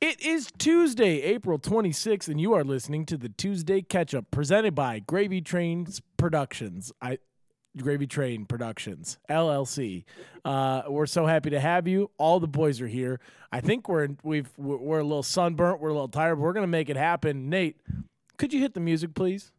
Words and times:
It 0.00 0.22
is 0.22 0.48
Tuesday, 0.56 1.20
April 1.20 1.58
26th, 1.58 2.26
and 2.28 2.40
you 2.40 2.54
are 2.54 2.64
listening 2.64 3.04
to 3.04 3.18
the 3.18 3.28
Tuesday 3.28 3.82
Catch 3.82 4.14
Up 4.14 4.30
presented 4.30 4.74
by 4.74 5.00
Gravy 5.00 5.42
Trains 5.42 6.00
Productions. 6.16 6.90
I 7.02 7.18
Gravy 7.76 8.06
Train 8.06 8.46
Productions 8.46 9.18
LLC. 9.28 10.04
Uh, 10.42 10.84
we're 10.88 11.04
so 11.04 11.26
happy 11.26 11.50
to 11.50 11.60
have 11.60 11.86
you. 11.86 12.10
All 12.16 12.40
the 12.40 12.48
boys 12.48 12.80
are 12.80 12.86
here. 12.86 13.20
I 13.52 13.60
think 13.60 13.90
we're 13.90 14.08
we've 14.22 14.48
we're 14.56 14.78
we're 14.78 14.98
a 15.00 15.04
little 15.04 15.22
sunburnt. 15.22 15.82
We're 15.82 15.90
a 15.90 15.92
little 15.92 16.08
tired, 16.08 16.36
but 16.36 16.44
we're 16.44 16.54
gonna 16.54 16.66
make 16.66 16.88
it 16.88 16.96
happen. 16.96 17.50
Nate, 17.50 17.76
could 18.38 18.54
you 18.54 18.60
hit 18.60 18.72
the 18.72 18.80
music, 18.80 19.14
please? 19.14 19.52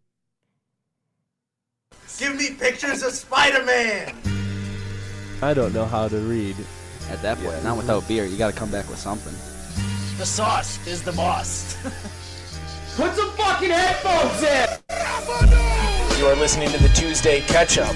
Give 2.18 2.36
me 2.36 2.56
pictures 2.60 3.04
of 3.04 3.12
Spider-Man. 3.12 4.16
I 5.44 5.54
don't 5.54 5.72
know 5.72 5.86
how 5.86 6.08
to 6.08 6.18
read. 6.18 6.56
At 7.12 7.22
that 7.22 7.38
point, 7.38 7.64
not 7.64 7.78
without 7.78 8.08
beer. 8.08 8.26
You 8.26 8.38
got 8.38 8.52
to 8.54 8.60
come 8.60 8.72
back 8.72 8.90
with 8.90 8.98
something. 8.98 9.36
The 10.22 10.28
sauce 10.28 10.86
is 10.86 11.02
the 11.02 11.14
boss. 11.14 11.74
Put 12.96 13.16
some 13.16 13.32
fucking 13.32 13.72
headphones 13.72 14.44
in! 14.44 16.20
You 16.20 16.28
are 16.28 16.36
listening 16.36 16.70
to 16.70 16.78
the 16.78 16.90
Tuesday 16.90 17.42
Catch 17.42 17.80
Up. 17.80 17.96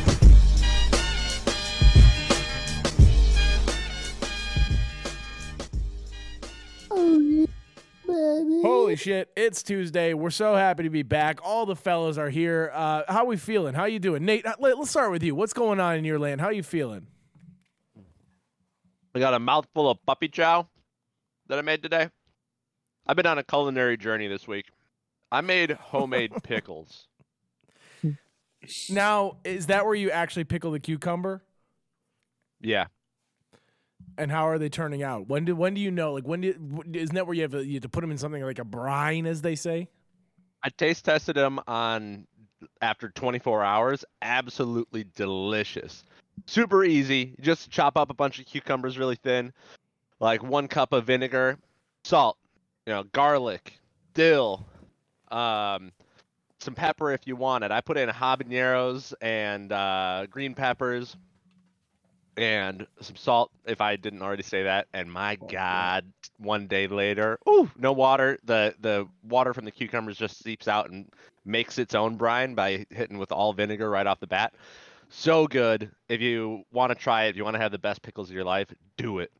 Holy 8.07 8.95
shit! 8.95 9.29
It's 9.35 9.61
Tuesday. 9.61 10.15
We're 10.15 10.31
so 10.31 10.55
happy 10.55 10.81
to 10.81 10.89
be 10.89 11.03
back. 11.03 11.37
All 11.43 11.67
the 11.67 11.75
fellas 11.75 12.17
are 12.17 12.31
here. 12.31 12.71
Uh, 12.73 13.03
how 13.07 13.25
we 13.25 13.37
feeling? 13.37 13.75
How 13.75 13.85
you 13.85 13.99
doing, 13.99 14.25
Nate? 14.25 14.47
uh, 14.47 14.55
let- 14.57 14.79
Let's 14.79 14.89
start 14.89 15.11
with 15.11 15.21
you. 15.21 15.35
What's 15.35 15.53
going 15.53 15.79
on 15.79 15.95
in 15.97 16.03
your 16.05 16.17
land? 16.17 16.41
How 16.41 16.49
you 16.49 16.63
feeling? 16.63 17.05
I 19.13 19.19
got 19.19 19.35
a 19.35 19.39
mouthful 19.39 19.87
of 19.87 20.03
puppy 20.07 20.27
chow 20.27 20.67
that 21.49 21.59
I 21.59 21.61
made 21.61 21.83
today. 21.83 22.09
I've 23.07 23.15
been 23.15 23.25
on 23.25 23.37
a 23.37 23.43
culinary 23.43 23.97
journey 23.97 24.27
this 24.27 24.47
week. 24.47 24.65
I 25.31 25.41
made 25.41 25.71
homemade 25.71 26.31
pickles. 26.43 27.07
Now, 28.89 29.37
is 29.43 29.67
that 29.67 29.85
where 29.85 29.93
you 29.93 30.09
actually 30.09 30.45
pickle 30.45 30.71
the 30.71 30.79
cucumber? 30.79 31.43
Yeah. 32.61 32.87
And 34.17 34.31
how 34.31 34.47
are 34.47 34.57
they 34.57 34.69
turning 34.69 35.03
out? 35.03 35.27
When 35.27 35.45
do 35.45 35.55
when 35.55 35.73
do 35.75 35.81
you 35.81 35.91
know? 35.91 36.13
Like 36.13 36.25
when 36.25 36.41
do 36.41 36.83
isn't 36.93 37.13
that 37.13 37.27
where 37.27 37.35
you 37.35 37.43
have, 37.43 37.51
to, 37.51 37.63
you 37.63 37.75
have 37.75 37.83
to 37.83 37.89
put 37.89 38.01
them 38.01 38.11
in 38.11 38.17
something 38.17 38.41
like 38.41 38.59
a 38.59 38.63
brine, 38.63 39.25
as 39.25 39.41
they 39.41 39.55
say? 39.55 39.87
I 40.63 40.69
taste 40.69 41.05
tested 41.05 41.35
them 41.35 41.59
on 41.67 42.25
after 42.81 43.09
24 43.09 43.63
hours. 43.63 44.05
Absolutely 44.21 45.05
delicious. 45.15 46.03
Super 46.47 46.83
easy. 46.83 47.35
Just 47.39 47.69
chop 47.69 47.97
up 47.97 48.09
a 48.09 48.13
bunch 48.13 48.39
of 48.39 48.45
cucumbers 48.45 48.97
really 48.97 49.15
thin, 49.15 49.53
like 50.19 50.43
one 50.43 50.67
cup 50.67 50.91
of 50.91 51.05
vinegar, 51.05 51.59
salt, 52.03 52.37
you 52.85 52.93
know, 52.93 53.03
garlic, 53.03 53.79
dill, 54.13 54.65
um, 55.31 55.91
some 56.59 56.75
pepper 56.75 57.11
if 57.11 57.27
you 57.27 57.35
want 57.35 57.63
it. 57.63 57.71
I 57.71 57.81
put 57.81 57.97
in 57.97 58.09
habaneros 58.09 59.13
and 59.21 59.71
uh, 59.71 60.25
green 60.29 60.53
peppers 60.53 61.15
and 62.37 62.85
some 63.01 63.15
salt 63.15 63.51
if 63.65 63.81
I 63.81 63.95
didn't 63.95 64.21
already 64.21 64.43
say 64.43 64.63
that. 64.63 64.87
And 64.93 65.11
my 65.11 65.35
God, 65.35 66.05
one 66.37 66.67
day 66.67 66.87
later, 66.87 67.39
ooh, 67.47 67.69
no 67.77 67.93
water. 67.93 68.39
The 68.43 68.75
the 68.79 69.07
water 69.23 69.53
from 69.53 69.65
the 69.65 69.71
cucumbers 69.71 70.17
just 70.17 70.43
seeps 70.43 70.67
out 70.67 70.89
and 70.89 71.09
makes 71.45 71.77
its 71.77 71.95
own 71.95 72.17
brine 72.17 72.55
by 72.55 72.85
hitting 72.89 73.17
with 73.17 73.31
all 73.31 73.53
vinegar 73.53 73.89
right 73.89 74.07
off 74.07 74.19
the 74.19 74.27
bat. 74.27 74.53
So 75.09 75.47
good. 75.47 75.91
If 76.09 76.19
you 76.19 76.63
want 76.71 76.91
to 76.91 76.95
try 76.95 77.25
it, 77.25 77.29
if 77.29 77.35
you 77.35 77.43
want 77.43 77.55
to 77.55 77.61
have 77.61 77.71
the 77.71 77.77
best 77.77 78.01
pickles 78.01 78.29
of 78.29 78.35
your 78.35 78.43
life, 78.43 78.67
do 78.97 79.19
it. 79.19 79.31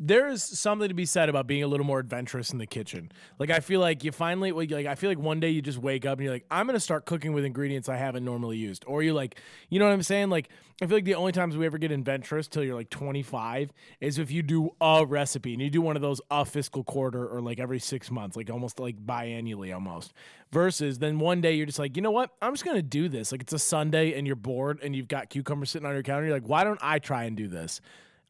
There 0.00 0.28
is 0.28 0.44
something 0.44 0.86
to 0.86 0.94
be 0.94 1.06
said 1.06 1.28
about 1.28 1.48
being 1.48 1.64
a 1.64 1.66
little 1.66 1.84
more 1.84 1.98
adventurous 1.98 2.52
in 2.52 2.58
the 2.58 2.66
kitchen. 2.66 3.10
Like 3.40 3.50
I 3.50 3.58
feel 3.58 3.80
like 3.80 4.04
you 4.04 4.12
finally 4.12 4.52
like 4.52 4.86
I 4.86 4.94
feel 4.94 5.10
like 5.10 5.18
one 5.18 5.40
day 5.40 5.50
you 5.50 5.60
just 5.60 5.78
wake 5.78 6.06
up 6.06 6.18
and 6.18 6.24
you're 6.24 6.32
like 6.32 6.46
I'm 6.52 6.66
gonna 6.66 6.78
start 6.78 7.04
cooking 7.04 7.32
with 7.32 7.44
ingredients 7.44 7.88
I 7.88 7.96
haven't 7.96 8.24
normally 8.24 8.58
used, 8.58 8.84
or 8.86 9.02
you 9.02 9.12
like 9.12 9.40
you 9.70 9.80
know 9.80 9.86
what 9.86 9.92
I'm 9.92 10.04
saying? 10.04 10.30
Like 10.30 10.50
I 10.80 10.86
feel 10.86 10.98
like 10.98 11.04
the 11.04 11.16
only 11.16 11.32
times 11.32 11.56
we 11.56 11.66
ever 11.66 11.78
get 11.78 11.90
adventurous 11.90 12.46
till 12.46 12.62
you're 12.62 12.76
like 12.76 12.90
25 12.90 13.72
is 14.00 14.18
if 14.18 14.30
you 14.30 14.44
do 14.44 14.70
a 14.80 15.04
recipe 15.04 15.52
and 15.52 15.60
you 15.60 15.68
do 15.68 15.82
one 15.82 15.96
of 15.96 16.02
those 16.02 16.20
a 16.30 16.44
fiscal 16.44 16.84
quarter 16.84 17.26
or 17.26 17.40
like 17.40 17.58
every 17.58 17.80
six 17.80 18.08
months, 18.08 18.36
like 18.36 18.50
almost 18.50 18.78
like 18.78 19.04
biannually 19.04 19.74
almost. 19.74 20.12
Versus 20.52 21.00
then 21.00 21.18
one 21.18 21.40
day 21.40 21.54
you're 21.54 21.66
just 21.66 21.80
like 21.80 21.96
you 21.96 22.02
know 22.02 22.12
what 22.12 22.30
I'm 22.40 22.52
just 22.52 22.64
gonna 22.64 22.82
do 22.82 23.08
this. 23.08 23.32
Like 23.32 23.42
it's 23.42 23.52
a 23.52 23.58
Sunday 23.58 24.16
and 24.16 24.28
you're 24.28 24.36
bored 24.36 24.78
and 24.80 24.94
you've 24.94 25.08
got 25.08 25.28
cucumbers 25.28 25.70
sitting 25.70 25.86
on 25.86 25.94
your 25.94 26.04
counter. 26.04 26.26
You're 26.26 26.36
like 26.36 26.48
why 26.48 26.62
don't 26.62 26.78
I 26.80 27.00
try 27.00 27.24
and 27.24 27.36
do 27.36 27.48
this? 27.48 27.80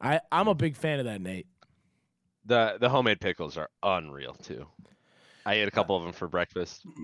I 0.01 0.19
I'm 0.31 0.47
a 0.47 0.55
big 0.55 0.75
fan 0.75 0.97
of 0.97 1.05
that, 1.05 1.21
Nate. 1.21 1.45
The 2.45 2.77
the 2.79 2.89
homemade 2.89 3.19
pickles 3.21 3.57
are 3.57 3.69
unreal 3.83 4.33
too. 4.33 4.65
I 5.45 5.55
ate 5.55 5.67
a 5.67 5.71
couple 5.71 5.95
of 5.95 6.03
them 6.03 6.13
for 6.13 6.27
breakfast. 6.27 6.85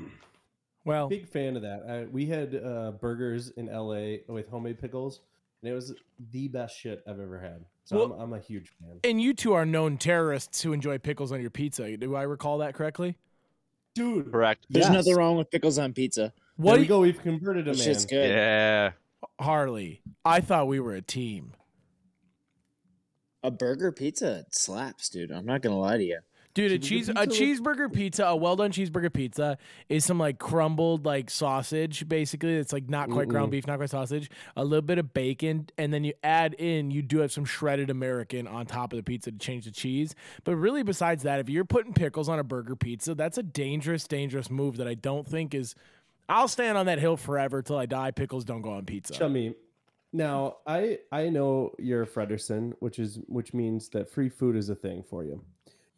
Well, 0.88 1.08
Big 1.10 1.28
fan 1.28 1.56
of 1.56 1.64
that. 1.64 1.84
I, 1.90 2.04
we 2.12 2.28
had 2.28 2.54
uh, 2.64 2.92
burgers 2.92 3.50
in 3.58 3.66
LA 3.76 4.18
with 4.32 4.48
homemade 4.50 4.80
pickles, 4.80 5.20
and 5.64 5.72
it 5.72 5.74
was 5.74 5.96
the 6.32 6.48
best 6.48 6.78
shit 6.78 7.04
I've 7.08 7.20
ever 7.20 7.40
had. 7.40 7.66
So 7.86 7.96
Well- 7.96 8.14
I'm, 8.14 8.22
I'm 8.22 8.34
a 8.34 8.40
huge 8.40 8.70
fan. 8.80 9.00
And 9.04 9.20
you 9.20 9.34
two 9.34 9.54
are 9.54 9.66
known 9.66 9.98
terrorists 9.98 10.62
who 10.62 10.74
enjoy 10.74 11.00
pickles 11.00 11.32
on 11.32 11.42
your 11.42 11.50
pizza. 11.50 11.98
Do 11.98 12.16
I 12.16 12.22
recall 12.22 12.60
that 12.60 12.76
correctly? 12.76 13.16
Dude, 13.96 14.32
Correct. 14.32 14.68
There's 14.70 14.86
Yes. 14.86 14.94
nothing 14.94 15.16
wrong 15.16 15.38
with 15.38 15.50
pickles 15.50 15.80
on 15.80 15.92
pizza. 15.92 16.32
What 16.58 16.76
there 16.76 16.76
do 16.76 16.80
we 16.82 16.84
you- 16.84 16.88
go. 16.90 17.00
We've 17.00 17.20
converted 17.24 17.68
a 17.68 17.72
man. 17.72 17.82
shit's 17.82 18.06
good. 18.06 18.30
Yeah. 18.30 18.92
Harley? 19.42 20.04
I 20.24 20.40
thought 20.40 20.68
we 20.68 20.80
were 20.80 20.94
a 20.94 21.02
team. 21.02 21.54
A 23.46 23.52
burger 23.52 23.92
pizza 23.92 24.44
slaps, 24.50 25.08
dude. 25.10 25.32
I'm 25.32 25.46
not 25.46 25.62
gonna 25.62 25.78
lie 25.78 25.98
to 25.98 26.04
you. 26.04 26.20
Dude, 26.56 26.72
a 26.72 26.80
Cheeseburger 26.80 26.82
cheese 26.82 27.10
a 27.10 27.14
pizza 27.14 27.44
cheeseburger 27.44 27.94
pizza, 27.94 28.26
a 28.26 28.36
well 28.36 28.56
done 28.56 28.72
cheeseburger 28.72 29.14
pizza 29.14 29.58
is 29.88 30.04
some 30.04 30.18
like 30.18 30.40
crumbled 30.40 31.06
like 31.06 31.30
sausage, 31.30 32.08
basically. 32.08 32.56
It's 32.56 32.74
like 32.74 32.90
not 32.90 33.12
quite 33.12 33.28
ground 33.28 33.50
Mm-mm. 33.50 33.52
beef, 33.52 33.68
not 33.68 33.78
quite 33.78 33.92
sausage, 33.92 34.32
a 34.56 34.64
little 34.64 34.82
bit 34.82 34.98
of 34.98 35.14
bacon, 35.14 35.68
and 35.78 35.94
then 35.94 36.04
you 36.04 36.14
add 36.24 36.56
in 36.56 36.90
you 36.90 37.04
do 37.04 37.20
have 37.20 37.32
some 37.32 37.46
shredded 37.46 37.92
American 37.92 38.48
on 38.48 38.66
top 38.66 38.94
of 38.94 38.98
the 38.98 39.04
pizza 39.04 39.32
to 39.32 39.38
change 39.38 39.66
the 39.66 39.72
cheese. 39.72 40.16
But 40.44 40.56
really, 40.56 40.82
besides 40.82 41.22
that, 41.22 41.40
if 41.40 41.48
you're 41.50 41.66
putting 41.66 41.94
pickles 41.94 42.28
on 42.30 42.40
a 42.40 42.44
burger 42.44 42.76
pizza, 42.76 43.14
that's 43.14 43.38
a 43.38 43.44
dangerous, 43.44 44.08
dangerous 44.08 44.50
move 44.50 44.78
that 44.78 44.88
I 44.88 44.96
don't 44.96 45.28
think 45.28 45.54
is. 45.54 45.76
I'll 46.28 46.48
stand 46.48 46.76
on 46.78 46.88
that 46.88 46.98
hill 46.98 47.18
forever 47.18 47.62
till 47.62 47.78
I 47.78 47.86
die. 47.86 48.10
Pickles 48.10 48.44
don't 48.46 48.62
go 48.62 48.72
on 48.72 48.86
pizza. 48.86 49.14
Chummy. 49.14 49.54
Now 50.16 50.58
I 50.66 51.00
I 51.12 51.28
know 51.28 51.76
you're 51.78 52.04
a 52.04 52.08
Frederson, 52.08 52.74
which 52.80 53.00
is 53.00 53.20
which 53.28 53.54
means 53.54 53.90
that 53.90 54.10
free 54.10 54.30
food 54.30 54.56
is 54.56 54.70
a 54.70 54.76
thing 54.76 55.04
for 55.04 55.26
you. 55.26 55.44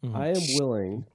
Mhm. 0.04 0.14
I 0.14 0.28
am 0.28 0.42
willing 0.58 1.06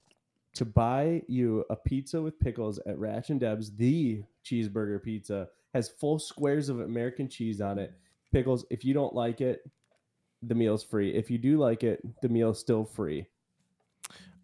to 0.54 0.64
buy 0.64 1.22
you 1.28 1.66
a 1.70 1.76
pizza 1.76 2.22
with 2.22 2.40
pickles 2.40 2.80
at 2.86 2.98
Ratch 2.98 3.30
and 3.30 3.42
Deb's. 3.42 3.76
The 3.76 4.24
cheeseburger 4.46 5.04
pizza 5.04 5.50
has 5.74 5.90
full 5.90 6.18
squares 6.18 6.70
of 6.70 6.80
American 6.80 7.28
cheese 7.28 7.60
on 7.60 7.78
it. 7.78 7.92
Pickles. 8.32 8.66
If 8.70 8.86
you 8.86 8.94
don't 8.94 9.14
like 9.14 9.42
it, 9.42 9.70
the 10.42 10.56
meal's 10.56 10.84
free. 10.84 11.14
If 11.14 11.30
you 11.30 11.38
do 11.38 11.58
like 11.58 11.84
it, 11.84 12.02
the 12.22 12.30
meal's 12.30 12.60
still 12.60 12.86
free. 12.86 13.28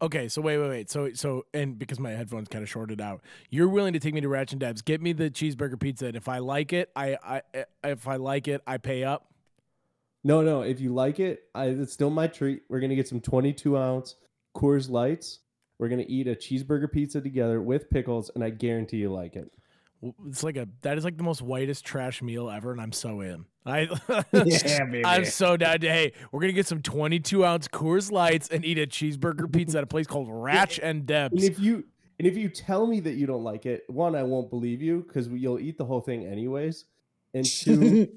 Okay, 0.01 0.29
so 0.29 0.41
wait, 0.41 0.57
wait, 0.57 0.69
wait. 0.69 0.89
So, 0.89 1.11
so, 1.13 1.45
and 1.53 1.77
because 1.77 1.99
my 1.99 2.11
headphones 2.11 2.47
kind 2.47 2.63
of 2.63 2.69
shorted 2.69 3.01
out, 3.01 3.21
you're 3.49 3.67
willing 3.67 3.93
to 3.93 3.99
take 3.99 4.13
me 4.13 4.21
to 4.21 4.29
Ratchet 4.29 4.53
and 4.53 4.59
Dabs, 4.61 4.81
get 4.81 5.01
me 5.01 5.11
the 5.11 5.29
cheeseburger 5.29 5.79
pizza, 5.79 6.07
and 6.07 6.15
if 6.15 6.29
I 6.29 6.37
like 6.37 6.71
it, 6.71 6.89
I, 6.95 7.17
I, 7.21 7.41
eh, 7.53 7.63
if 7.83 8.07
I 8.07 8.15
like 8.15 8.47
it, 8.47 8.61
I 8.65 8.77
pay 8.77 9.03
up. 9.03 9.33
No, 10.23 10.41
no. 10.41 10.61
If 10.61 10.79
you 10.79 10.93
like 10.93 11.19
it, 11.19 11.43
I, 11.53 11.65
it's 11.65 11.93
still 11.93 12.09
my 12.09 12.27
treat. 12.27 12.63
We're 12.69 12.79
gonna 12.79 12.95
get 12.95 13.07
some 13.07 13.19
22 13.19 13.77
ounce 13.77 14.15
Coors 14.55 14.89
Lights. 14.89 15.39
We're 15.79 15.89
gonna 15.89 16.05
eat 16.07 16.27
a 16.27 16.35
cheeseburger 16.35 16.91
pizza 16.91 17.21
together 17.21 17.61
with 17.61 17.89
pickles, 17.89 18.31
and 18.35 18.43
I 18.43 18.49
guarantee 18.49 18.97
you 18.97 19.11
like 19.11 19.35
it. 19.35 19.51
It's 20.27 20.43
like 20.43 20.55
a 20.55 20.67
that 20.81 20.97
is 20.97 21.03
like 21.03 21.17
the 21.17 21.23
most 21.23 21.41
whitest 21.41 21.85
trash 21.85 22.21
meal 22.21 22.49
ever, 22.49 22.71
and 22.71 22.81
I'm 22.81 22.91
so 22.93 23.21
in. 23.21 23.45
I, 23.65 23.81
Yeah, 24.33 24.85
baby. 24.85 25.05
I'm 25.05 25.25
so 25.25 25.57
down 25.57 25.79
to. 25.81 25.89
Hey, 25.89 26.13
we're 26.31 26.41
gonna 26.41 26.53
get 26.53 26.67
some 26.67 26.81
22 26.81 27.45
ounce 27.45 27.67
Coors 27.67 28.11
Lights 28.11 28.49
and 28.49 28.63
eat 28.65 28.77
a 28.79 28.87
cheeseburger 28.87 29.51
pizza 29.51 29.77
at 29.79 29.83
a 29.83 29.87
place 29.87 30.07
called 30.07 30.27
Ratch 30.29 30.77
and 30.79 30.99
And 30.99 31.07
Debs. 31.07 31.43
if 31.43 31.59
you 31.59 31.83
and 32.17 32.27
if 32.27 32.35
you 32.35 32.49
tell 32.49 32.85
me 32.87 32.99
that 33.01 33.13
you 33.13 33.25
don't 33.27 33.43
like 33.43 33.65
it, 33.65 33.83
one, 33.87 34.15
I 34.15 34.23
won't 34.23 34.49
believe 34.49 34.81
you 34.81 35.03
because 35.07 35.27
you'll 35.27 35.59
eat 35.59 35.77
the 35.77 35.85
whole 35.85 36.01
thing 36.01 36.25
anyways. 36.25 36.85
And 37.33 37.45
two, 37.45 38.09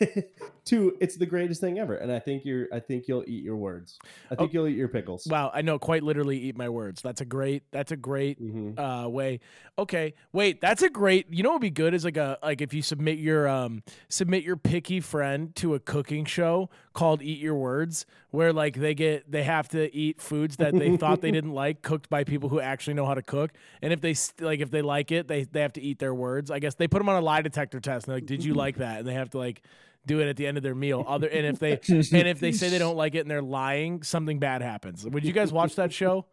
two, 0.64 0.96
it's 1.00 1.16
the 1.16 1.26
greatest 1.26 1.60
thing 1.60 1.78
ever. 1.78 1.94
And 1.96 2.10
I 2.12 2.18
think 2.18 2.44
you're, 2.44 2.68
I 2.72 2.80
think 2.80 3.08
you'll 3.08 3.24
eat 3.26 3.42
your 3.42 3.56
words. 3.56 3.98
I 4.30 4.34
think 4.34 4.52
you'll 4.52 4.68
eat 4.68 4.76
your 4.76 4.88
pickles. 4.88 5.26
Wow, 5.26 5.50
I 5.52 5.62
know 5.62 5.78
quite 5.78 6.02
literally 6.02 6.38
eat 6.38 6.56
my 6.56 6.68
words. 6.68 7.02
That's 7.02 7.20
a 7.20 7.24
great. 7.24 7.64
That's 7.72 7.92
a 7.92 7.96
great 7.96 8.40
Mhm. 8.40 8.78
uh 8.78 9.08
way. 9.08 9.40
Okay, 9.78 10.14
wait, 10.32 10.60
that's 10.60 10.82
a 10.82 10.90
great. 10.90 11.26
You 11.30 11.42
know 11.42 11.50
what 11.50 11.54
would 11.56 11.62
be 11.62 11.70
good 11.70 11.94
is 11.94 12.04
like 12.04 12.16
a 12.16 12.38
like 12.42 12.60
if 12.60 12.72
you 12.74 12.82
submit 12.82 13.18
your 13.18 13.48
um 13.48 13.82
submit 14.08 14.44
your 14.44 14.56
picky 14.56 15.00
friend 15.00 15.54
to 15.56 15.74
a 15.74 15.80
cooking 15.80 16.24
show 16.24 16.70
called 16.92 17.22
Eat 17.22 17.38
Your 17.38 17.54
Words, 17.54 18.04
where 18.30 18.52
like 18.52 18.76
they 18.76 18.94
get 18.94 19.30
they 19.30 19.42
have 19.44 19.68
to 19.70 19.94
eat 19.94 20.20
foods 20.20 20.56
that 20.58 20.74
they 20.78 20.96
thought 20.96 21.20
they 21.22 21.30
didn't 21.38 21.54
like 21.54 21.82
cooked 21.82 22.08
by 22.10 22.22
people 22.24 22.48
who 22.48 22.60
actually 22.60 22.94
know 22.94 23.06
how 23.06 23.14
to 23.14 23.22
cook, 23.22 23.50
and 23.80 23.92
if 23.92 24.00
they 24.00 24.14
st- 24.14 24.46
like 24.46 24.60
if 24.60 24.70
they 24.70 24.82
like 24.82 25.10
it, 25.10 25.26
they 25.28 25.44
they 25.44 25.60
have 25.60 25.72
to 25.72 25.80
eat 25.80 25.98
their 25.98 26.14
words. 26.14 26.50
I 26.50 26.58
guess 26.58 26.74
they 26.74 26.86
put 26.86 26.98
them 26.98 27.08
on 27.08 27.16
a 27.16 27.20
lie 27.24 27.42
detector 27.42 27.80
test. 27.80 28.06
And 28.06 28.12
they're 28.12 28.16
like, 28.18 28.26
did 28.26 28.44
you 28.44 28.54
like 28.64 28.76
that? 28.76 29.00
And 29.00 29.08
they 29.08 29.14
have 29.14 29.30
to 29.30 29.38
like 29.38 29.62
do 30.06 30.20
it 30.20 30.28
at 30.28 30.36
the 30.36 30.46
end 30.46 30.56
of 30.56 30.62
their 30.62 30.74
meal. 30.74 31.04
Other 31.06 31.28
and 31.28 31.46
if 31.46 31.58
they 31.58 31.72
and 31.88 32.28
if 32.28 32.40
they 32.40 32.52
say 32.52 32.68
they 32.68 32.78
don't 32.78 32.96
like 32.96 33.14
it 33.14 33.20
and 33.20 33.30
they're 33.30 33.42
lying, 33.42 34.02
something 34.02 34.38
bad 34.38 34.62
happens. 34.62 35.06
Would 35.08 35.24
you 35.24 35.32
guys 35.32 35.52
watch 35.52 35.76
that 35.76 35.92
show? 35.92 36.26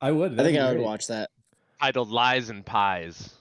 I 0.00 0.12
would. 0.12 0.32
I 0.32 0.34
that'd 0.36 0.52
think 0.52 0.62
I 0.62 0.68
would 0.68 0.76
great. 0.76 0.84
watch 0.86 1.06
that. 1.08 1.30
Titled 1.80 2.10
Lies 2.10 2.50
and 2.50 2.64
Pies. 2.64 3.34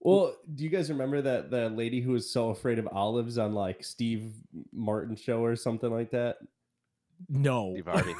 Well, 0.00 0.36
do 0.54 0.62
you 0.64 0.68
guys 0.70 0.90
remember 0.90 1.22
that 1.22 1.50
the 1.50 1.70
lady 1.70 2.00
who 2.00 2.12
was 2.12 2.28
so 2.30 2.50
afraid 2.50 2.78
of 2.78 2.86
olives 2.88 3.38
on 3.38 3.54
like 3.54 3.82
Steve 3.82 4.32
Martin 4.72 5.16
show 5.16 5.42
or 5.42 5.56
something 5.56 5.90
like 5.90 6.10
that? 6.10 6.36
No. 7.28 7.72
Steve 7.72 7.86
Harvey. 7.86 8.14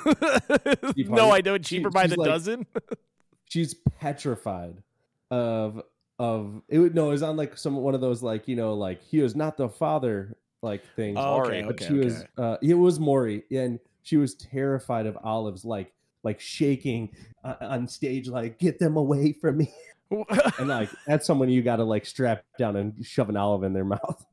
Steve 0.93 1.11
no, 1.11 1.31
I 1.31 1.41
know. 1.43 1.55
it 1.55 1.65
Cheaper 1.65 1.91
She- 1.91 1.93
by 1.93 2.07
the 2.07 2.17
like- 2.19 2.29
dozen. 2.29 2.67
She's 3.50 3.75
petrified 4.00 4.83
of 5.31 5.83
of 6.19 6.62
it. 6.69 6.79
Would, 6.79 6.95
no, 6.95 7.09
it 7.09 7.12
was 7.12 7.23
on 7.23 7.37
like 7.37 7.59
some 7.59 7.77
one 7.77 7.95
of 7.95 8.00
those 8.00 8.23
like 8.23 8.49
you 8.49 8.57
know 8.57 8.75
like 8.75 9.03
he 9.03 9.21
was 9.21 9.37
not 9.37 9.57
the 9.57 9.69
father 9.69 10.37
like 10.64 10.82
things. 10.96 11.19
Oh, 11.20 11.43
okay, 11.43 11.62
but 11.62 11.75
okay, 11.75 11.87
she 11.87 11.93
was 11.93 12.25
uh, 12.38 12.56
it 12.62 12.75
was 12.75 12.99
Maury 12.99 13.44
and 13.50 13.78
she 14.02 14.16
was 14.16 14.34
terrified 14.34 15.06
of 15.06 15.16
olives 15.22 15.64
like 15.64 15.93
like 16.25 16.40
shaking 16.40 17.11
uh, 17.44 17.55
on 17.61 17.87
stage 17.87 18.28
like 18.28 18.58
get 18.58 18.78
them 18.78 18.96
away 18.96 19.32
from 19.32 19.58
me 19.58 19.72
and 20.58 20.69
like 20.69 20.90
that's 21.06 21.26
someone 21.26 21.49
you 21.49 21.62
got 21.62 21.76
to 21.76 21.84
like 21.84 22.06
strap 22.06 22.44
down 22.58 22.76
and 22.76 23.05
shove 23.05 23.28
an 23.28 23.37
olive 23.37 23.62
in 23.62 23.72
their 23.72 23.84
mouth 23.84 24.25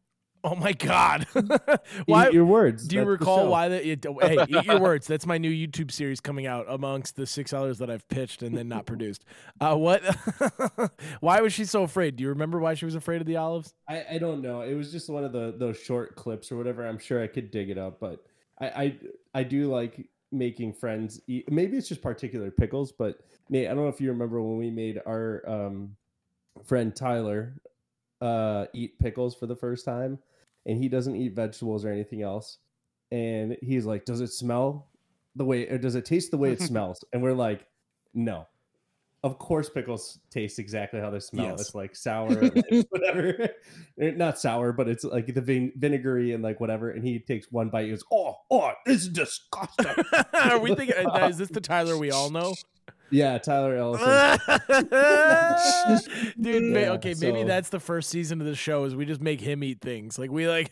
oh 0.43 0.55
my 0.55 0.73
god. 0.73 1.27
Why? 2.05 2.27
eat 2.27 2.33
your 2.33 2.45
words 2.45 2.88
Do 2.88 2.95
you 2.95 3.01
that's 3.01 3.09
recall 3.09 3.47
why 3.47 3.67
that? 3.69 3.85
It, 3.85 4.05
hey, 4.21 4.45
eat 4.47 4.65
your 4.65 4.79
words. 4.81 5.07
That's 5.07 5.25
my 5.25 5.38
new 5.38 5.51
YouTube 5.51 5.91
series 5.91 6.19
coming 6.19 6.45
out 6.45 6.65
amongst 6.69 7.15
the 7.15 7.25
six 7.25 7.53
others 7.53 7.77
that 7.79 7.89
I've 7.89 8.07
pitched 8.07 8.41
and 8.41 8.55
then 8.55 8.67
not 8.67 8.85
produced. 8.85 9.25
Uh, 9.59 9.75
what? 9.75 10.03
why 11.19 11.41
was 11.41 11.53
she 11.53 11.65
so 11.65 11.83
afraid? 11.83 12.15
Do 12.15 12.23
you 12.23 12.29
remember 12.29 12.59
why 12.59 12.73
she 12.73 12.85
was 12.85 12.95
afraid 12.95 13.21
of 13.21 13.27
the 13.27 13.38
olives? 13.38 13.73
I, 13.88 14.05
I 14.11 14.17
don't 14.17 14.41
know. 14.41 14.61
It 14.61 14.73
was 14.73 14.91
just 14.91 15.09
one 15.09 15.23
of 15.23 15.31
the 15.31 15.53
those 15.57 15.79
short 15.79 16.15
clips 16.15 16.51
or 16.51 16.57
whatever. 16.57 16.88
I'm 16.88 16.99
sure 16.99 17.21
I 17.21 17.27
could 17.27 17.51
dig 17.51 17.69
it 17.69 17.77
up, 17.77 17.99
but 17.99 18.23
I 18.59 18.65
I, 18.67 18.95
I 19.33 19.43
do 19.43 19.71
like 19.71 20.07
making 20.31 20.73
friends 20.73 21.21
eat. 21.27 21.51
Maybe 21.51 21.77
it's 21.77 21.89
just 21.89 22.01
particular 22.01 22.51
pickles, 22.51 22.91
but 22.91 23.19
Nate, 23.49 23.67
I 23.67 23.73
don't 23.73 23.83
know 23.83 23.89
if 23.89 23.99
you 23.99 24.09
remember 24.09 24.41
when 24.41 24.57
we 24.57 24.69
made 24.69 25.01
our 25.05 25.43
um, 25.47 25.95
friend 26.63 26.95
Tyler 26.95 27.55
uh, 28.21 28.65
eat 28.73 28.97
pickles 28.99 29.35
for 29.35 29.45
the 29.45 29.55
first 29.55 29.83
time, 29.83 30.19
and 30.65 30.77
he 30.77 30.89
doesn't 30.89 31.15
eat 31.15 31.33
vegetables 31.35 31.85
or 31.85 31.89
anything 31.91 32.21
else, 32.21 32.57
and 33.11 33.57
he's 33.61 33.85
like, 33.85 34.05
"Does 34.05 34.21
it 34.21 34.29
smell 34.31 34.87
the 35.35 35.45
way, 35.45 35.67
or 35.67 35.77
does 35.77 35.95
it 35.95 36.05
taste 36.05 36.31
the 36.31 36.37
way 36.37 36.51
it 36.51 36.61
smells?" 36.71 37.03
And 37.13 37.21
we're 37.21 37.33
like, 37.33 37.65
"No." 38.13 38.47
Of 39.23 39.37
course, 39.37 39.69
pickles 39.69 40.17
taste 40.31 40.57
exactly 40.57 40.99
how 40.99 41.11
they 41.11 41.19
smell. 41.19 41.45
Yes. 41.45 41.61
It's 41.61 41.75
like 41.75 41.95
sour, 41.95 42.29
like, 42.31 42.65
whatever. 42.89 43.49
Not 43.95 44.39
sour, 44.39 44.73
but 44.73 44.87
it's 44.89 45.03
like 45.03 45.31
the 45.35 45.41
vin- 45.41 45.73
vinegary 45.75 46.31
and 46.33 46.41
like 46.43 46.59
whatever. 46.59 46.89
And 46.89 47.03
he 47.05 47.19
takes 47.19 47.51
one 47.51 47.69
bite. 47.69 47.83
He 47.83 47.91
goes, 47.91 48.03
"Oh, 48.11 48.37
oh, 48.49 48.71
this 48.83 49.03
is 49.03 49.09
disgusting." 49.09 49.85
Are 50.33 50.57
we 50.57 50.73
thinking? 50.73 51.05
uh, 51.05 51.27
Is 51.29 51.37
this 51.37 51.49
the 51.49 51.61
Tyler 51.61 51.97
we 51.99 52.09
all 52.09 52.31
know? 52.31 52.55
Yeah, 53.11 53.37
Tyler 53.37 53.75
Ellison. 53.75 54.39
Dude, 56.41 56.63
ma- 56.63 56.79
Yeah, 56.79 56.91
okay, 56.93 57.13
maybe 57.19 57.43
that's 57.43 57.69
the 57.69 57.79
first 57.79 58.09
season 58.09 58.41
of 58.41 58.47
the 58.47 58.55
show 58.55 58.85
is 58.85 58.95
we 58.95 59.05
just 59.05 59.21
make 59.21 59.41
him 59.41 59.63
eat 59.63 59.81
things. 59.81 60.17
Like 60.17 60.31
we 60.31 60.47
like 60.47 60.71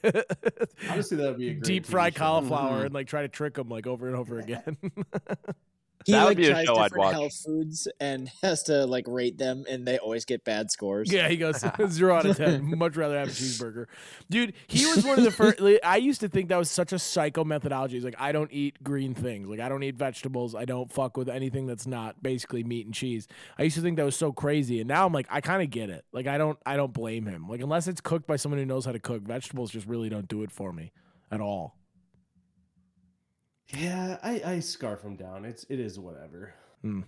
Honestly, 0.90 1.18
that 1.18 1.28
would 1.30 1.38
be 1.38 1.50
a 1.50 1.54
great 1.56 1.64
deep 1.64 1.84
TV 1.86 1.90
fry 1.92 2.10
show. 2.10 2.18
cauliflower 2.18 2.82
Mhm. 2.82 2.86
and 2.86 2.94
like 2.94 3.08
try 3.08 3.22
to 3.22 3.28
trick 3.28 3.58
him 3.58 3.70
like 3.70 3.86
over 3.88 4.08
and 4.08 4.16
over 4.16 4.40
again. 4.46 4.78
He 6.06 6.14
That 6.14 6.24
would 6.24 6.30
like 6.30 6.38
be 6.38 6.48
a 6.48 6.52
tries 6.52 6.66
show 6.66 6.76
I'd 6.78 6.84
different 6.84 7.04
watch. 7.06 7.14
health 7.14 7.42
foods 7.46 7.88
and 8.00 8.32
has 8.42 8.64
to 8.64 8.86
like 8.86 9.06
rate 9.08 9.38
them, 9.38 9.66
and 9.70 9.86
they 9.86 9.98
always 9.98 10.24
get 10.26 10.44
bad 10.46 10.72
scores. 10.72 11.12
yeah, 11.12 11.28
he 11.28 11.36
goes 11.38 11.64
zero 11.90 12.16
out 12.16 12.26
of 12.26 12.38
ten. 12.38 12.78
Much 12.78 12.96
rather 12.96 13.18
have 13.20 13.28
a 13.28 13.32
cheeseburger, 13.32 13.86
dude. 14.30 14.54
He 14.68 14.86
was 14.86 15.04
one 15.06 15.18
of 15.18 15.26
the 15.26 15.32
first. 15.32 15.62
I 15.84 15.98
used 15.98 16.22
to 16.22 16.30
think 16.30 16.50
that 16.50 16.58
was 16.58 16.72
such 16.72 16.94
a 16.94 17.00
psycho 17.00 17.44
methodology. 17.44 17.96
He's 17.96 18.06
like, 18.06 18.16
I 18.18 18.32
don't 18.32 18.52
eat 18.54 18.82
green 18.84 19.14
things. 19.14 19.50
Like 19.50 19.60
I 19.60 19.68
don't 19.70 19.84
eat 19.84 19.96
vegetables. 19.96 20.56
I 20.56 20.66
don't 20.66 20.92
fuck 20.92 21.18
with 21.18 21.28
anything 21.30 21.68
that's 21.68 21.86
not 21.86 22.22
basically 22.24 22.64
meat 22.64 22.86
and 22.86 22.96
cheese. 22.96 23.28
I 23.58 23.64
used 23.64 23.76
to 23.76 23.82
think 23.82 23.98
that 23.98 24.06
was 24.06 24.16
so 24.16 24.32
crazy, 24.32 24.80
and 24.80 24.88
now 24.88 25.06
I'm 25.06 25.14
like, 25.14 25.28
I 25.30 25.42
kind 25.42 25.62
of 25.62 25.70
get 25.70 25.90
it. 25.90 26.06
Like 26.14 26.28
I 26.28 26.38
don't, 26.38 26.58
I 26.66 26.78
don't 26.78 26.94
blame 26.94 27.26
him. 27.26 27.48
Like 27.50 27.62
unless 27.62 27.88
it's 27.88 28.02
cooked 28.02 28.26
by 28.28 28.38
someone 28.38 28.60
who 28.60 28.66
knows 28.66 28.86
how 28.86 28.92
to 28.94 29.00
cook, 29.00 29.22
vegetables 29.24 29.72
just 29.72 29.86
really 29.88 30.10
don't 30.10 30.28
do 30.28 30.44
it 30.44 30.52
for 30.52 30.72
me 30.72 30.92
at 31.32 31.42
all. 31.42 31.76
Yeah, 33.78 34.18
I, 34.24 34.42
I 34.46 34.60
scarf 34.60 35.04
them 35.04 35.16
down. 35.16 35.46
It's 35.46 35.66
it 35.70 35.80
is 35.80 36.00
whatever. 36.00 36.54
Hmm, 36.82 37.02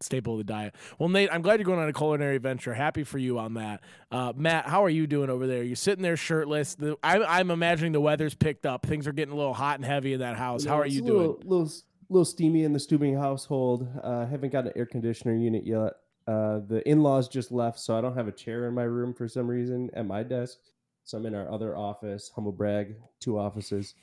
staple 0.00 0.32
of 0.32 0.38
the 0.38 0.44
diet. 0.44 0.74
Well, 0.98 1.08
Nate, 1.08 1.28
I'm 1.32 1.42
glad 1.42 1.60
you're 1.60 1.64
going 1.64 1.78
on 1.78 1.88
a 1.88 1.92
culinary 1.92 2.36
adventure. 2.36 2.74
Happy 2.74 3.04
for 3.04 3.18
you 3.18 3.38
on 3.38 3.54
that. 3.54 3.82
Uh, 4.10 4.32
Matt, 4.34 4.66
how 4.66 4.84
are 4.84 4.90
you 4.90 5.06
doing 5.06 5.30
over 5.30 5.46
there? 5.46 5.62
You're 5.62 5.76
sitting 5.76 6.02
there 6.02 6.16
shirtless. 6.16 6.74
The, 6.74 6.96
I'm, 7.04 7.22
I'm 7.28 7.50
imagining 7.52 7.92
the 7.92 8.00
weather's 8.00 8.34
picked 8.34 8.66
up. 8.66 8.84
Things 8.84 9.06
are 9.06 9.12
getting 9.12 9.32
a 9.32 9.36
little 9.36 9.54
hot 9.54 9.76
and 9.76 9.84
heavy 9.84 10.12
in 10.12 10.20
that 10.20 10.36
house. 10.36 10.64
You 10.64 10.70
How 10.70 10.80
are 10.80 10.86
you 10.86 11.02
doing? 11.02 11.18
Little, 11.18 11.40
little 11.44 11.72
little 12.08 12.24
steamy 12.24 12.64
in 12.64 12.72
the 12.72 12.80
Stubing 12.80 13.16
household. 13.16 13.86
Uh, 14.02 14.26
haven't 14.26 14.50
got 14.50 14.66
an 14.66 14.72
air 14.74 14.86
conditioner 14.86 15.36
unit 15.36 15.64
yet. 15.64 15.92
Uh, 16.26 16.60
the 16.66 16.82
in-laws 16.86 17.28
just 17.28 17.52
left, 17.52 17.78
so 17.78 17.96
I 17.96 18.00
don't 18.00 18.16
have 18.16 18.28
a 18.28 18.32
chair 18.32 18.66
in 18.66 18.74
my 18.74 18.82
room 18.82 19.14
for 19.14 19.28
some 19.28 19.46
reason 19.46 19.90
at 19.94 20.06
my 20.06 20.22
desk. 20.22 20.58
So 21.04 21.18
I'm 21.18 21.26
in 21.26 21.34
our 21.34 21.50
other 21.50 21.76
office. 21.76 22.30
Humble 22.34 22.52
brag, 22.52 22.96
two 23.20 23.38
offices. 23.38 23.94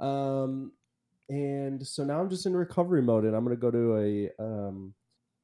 Um, 0.00 0.72
and 1.32 1.86
so 1.86 2.04
now 2.04 2.20
I'm 2.20 2.28
just 2.28 2.44
in 2.44 2.54
recovery 2.54 3.00
mode, 3.00 3.24
and 3.24 3.34
I'm 3.34 3.42
gonna 3.42 3.56
go 3.56 3.70
to 3.70 3.96
a 3.96 4.30
um 4.38 4.92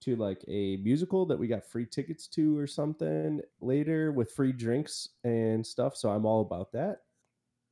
to 0.02 0.17
like 0.17 0.44
a 0.46 0.76
musical 0.76 1.26
that 1.26 1.38
we 1.38 1.49
got 1.49 1.64
free 1.64 1.87
tickets 1.87 2.29
to 2.29 2.56
or 2.56 2.67
something 2.67 3.40
later 3.61 4.12
with 4.12 4.31
free 4.31 4.52
drinks 4.52 5.08
and 5.25 5.67
stuff. 5.67 5.96
So 5.96 6.11
I'm 6.11 6.25
all 6.25 6.43
about 6.43 6.70
that. 6.73 6.99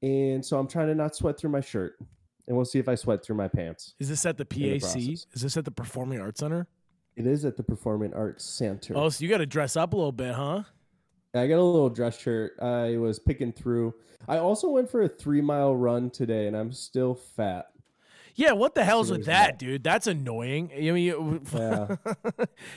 And 0.03 0.45
so 0.45 0.59
I'm 0.59 0.67
trying 0.67 0.89
to 0.89 0.95
not 0.95 1.15
sweat 1.15 1.39
through 1.39 1.51
my 1.51 1.61
shirt, 1.61 1.97
and 2.49 2.57
we'll 2.57 2.65
see 2.65 2.79
if 2.79 2.89
I 2.89 2.95
sweat 2.95 3.23
through 3.23 3.37
my 3.37 3.49
pants. 3.49 3.95
Is 4.01 4.09
this 4.09 4.25
at 4.25 4.39
the 4.39 4.47
in 4.57 4.79
the 4.79 4.81
PAC? 4.81 4.97
Is 4.97 5.43
this 5.43 5.57
at 5.57 5.65
the 5.67 5.71
Performing 5.71 6.21
Arts 6.21 6.41
Center? 6.41 6.67
It 7.17 7.27
is 7.27 7.45
at 7.45 7.57
the 7.57 7.63
Performing 7.63 8.15
Arts 8.15 8.45
Center. 8.45 8.95
Oh, 8.97 9.09
so 9.11 9.25
you 9.25 9.31
got 9.31 9.39
to 9.39 9.47
dress 9.47 9.77
up 9.77 9.93
a 9.93 9.97
little 9.97 10.13
bit, 10.13 10.35
huh? 10.35 10.63
I 11.35 11.47
got 11.47 11.59
a 11.59 11.63
little 11.63 11.91
dress 11.91 12.19
shirt. 12.19 12.53
I 12.61 12.97
was 12.97 13.19
picking 13.19 13.53
through. 13.53 13.95
I 14.27 14.39
also 14.39 14.69
went 14.71 14.91
for 14.91 15.03
a 15.03 15.09
three 15.09 15.41
mile 15.43 15.77
run 15.77 16.11
today, 16.11 16.47
and 16.47 16.57
I'm 16.57 16.73
still 16.73 17.15
fat. 17.15 17.67
Yeah, 18.37 18.53
what 18.53 18.75
the 18.75 18.85
hell's 18.85 19.11
with 19.11 19.25
that, 19.27 19.59
dude? 19.59 19.83
That's 19.83 20.07
annoying. 20.07 20.71
I 20.77 20.81
mean, 20.93 20.97
you, 21.05 21.41
Yeah. 21.55 21.97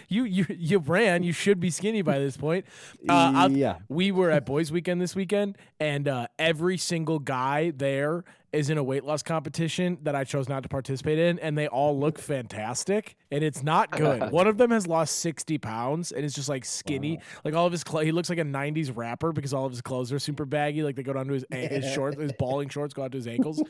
you 0.07 0.23
you 0.23 0.45
you 0.49 0.79
ran. 0.79 1.23
You 1.23 1.33
should 1.33 1.59
be 1.59 1.69
skinny 1.69 2.01
by 2.01 2.17
this 2.19 2.37
point. 2.37 2.65
Uh, 3.07 3.49
yeah, 3.51 3.77
we 3.89 4.11
were 4.11 4.31
at 4.31 4.45
Boys 4.45 4.71
Weekend 4.71 5.01
this 5.01 5.15
weekend, 5.15 5.57
and 5.79 6.07
uh, 6.07 6.27
every 6.39 6.77
single 6.77 7.19
guy 7.19 7.71
there 7.75 8.23
is 8.51 8.69
in 8.69 8.77
a 8.77 8.83
weight 8.83 9.03
loss 9.03 9.21
competition 9.21 9.97
that 10.03 10.15
I 10.15 10.23
chose 10.23 10.49
not 10.49 10.63
to 10.63 10.69
participate 10.69 11.19
in, 11.19 11.39
and 11.39 11.57
they 11.57 11.67
all 11.67 11.97
look 11.97 12.17
fantastic, 12.17 13.15
and 13.31 13.43
it's 13.43 13.63
not 13.63 13.91
good. 13.97 14.31
One 14.31 14.47
of 14.47 14.57
them 14.57 14.71
has 14.71 14.87
lost 14.87 15.17
sixty 15.19 15.57
pounds, 15.57 16.11
and 16.11 16.25
is 16.25 16.33
just 16.33 16.49
like 16.49 16.65
skinny, 16.65 17.19
like 17.43 17.53
all 17.53 17.65
of 17.65 17.71
his 17.71 17.83
clothes. 17.83 18.05
He 18.05 18.11
looks 18.11 18.29
like 18.29 18.39
a 18.39 18.43
'90s 18.43 18.91
rapper 18.95 19.31
because 19.31 19.53
all 19.53 19.65
of 19.65 19.71
his 19.71 19.81
clothes 19.81 20.11
are 20.11 20.19
super 20.19 20.45
baggy, 20.45 20.83
like 20.83 20.95
they 20.95 21.03
go 21.03 21.13
down 21.13 21.27
to 21.27 21.33
his 21.33 21.45
his 21.51 21.91
shorts, 21.93 22.19
his 22.19 22.33
balling 22.39 22.69
shorts 22.69 22.93
go 22.93 23.03
out 23.03 23.11
to 23.11 23.17
his 23.17 23.27
ankles. 23.27 23.61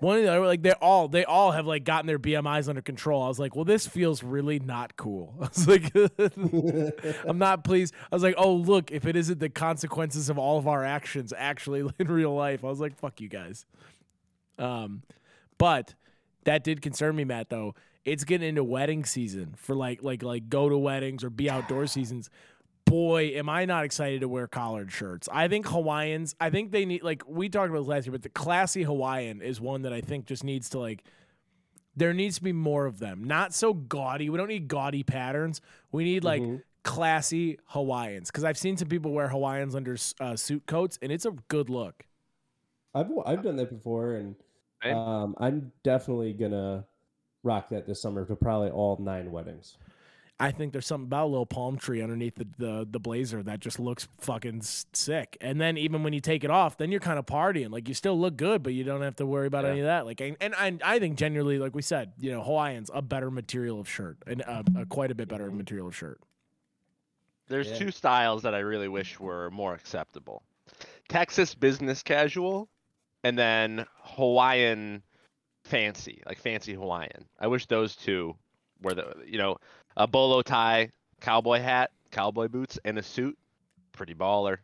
One 0.00 0.18
of 0.18 0.22
the 0.22 0.30
other, 0.30 0.46
like 0.46 0.62
they 0.62 0.72
all 0.72 1.08
they 1.08 1.24
all 1.24 1.52
have 1.52 1.66
like 1.66 1.84
gotten 1.84 2.06
their 2.06 2.18
BMI's 2.18 2.68
under 2.68 2.82
control. 2.82 3.22
I 3.22 3.28
was 3.28 3.38
like, 3.38 3.56
well, 3.56 3.64
this 3.64 3.86
feels 3.86 4.22
really 4.22 4.58
not 4.58 4.96
cool. 4.96 5.34
I 5.40 5.48
was 5.48 5.68
like, 5.68 5.92
I'm 7.26 7.38
not 7.38 7.64
pleased. 7.64 7.94
I 8.10 8.14
was 8.14 8.22
like, 8.22 8.34
oh 8.38 8.54
look, 8.54 8.90
if 8.92 9.06
it 9.06 9.16
isn't 9.16 9.40
the 9.40 9.48
consequences 9.48 10.28
of 10.30 10.38
all 10.38 10.58
of 10.58 10.68
our 10.68 10.84
actions 10.84 11.32
actually 11.36 11.88
in 11.98 12.06
real 12.08 12.34
life, 12.34 12.64
I 12.64 12.68
was 12.68 12.80
like, 12.80 12.96
fuck 12.96 13.20
you 13.20 13.28
guys. 13.28 13.66
Um, 14.58 15.02
but 15.58 15.94
that 16.44 16.64
did 16.64 16.82
concern 16.82 17.16
me, 17.16 17.24
Matt. 17.24 17.50
Though 17.50 17.74
it's 18.04 18.24
getting 18.24 18.48
into 18.48 18.64
wedding 18.64 19.04
season 19.04 19.54
for 19.56 19.74
like 19.74 20.02
like 20.02 20.22
like 20.22 20.48
go 20.48 20.68
to 20.68 20.78
weddings 20.78 21.22
or 21.24 21.30
be 21.30 21.50
outdoor 21.50 21.86
seasons. 21.86 22.30
Boy, 22.84 23.32
am 23.36 23.50
I 23.50 23.66
not 23.66 23.84
excited 23.84 24.22
to 24.22 24.28
wear 24.28 24.46
collared 24.46 24.90
shirts. 24.90 25.28
I 25.30 25.46
think 25.48 25.66
Hawaiians. 25.68 26.34
I 26.40 26.48
think 26.48 26.70
they 26.72 26.86
need 26.86 27.02
like 27.02 27.22
we 27.28 27.50
talked 27.50 27.68
about 27.68 27.80
this 27.80 27.88
last 27.88 28.06
year, 28.06 28.12
but 28.12 28.22
the 28.22 28.30
classy 28.30 28.82
Hawaiian 28.82 29.42
is 29.42 29.60
one 29.60 29.82
that 29.82 29.92
I 29.92 30.00
think 30.00 30.24
just 30.24 30.42
needs 30.42 30.70
to 30.70 30.78
like 30.78 31.04
there 31.94 32.14
needs 32.14 32.36
to 32.36 32.42
be 32.44 32.52
more 32.52 32.86
of 32.86 32.98
them. 32.98 33.24
Not 33.24 33.52
so 33.52 33.74
gaudy. 33.74 34.30
We 34.30 34.38
don't 34.38 34.48
need 34.48 34.68
gaudy 34.68 35.02
patterns. 35.02 35.60
We 35.92 36.04
need 36.04 36.24
like 36.24 36.40
Mhm. 36.40 36.62
classy 36.84 37.58
Hawaiians 37.66 38.30
because 38.30 38.44
I've 38.44 38.56
seen 38.56 38.76
some 38.78 38.88
people 38.88 39.12
wear 39.12 39.28
Hawaiians 39.28 39.74
under 39.74 39.96
uh, 40.20 40.36
suit 40.36 40.64
coats, 40.66 40.98
and 41.02 41.12
it's 41.12 41.26
a 41.26 41.32
good 41.48 41.68
look. 41.68 42.06
I've 42.94 43.10
I've 43.26 43.42
done 43.42 43.56
that 43.56 43.68
before, 43.68 44.14
and 44.14 44.34
Same. 44.82 44.96
um, 44.96 45.34
I'm 45.38 45.72
definitely 45.82 46.32
gonna 46.32 46.84
rock 47.42 47.68
that 47.70 47.86
this 47.86 48.00
summer 48.00 48.24
to 48.26 48.36
probably 48.36 48.70
all 48.70 48.96
nine 49.00 49.30
weddings. 49.32 49.76
I 50.40 50.52
think 50.52 50.70
there's 50.70 50.86
something 50.86 51.06
about 51.08 51.24
a 51.24 51.30
little 51.30 51.46
palm 51.46 51.78
tree 51.78 52.00
underneath 52.00 52.36
the, 52.36 52.46
the 52.58 52.88
the 52.88 53.00
blazer 53.00 53.42
that 53.42 53.58
just 53.58 53.80
looks 53.80 54.06
fucking 54.20 54.62
sick. 54.62 55.36
And 55.40 55.60
then 55.60 55.76
even 55.76 56.04
when 56.04 56.12
you 56.12 56.20
take 56.20 56.44
it 56.44 56.50
off, 56.50 56.76
then 56.76 56.92
you're 56.92 57.00
kind 57.00 57.18
of 57.18 57.26
partying. 57.26 57.70
Like 57.72 57.88
you 57.88 57.94
still 57.94 58.16
look 58.18 58.36
good, 58.36 58.62
but 58.62 58.72
you 58.72 58.84
don't 58.84 59.02
have 59.02 59.16
to 59.16 59.26
worry 59.26 59.48
about 59.48 59.64
Yeah. 59.64 59.70
any 59.70 59.80
of 59.80 59.86
that. 59.86 60.06
Like 60.06 60.20
and, 60.20 60.36
and 60.40 60.54
I, 60.54 60.78
I 60.84 60.98
think 61.00 61.16
genuinely, 61.18 61.58
like 61.58 61.74
we 61.74 61.82
said, 61.82 62.12
you 62.20 62.30
know, 62.30 62.40
Hawaiians 62.44 62.88
a 62.94 63.02
better 63.02 63.32
material 63.32 63.80
of 63.80 63.88
shirt 63.88 64.18
and 64.28 64.42
uh, 64.46 64.62
a 64.78 64.86
quite 64.86 65.10
a 65.10 65.14
bit 65.16 65.26
better 65.26 65.50
material 65.50 65.88
of 65.88 65.96
shirt. 65.96 66.20
There's 67.48 67.70
Yeah. 67.70 67.78
two 67.78 67.90
styles 67.90 68.42
that 68.42 68.54
I 68.54 68.58
really 68.60 68.88
wish 68.88 69.18
were 69.18 69.50
more 69.50 69.74
acceptable. 69.74 70.44
Texas 71.08 71.52
business 71.54 72.00
casual 72.02 72.68
and 73.24 73.38
then 73.38 73.84
Hawaiian 74.02 75.02
fancy, 75.64 76.22
like 76.26 76.38
fancy 76.38 76.74
Hawaiian. 76.74 77.24
I 77.40 77.46
wish 77.46 77.66
those 77.66 77.96
two 77.96 78.36
were 78.82 78.94
the 78.94 79.14
you 79.26 79.38
know 79.38 79.56
a 79.96 80.06
bolo 80.06 80.42
tie, 80.42 80.90
cowboy 81.20 81.60
hat, 81.60 81.90
cowboy 82.10 82.48
boots, 82.48 82.78
and 82.84 82.98
a 82.98 83.02
suit. 83.02 83.36
Pretty 83.92 84.14
baller. 84.14 84.58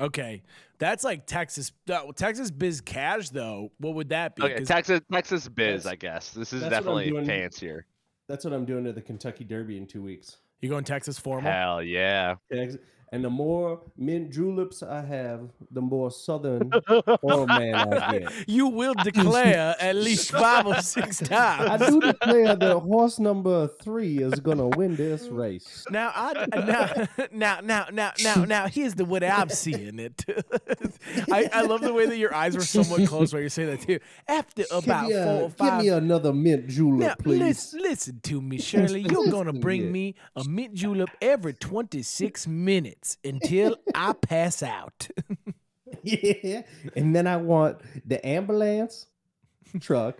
Okay, 0.00 0.42
that's 0.78 1.02
like 1.02 1.26
Texas. 1.26 1.72
Uh, 1.90 2.12
Texas 2.14 2.50
biz 2.52 2.80
cash 2.80 3.30
though. 3.30 3.72
What 3.78 3.94
would 3.94 4.10
that 4.10 4.36
be? 4.36 4.42
Okay, 4.44 4.58
'Cause- 4.58 4.68
Texas 4.68 5.00
Texas 5.10 5.48
biz, 5.48 5.86
I 5.86 5.96
guess. 5.96 6.30
This 6.30 6.52
is 6.52 6.60
that's 6.60 6.70
what 6.70 6.76
I'm 6.76 6.82
definitely 6.84 7.10
doing. 7.10 7.26
fancier. 7.26 7.86
That's 8.28 8.44
what 8.44 8.52
I'm 8.54 8.64
doing 8.64 8.84
to 8.84 8.92
the 8.92 9.00
Kentucky 9.02 9.42
Derby 9.44 9.76
in 9.78 9.86
two 9.86 10.02
weeks. 10.02 10.36
you 10.60 10.68
going 10.68 10.84
Texas 10.84 11.18
formal? 11.18 11.50
Hell 11.50 11.82
yeah. 11.82 12.34
Ex- 12.52 12.76
And 13.10 13.24
the 13.24 13.30
more 13.30 13.80
mint 13.96 14.30
juleps 14.30 14.82
I 14.82 15.00
have, 15.02 15.48
the 15.70 15.80
more 15.80 16.10
southern 16.10 16.70
oil 17.24 17.46
man 17.46 17.74
I 17.74 18.18
get. 18.18 18.32
You 18.46 18.66
will 18.68 18.94
declare 18.94 19.74
at 19.80 19.96
least 19.96 20.30
five 20.30 20.66
or 20.66 20.80
six 20.82 21.18
times. 21.20 21.70
I 21.82 21.88
do 21.88 22.00
declare 22.00 22.54
that 22.54 22.78
horse 22.80 23.18
number 23.18 23.68
three 23.80 24.18
is 24.18 24.34
gonna 24.40 24.68
win 24.68 24.94
this 24.96 25.28
race. 25.28 25.84
Now, 25.90 26.12
I, 26.14 26.46
now, 26.54 27.06
now, 27.32 27.60
now, 27.62 27.86
now, 27.90 28.12
now, 28.22 28.44
now, 28.44 28.66
here's 28.68 28.94
the 28.94 29.06
way 29.06 29.20
I'm 29.26 29.48
seeing 29.48 29.98
it. 29.98 30.24
I, 31.32 31.48
I 31.52 31.62
love 31.62 31.80
the 31.80 31.94
way 31.94 32.04
that 32.06 32.18
your 32.18 32.34
eyes 32.34 32.54
were 32.56 32.62
somewhat 32.62 33.08
closed 33.08 33.32
while 33.32 33.40
you're 33.40 33.48
saying 33.48 33.70
that 33.70 33.80
too. 33.80 34.00
After 34.28 34.64
about 34.70 35.08
give 35.08 35.16
me, 35.16 35.24
four 35.24 35.32
a, 35.32 35.44
or 35.44 35.48
give 35.48 35.84
me 35.84 35.88
another 35.88 36.32
mint 36.34 36.68
julep, 36.68 37.00
Now, 37.00 37.14
please. 37.14 37.40
listen, 37.40 37.80
listen 37.80 38.20
to 38.24 38.42
me, 38.42 38.58
Shirley. 38.58 39.06
You're 39.08 39.30
gonna 39.30 39.54
bring 39.54 39.90
me 39.90 40.14
a 40.36 40.44
mint 40.44 40.74
julep 40.74 41.08
every 41.22 41.54
26 41.54 42.46
minutes 42.46 42.97
until 43.24 43.76
I 43.94 44.12
pass 44.12 44.62
out. 44.62 45.08
yeah. 46.02 46.62
And 46.96 47.14
then 47.14 47.26
I 47.26 47.36
want 47.36 47.78
the 48.06 48.24
ambulance 48.26 49.06
truck 49.80 50.18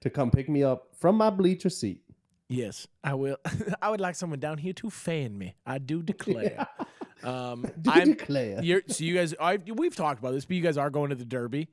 to 0.00 0.10
come 0.10 0.30
pick 0.30 0.48
me 0.48 0.62
up 0.62 0.88
from 0.98 1.16
my 1.16 1.30
bleacher 1.30 1.70
seat. 1.70 2.02
yes, 2.48 2.86
I 3.04 3.14
will. 3.14 3.36
I 3.82 3.90
would 3.90 4.00
like 4.00 4.14
someone 4.14 4.38
down 4.40 4.58
here 4.58 4.72
to 4.74 4.90
fan 4.90 5.36
me. 5.36 5.54
I 5.66 5.78
do 5.78 6.02
declare. 6.02 6.66
Um, 7.24 7.66
Do 7.82 7.90
I'm. 7.90 8.12
declare. 8.12 8.60
You're, 8.62 8.82
so 8.86 9.02
you 9.02 9.12
guys, 9.16 9.34
I, 9.40 9.56
we've 9.56 9.96
talked 9.96 10.20
about 10.20 10.34
this, 10.34 10.44
but 10.44 10.54
you 10.54 10.62
guys 10.62 10.78
are 10.78 10.88
going 10.88 11.10
to 11.10 11.16
the 11.16 11.24
Derby. 11.24 11.66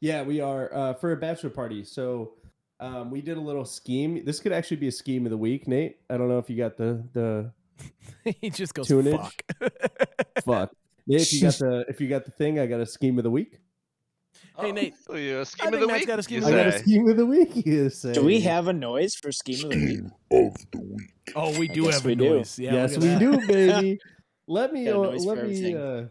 Yeah, 0.00 0.22
we 0.22 0.40
are 0.40 0.72
uh, 0.74 0.94
for 0.94 1.12
a 1.12 1.16
bachelor 1.18 1.50
party. 1.50 1.84
So 1.84 2.32
um, 2.80 3.10
we 3.10 3.20
did 3.20 3.36
a 3.36 3.40
little 3.40 3.66
scheme. 3.66 4.24
This 4.24 4.40
could 4.40 4.52
actually 4.52 4.78
be 4.78 4.88
a 4.88 4.92
scheme 4.92 5.26
of 5.26 5.30
the 5.30 5.36
week, 5.36 5.68
Nate. 5.68 5.98
I 6.08 6.16
don't 6.16 6.28
know 6.28 6.38
if 6.38 6.48
you 6.48 6.56
got 6.56 6.78
the 6.78 7.04
the 7.12 7.52
he 8.24 8.50
just 8.50 8.74
goes 8.74 8.88
Tunage. 8.88 9.18
fuck. 9.18 9.72
fuck. 10.44 10.70
Nate, 11.06 11.22
if 11.22 11.32
you 11.32 11.40
got 11.40 11.54
the 11.58 11.84
if 11.88 12.00
you 12.00 12.08
got 12.08 12.24
the 12.24 12.30
thing, 12.30 12.58
I 12.58 12.66
got 12.66 12.80
a 12.80 12.86
scheme 12.86 13.18
of 13.18 13.24
the 13.24 13.30
week. 13.30 13.58
Hey, 14.58 14.70
Nate. 14.70 14.94
Oh, 15.08 15.16
yeah, 15.16 15.44
scheme 15.44 15.72
I 15.72 15.76
of 15.76 15.80
the 15.80 15.86
Matt's 15.86 16.00
week. 16.00 16.08
got 16.08 16.18
a 16.18 16.22
scheme 16.22 16.42
you 16.42 16.46
of 16.46 16.52
the 16.52 16.60
I 16.60 16.64
got 16.64 16.74
a 16.74 16.78
scheme 16.78 17.08
of 17.08 17.16
the 17.16 17.26
week. 17.26 17.66
You 17.66 17.90
say. 17.90 18.12
Do 18.12 18.24
we 18.24 18.40
have 18.40 18.68
a 18.68 18.72
noise 18.72 19.14
for 19.14 19.32
scheme 19.32 19.64
of 19.64 19.70
the 19.70 20.02
week? 20.30 21.12
Oh, 21.34 21.58
we 21.58 21.68
do 21.68 21.84
guess 21.84 21.94
have 21.94 22.06
a 22.06 22.14
do. 22.14 22.36
noise. 22.36 22.58
Yeah, 22.58 22.74
yes, 22.74 22.98
we 22.98 23.06
that. 23.08 23.18
do, 23.18 23.46
baby. 23.46 23.98
let 24.46 24.72
me 24.72 24.88
uh, 24.88 24.98
let 24.98 25.46
me 25.46 25.74
uh, 25.74 26.04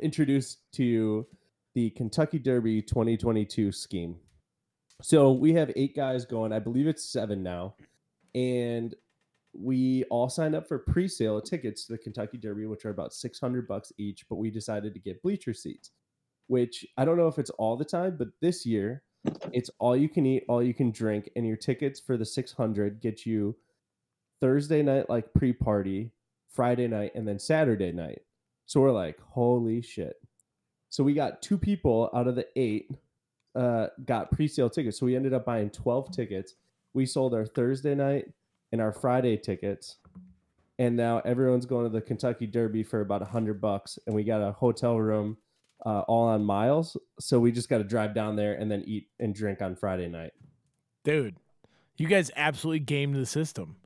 introduce 0.00 0.58
to 0.72 0.84
you 0.84 1.26
the 1.74 1.90
Kentucky 1.90 2.38
Derby 2.38 2.82
2022 2.82 3.72
scheme. 3.72 4.16
So 5.02 5.32
we 5.32 5.52
have 5.54 5.72
eight 5.76 5.96
guys 5.96 6.24
going. 6.24 6.52
I 6.52 6.58
believe 6.58 6.86
it's 6.86 7.04
seven 7.04 7.42
now, 7.42 7.74
and 8.34 8.94
we 9.52 10.04
all 10.10 10.28
signed 10.28 10.54
up 10.54 10.68
for 10.68 10.78
pre-sale 10.78 11.40
tickets 11.40 11.84
to 11.86 11.92
the 11.92 11.98
Kentucky 11.98 12.38
Derby, 12.38 12.66
which 12.66 12.84
are 12.84 12.90
about 12.90 13.12
600 13.12 13.66
bucks 13.66 13.92
each. 13.98 14.28
But 14.28 14.36
we 14.36 14.50
decided 14.50 14.94
to 14.94 15.00
get 15.00 15.22
bleacher 15.22 15.52
seats, 15.52 15.90
which 16.46 16.86
I 16.96 17.04
don't 17.04 17.16
know 17.16 17.28
if 17.28 17.38
it's 17.38 17.50
all 17.50 17.76
the 17.76 17.84
time, 17.84 18.16
but 18.16 18.28
this 18.40 18.64
year 18.64 19.02
it's 19.52 19.70
all 19.78 19.96
you 19.96 20.08
can 20.08 20.24
eat, 20.24 20.44
all 20.48 20.62
you 20.62 20.74
can 20.74 20.90
drink, 20.90 21.30
and 21.36 21.46
your 21.46 21.56
tickets 21.56 22.00
for 22.00 22.16
the 22.16 22.24
600 22.24 23.00
get 23.00 23.26
you 23.26 23.56
Thursday 24.40 24.82
night 24.82 25.10
like 25.10 25.32
pre-party, 25.34 26.12
Friday 26.48 26.88
night, 26.88 27.12
and 27.14 27.26
then 27.26 27.38
Saturday 27.38 27.92
night. 27.92 28.22
So 28.66 28.80
we're 28.80 28.92
like, 28.92 29.20
holy 29.20 29.82
shit. 29.82 30.14
So 30.88 31.04
we 31.04 31.12
got 31.12 31.42
two 31.42 31.58
people 31.58 32.10
out 32.14 32.28
of 32.28 32.36
the 32.36 32.46
eight 32.56 32.90
uh 33.56 33.88
got 34.04 34.30
pre-sale 34.30 34.70
tickets. 34.70 34.98
So 34.98 35.06
we 35.06 35.16
ended 35.16 35.34
up 35.34 35.44
buying 35.44 35.70
12 35.70 36.12
tickets. 36.12 36.54
We 36.94 37.04
sold 37.04 37.34
our 37.34 37.44
Thursday 37.44 37.96
night 37.96 38.26
and 38.72 38.80
our 38.80 38.92
Friday 38.92 39.36
tickets. 39.36 39.96
And 40.78 40.96
now 40.96 41.20
everyone's 41.24 41.66
going 41.66 41.84
to 41.84 41.90
the 41.90 42.00
Kentucky 42.00 42.46
Derby 42.46 42.82
for 42.82 43.00
about 43.02 43.22
a 43.22 43.26
hundred 43.26 43.60
bucks. 43.60 43.98
And 44.06 44.14
we 44.14 44.24
got 44.24 44.40
a 44.40 44.52
hotel 44.52 44.96
room 44.98 45.36
uh, 45.84 46.00
all 46.00 46.28
on 46.28 46.44
miles. 46.44 46.96
So 47.18 47.38
we 47.38 47.52
just 47.52 47.68
got 47.68 47.78
to 47.78 47.84
drive 47.84 48.14
down 48.14 48.36
there 48.36 48.54
and 48.54 48.70
then 48.70 48.82
eat 48.86 49.08
and 49.18 49.34
drink 49.34 49.60
on 49.60 49.76
Friday 49.76 50.08
night. 50.08 50.32
Dude, 51.04 51.36
you 51.96 52.06
guys 52.06 52.30
absolutely 52.36 52.80
gamed 52.80 53.14
the 53.14 53.26
system. 53.26 53.76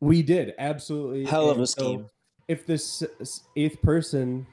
We 0.00 0.22
did 0.22 0.54
absolutely. 0.58 1.24
Hell 1.24 1.50
of 1.50 1.56
and 1.56 1.64
a 1.64 1.66
so 1.66 1.82
scheme. 1.82 2.06
if 2.48 2.66
this 2.66 3.02
eighth 3.56 3.80
person 3.80 4.46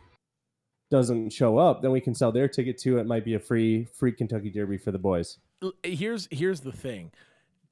doesn't 0.89 1.31
show 1.31 1.57
up, 1.57 1.81
then 1.81 1.91
we 1.91 1.99
can 1.99 2.15
sell 2.15 2.31
their 2.31 2.47
ticket 2.47 2.77
too. 2.77 2.97
It 2.97 3.07
might 3.07 3.25
be 3.25 3.33
a 3.33 3.39
free 3.39 3.85
free 3.85 4.11
Kentucky 4.11 4.49
Derby 4.49 4.77
for 4.77 4.91
the 4.91 4.99
boys. 4.99 5.37
Here's 5.83 6.27
here's 6.31 6.61
the 6.61 6.71
thing. 6.71 7.11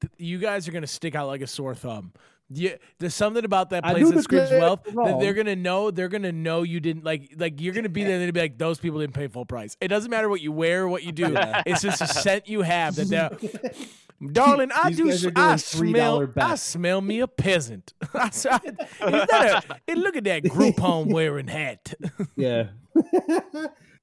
Th- 0.02 0.12
You 0.18 0.38
guys 0.38 0.68
are 0.68 0.72
gonna 0.72 0.86
stick 0.86 1.14
out 1.14 1.26
like 1.28 1.40
a 1.40 1.46
sore 1.46 1.74
thumb. 1.74 2.12
Yeah, 2.54 2.72
there's 2.98 3.14
something 3.14 3.46
about 3.46 3.70
that 3.70 3.82
place 3.82 4.10
that 4.10 4.22
screams 4.24 4.50
wealth 4.50 4.84
that 4.84 5.16
they're 5.20 5.32
gonna 5.32 5.56
know. 5.56 5.90
They're 5.90 6.10
gonna 6.10 6.32
know 6.32 6.64
you 6.64 6.80
didn't 6.80 7.02
like 7.04 7.32
like 7.38 7.58
you're 7.62 7.72
gonna 7.72 7.88
be 7.88 8.04
there. 8.04 8.12
and 8.16 8.22
They'll 8.24 8.32
be 8.32 8.40
like, 8.40 8.58
those 8.58 8.78
people 8.78 9.00
didn't 9.00 9.14
pay 9.14 9.28
full 9.28 9.46
price. 9.46 9.74
It 9.80 9.88
doesn't 9.88 10.10
matter 10.10 10.28
what 10.28 10.42
you 10.42 10.52
wear 10.52 10.82
or 10.82 10.88
what 10.88 11.02
you 11.02 11.12
do. 11.12 11.34
It's 11.66 11.80
just 11.80 12.02
a 12.02 12.06
scent 12.06 12.48
you 12.48 12.60
have 12.60 12.96
that 12.96 13.08
they're. 13.08 13.30
Darling, 14.32 14.70
I 14.72 14.92
do. 14.92 15.06
guys 15.08 15.24
s- 15.24 15.32
are 15.34 15.40
I 15.40 15.56
smell. 15.56 16.20
$3 16.20 16.32
I 16.42 16.54
smell 16.56 17.00
me 17.00 17.20
a 17.20 17.26
peasant. 17.26 17.92
I 18.14 18.18
I- 18.20 18.28
is 18.28 18.32
that 18.40 19.64
a, 19.68 19.90
and 19.90 20.00
look 20.02 20.14
at 20.16 20.24
that 20.24 20.44
Groupon 20.44 21.10
wearing 21.12 21.48
hat. 21.48 21.94
yeah, 22.36 22.68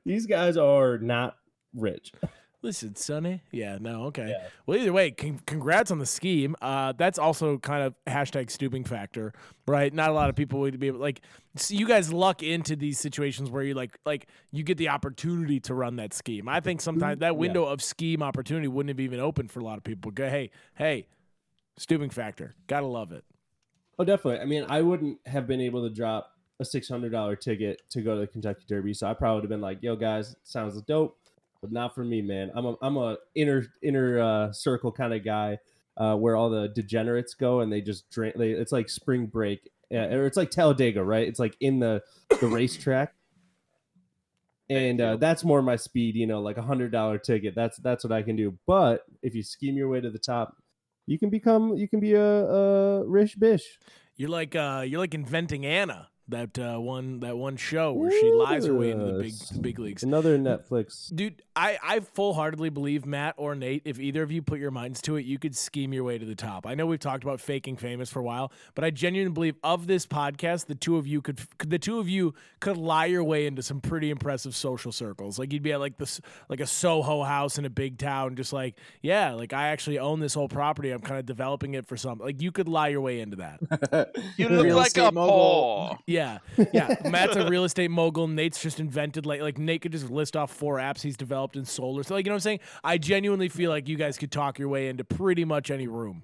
these 0.05 0.25
guys 0.25 0.57
are 0.57 0.97
not 0.97 1.37
rich. 1.73 2.11
Listen, 2.61 2.93
Sonny. 2.95 3.41
Yeah, 3.51 3.77
no, 3.79 4.03
okay. 4.07 4.29
Yeah. 4.29 4.47
Well, 4.65 4.77
either 4.77 4.91
way, 4.91 5.11
con- 5.11 5.39
congrats 5.45 5.91
on 5.91 5.99
the 5.99 6.05
scheme. 6.05 6.57
Uh, 6.61 6.91
that's 6.91 7.17
also 7.17 7.57
kind 7.57 7.83
of 7.83 7.95
hashtag 8.05 8.51
stooping 8.51 8.83
factor, 8.83 9.31
right? 9.65 9.93
Not 9.93 10.09
a 10.09 10.13
lot 10.13 10.29
of 10.29 10.35
people 10.35 10.59
would 10.59 10.77
be 10.77 10.87
able, 10.87 10.99
like, 10.99 11.21
so 11.55 11.73
you 11.73 11.87
guys 11.87 12.11
luck 12.11 12.43
into 12.43 12.75
these 12.75 12.99
situations 12.99 13.49
where 13.49 13.63
you 13.63 13.75
like, 13.75 13.97
like 14.05 14.27
you 14.51 14.63
get 14.63 14.77
the 14.77 14.89
opportunity 14.89 15.61
to 15.61 15.73
run 15.73 15.95
that 15.97 16.13
scheme. 16.13 16.49
I 16.49 16.59
think 16.59 16.81
sometimes 16.81 17.19
that 17.19 17.37
window 17.37 17.63
of 17.63 17.81
scheme 17.81 18.21
opportunity 18.21 18.67
wouldn't 18.67 18.89
have 18.89 18.99
even 18.99 19.21
opened 19.21 19.51
for 19.51 19.61
a 19.61 19.63
lot 19.63 19.77
of 19.77 19.85
people. 19.85 20.11
Go, 20.11 20.29
hey, 20.29 20.51
hey, 20.75 21.07
stooping 21.77 22.09
factor, 22.09 22.55
gotta 22.67 22.87
love 22.87 23.13
it. 23.13 23.23
Oh, 23.97 24.03
definitely. 24.03 24.41
I 24.41 24.45
mean, 24.45 24.65
I 24.67 24.81
wouldn't 24.81 25.19
have 25.25 25.47
been 25.47 25.61
able 25.61 25.87
to 25.87 25.93
drop 25.93 26.33
a 26.59 26.65
six 26.65 26.89
hundred 26.89 27.13
dollar 27.13 27.37
ticket 27.37 27.81
to 27.91 28.01
go 28.01 28.15
to 28.15 28.21
the 28.21 28.27
Kentucky 28.27 28.65
Derby, 28.67 28.93
so 28.93 29.07
I 29.07 29.13
probably 29.13 29.35
would 29.35 29.43
have 29.45 29.49
been 29.49 29.61
like, 29.61 29.81
"Yo, 29.81 29.95
guys, 29.95 30.35
sounds 30.43 30.81
dope." 30.81 31.17
But 31.61 31.71
not 31.71 31.93
for 31.93 32.03
me, 32.03 32.21
man. 32.21 32.51
I'm 32.55 32.65
a 32.65 32.75
I'm 32.81 32.97
a 32.97 33.17
inner 33.35 33.65
inner 33.81 34.19
uh, 34.19 34.51
circle 34.51 34.91
kind 34.91 35.13
of 35.13 35.25
guy, 35.25 35.59
uh, 35.97 36.15
where 36.15 36.35
all 36.35 36.49
the 36.49 36.69
degenerates 36.69 37.33
go 37.33 37.59
and 37.59 37.71
they 37.71 37.81
just 37.81 38.09
drink. 38.09 38.35
They, 38.37 38.51
it's 38.51 38.71
like 38.71 38.89
spring 38.89 39.25
break, 39.25 39.69
uh, 39.93 39.97
or 39.97 40.25
it's 40.25 40.37
like 40.37 40.51
Talladega, 40.51 41.03
right? 41.03 41.27
It's 41.27 41.39
like 41.39 41.57
in 41.59 41.79
the 41.79 42.01
the 42.39 42.47
racetrack, 42.47 43.13
and 44.69 45.01
uh, 45.01 45.17
that's 45.17 45.43
more 45.43 45.61
my 45.61 45.75
speed. 45.75 46.15
You 46.15 46.27
know, 46.27 46.41
like 46.41 46.57
a 46.57 46.61
hundred 46.61 46.91
dollar 46.91 47.17
ticket. 47.17 47.55
That's 47.55 47.77
that's 47.77 48.03
what 48.05 48.13
I 48.13 48.21
can 48.21 48.37
do. 48.37 48.57
But 48.65 49.03
if 49.21 49.35
you 49.35 49.43
scheme 49.43 49.75
your 49.75 49.89
way 49.89 49.99
to 49.99 50.09
the 50.09 50.19
top, 50.19 50.55
you 51.07 51.19
can 51.19 51.29
become 51.29 51.75
you 51.75 51.89
can 51.89 51.99
be 51.99 52.13
a, 52.13 52.23
a 52.23 53.05
rich 53.05 53.37
bish. 53.37 53.79
You're 54.15 54.29
like, 54.29 54.55
uh, 54.55 54.83
you're 54.85 54.99
like 54.99 55.13
inventing 55.13 55.65
Anna. 55.65 56.09
That 56.27 56.59
uh, 56.59 56.77
one, 56.77 57.21
that 57.21 57.37
one 57.37 57.57
show 57.57 57.91
where 57.91 58.11
she 58.11 58.31
lies 58.31 58.67
her 58.67 58.73
way 58.75 58.91
into 58.91 59.05
the 59.05 59.23
big, 59.23 59.33
the 59.33 59.59
big 59.59 59.79
leagues. 59.79 60.03
Another 60.03 60.37
Netflix. 60.37 61.09
Dude, 61.15 61.41
I, 61.59 61.77
I 61.83 61.99
full 61.99 62.33
heartedly 62.33 62.69
believe 62.69 63.05
Matt 63.05 63.35
or 63.35 63.53
Nate, 63.53 63.81
if 63.83 63.99
either 63.99 64.23
of 64.23 64.31
you 64.31 64.41
put 64.41 64.59
your 64.59 64.71
minds 64.71 65.01
to 65.01 65.17
it, 65.17 65.25
you 65.25 65.37
could 65.37 65.57
scheme 65.57 65.91
your 65.91 66.05
way 66.05 66.17
to 66.17 66.25
the 66.25 66.33
top. 66.33 66.65
I 66.65 66.73
know 66.73 66.85
we've 66.85 67.01
talked 67.01 67.21
about 67.21 67.41
faking 67.41 67.75
famous 67.75 68.09
for 68.09 68.19
a 68.19 68.23
while, 68.23 68.53
but 68.75 68.85
I 68.85 68.91
genuinely 68.91 69.33
believe 69.33 69.55
of 69.61 69.85
this 69.85 70.05
podcast, 70.07 70.67
the 70.67 70.75
two 70.75 70.95
of 70.95 71.05
you 71.05 71.21
could 71.21 71.41
the 71.57 71.77
two 71.77 71.99
of 71.99 72.07
you 72.07 72.33
could 72.61 72.77
lie 72.77 73.07
your 73.07 73.25
way 73.25 73.45
into 73.45 73.61
some 73.61 73.81
pretty 73.81 74.09
impressive 74.09 74.55
social 74.55 74.93
circles. 74.93 75.37
Like 75.37 75.51
you'd 75.51 75.61
be 75.61 75.73
at 75.73 75.81
like 75.81 75.97
this 75.97 76.21
like 76.47 76.61
a 76.61 76.65
Soho 76.65 77.23
house 77.23 77.57
in 77.57 77.65
a 77.65 77.69
big 77.69 77.97
town, 77.97 78.37
just 78.37 78.53
like, 78.53 78.75
yeah, 79.01 79.33
like 79.33 79.51
I 79.51 79.67
actually 79.67 79.99
own 79.99 80.21
this 80.21 80.33
whole 80.33 80.47
property. 80.47 80.91
I'm 80.91 81.01
kind 81.01 81.19
of 81.19 81.25
developing 81.25 81.73
it 81.73 81.85
for 81.85 81.97
something. 81.97 82.25
Like 82.25 82.41
you 82.41 82.53
could 82.53 82.69
lie 82.69 82.87
your 82.87 83.01
way 83.01 83.19
into 83.19 83.35
that. 83.35 84.15
You 84.37 84.47
look 84.47 84.63
Real 84.63 84.77
like 84.77 84.95
a 84.97 85.11
mogul. 85.11 85.27
paw. 85.27 85.97
Yeah, 86.05 86.37
yeah. 86.71 86.95
Matt's 87.09 87.35
a 87.35 87.49
real 87.49 87.65
estate 87.65 87.91
mogul. 87.91 88.27
Nate's 88.27 88.61
just 88.61 88.79
invented 88.79 89.25
like 89.25 89.41
like 89.41 89.57
Nate 89.57 89.81
could 89.81 89.91
just 89.91 90.09
list 90.09 90.37
off 90.37 90.53
four 90.53 90.77
apps 90.77 91.01
he's 91.01 91.17
developed 91.17 91.48
in 91.55 91.65
solar. 91.65 92.03
So 92.03 92.15
like 92.15 92.25
you 92.25 92.29
know 92.29 92.35
what 92.35 92.37
I'm 92.37 92.41
saying? 92.41 92.59
I 92.83 92.97
genuinely 92.97 93.49
feel 93.49 93.69
like 93.69 93.87
you 93.87 93.95
guys 93.95 94.17
could 94.17 94.31
talk 94.31 94.59
your 94.59 94.69
way 94.69 94.87
into 94.87 95.03
pretty 95.03 95.45
much 95.45 95.71
any 95.71 95.87
room. 95.87 96.23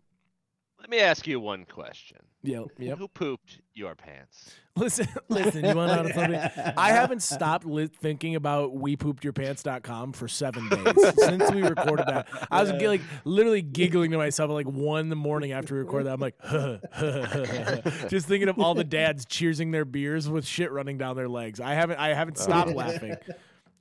Let 0.79 0.89
me 0.89 0.99
ask 0.99 1.25
you 1.25 1.39
one 1.39 1.65
question. 1.65 2.19
Yep. 2.43 2.65
Yep. 2.77 2.97
Who 2.99 3.07
pooped 3.07 3.61
your 3.73 3.95
pants? 3.95 4.53
Listen, 4.77 5.07
listen. 5.29 5.63
You 5.63 5.73
want 5.73 5.89
to 5.89 6.03
know 6.03 6.09
something? 6.13 6.73
I 6.77 6.89
haven't 6.89 7.23
stopped 7.23 7.65
li- 7.65 7.87
thinking 7.87 8.35
about 8.35 8.75
wepoopedyourpants.com 8.75 10.11
for 10.11 10.27
seven 10.27 10.67
days 10.67 11.13
since 11.17 11.49
we 11.51 11.61
recorded 11.61 12.07
that. 12.07 12.27
I 12.51 12.61
was 12.61 12.73
like 12.73 12.99
literally 13.23 13.61
giggling 13.61 14.11
to 14.11 14.17
myself 14.17 14.49
at 14.49 14.53
like 14.53 14.67
one 14.67 14.99
in 14.99 15.09
the 15.09 15.15
morning 15.15 15.53
after 15.53 15.75
we 15.75 15.79
recorded 15.79 16.07
that. 16.07 16.13
I'm 16.13 16.19
like, 16.19 18.09
just 18.09 18.27
thinking 18.27 18.49
of 18.49 18.59
all 18.59 18.75
the 18.75 18.83
dads 18.83 19.25
cheersing 19.25 19.71
their 19.71 19.85
beers 19.85 20.27
with 20.27 20.45
shit 20.45 20.73
running 20.73 20.97
down 20.97 21.15
their 21.15 21.29
legs. 21.29 21.61
I 21.61 21.73
haven't, 21.73 21.97
I 21.97 22.13
haven't 22.13 22.37
stopped 22.37 22.71
laughing. 22.71 23.15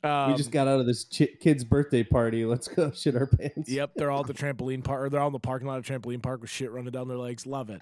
Um, 0.05 0.33
we 0.33 0.37
just 0.37 0.51
got 0.51 0.69
out 0.69 0.81
of 0.81 0.87
this 0.87 1.05
chi- 1.05 1.31
kid's 1.41 1.65
birthday 1.65 2.03
party. 2.03 2.45
Let's 2.45 2.69
go 2.69 2.91
shit 2.95 3.17
our 3.17 3.27
pants. 3.27 3.71
Yep, 3.71 3.93
they're 3.97 4.11
all 4.11 4.21
at 4.21 4.27
the 4.27 4.35
trampoline 4.35 4.85
park, 4.85 5.07
or 5.07 5.09
they're 5.09 5.21
all 5.21 5.29
in 5.29 5.33
the 5.33 5.41
parking 5.41 5.67
lot 5.67 5.79
of 5.79 5.87
trampoline 5.87 6.23
park 6.23 6.43
with 6.43 6.51
shit 6.51 6.71
running 6.71 6.93
down 6.93 7.09
their 7.09 7.17
legs. 7.17 7.47
Love 7.47 7.71
it. 7.71 7.81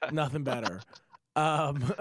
Nothing 0.12 0.42
better. 0.42 0.80
Um, 1.36 1.92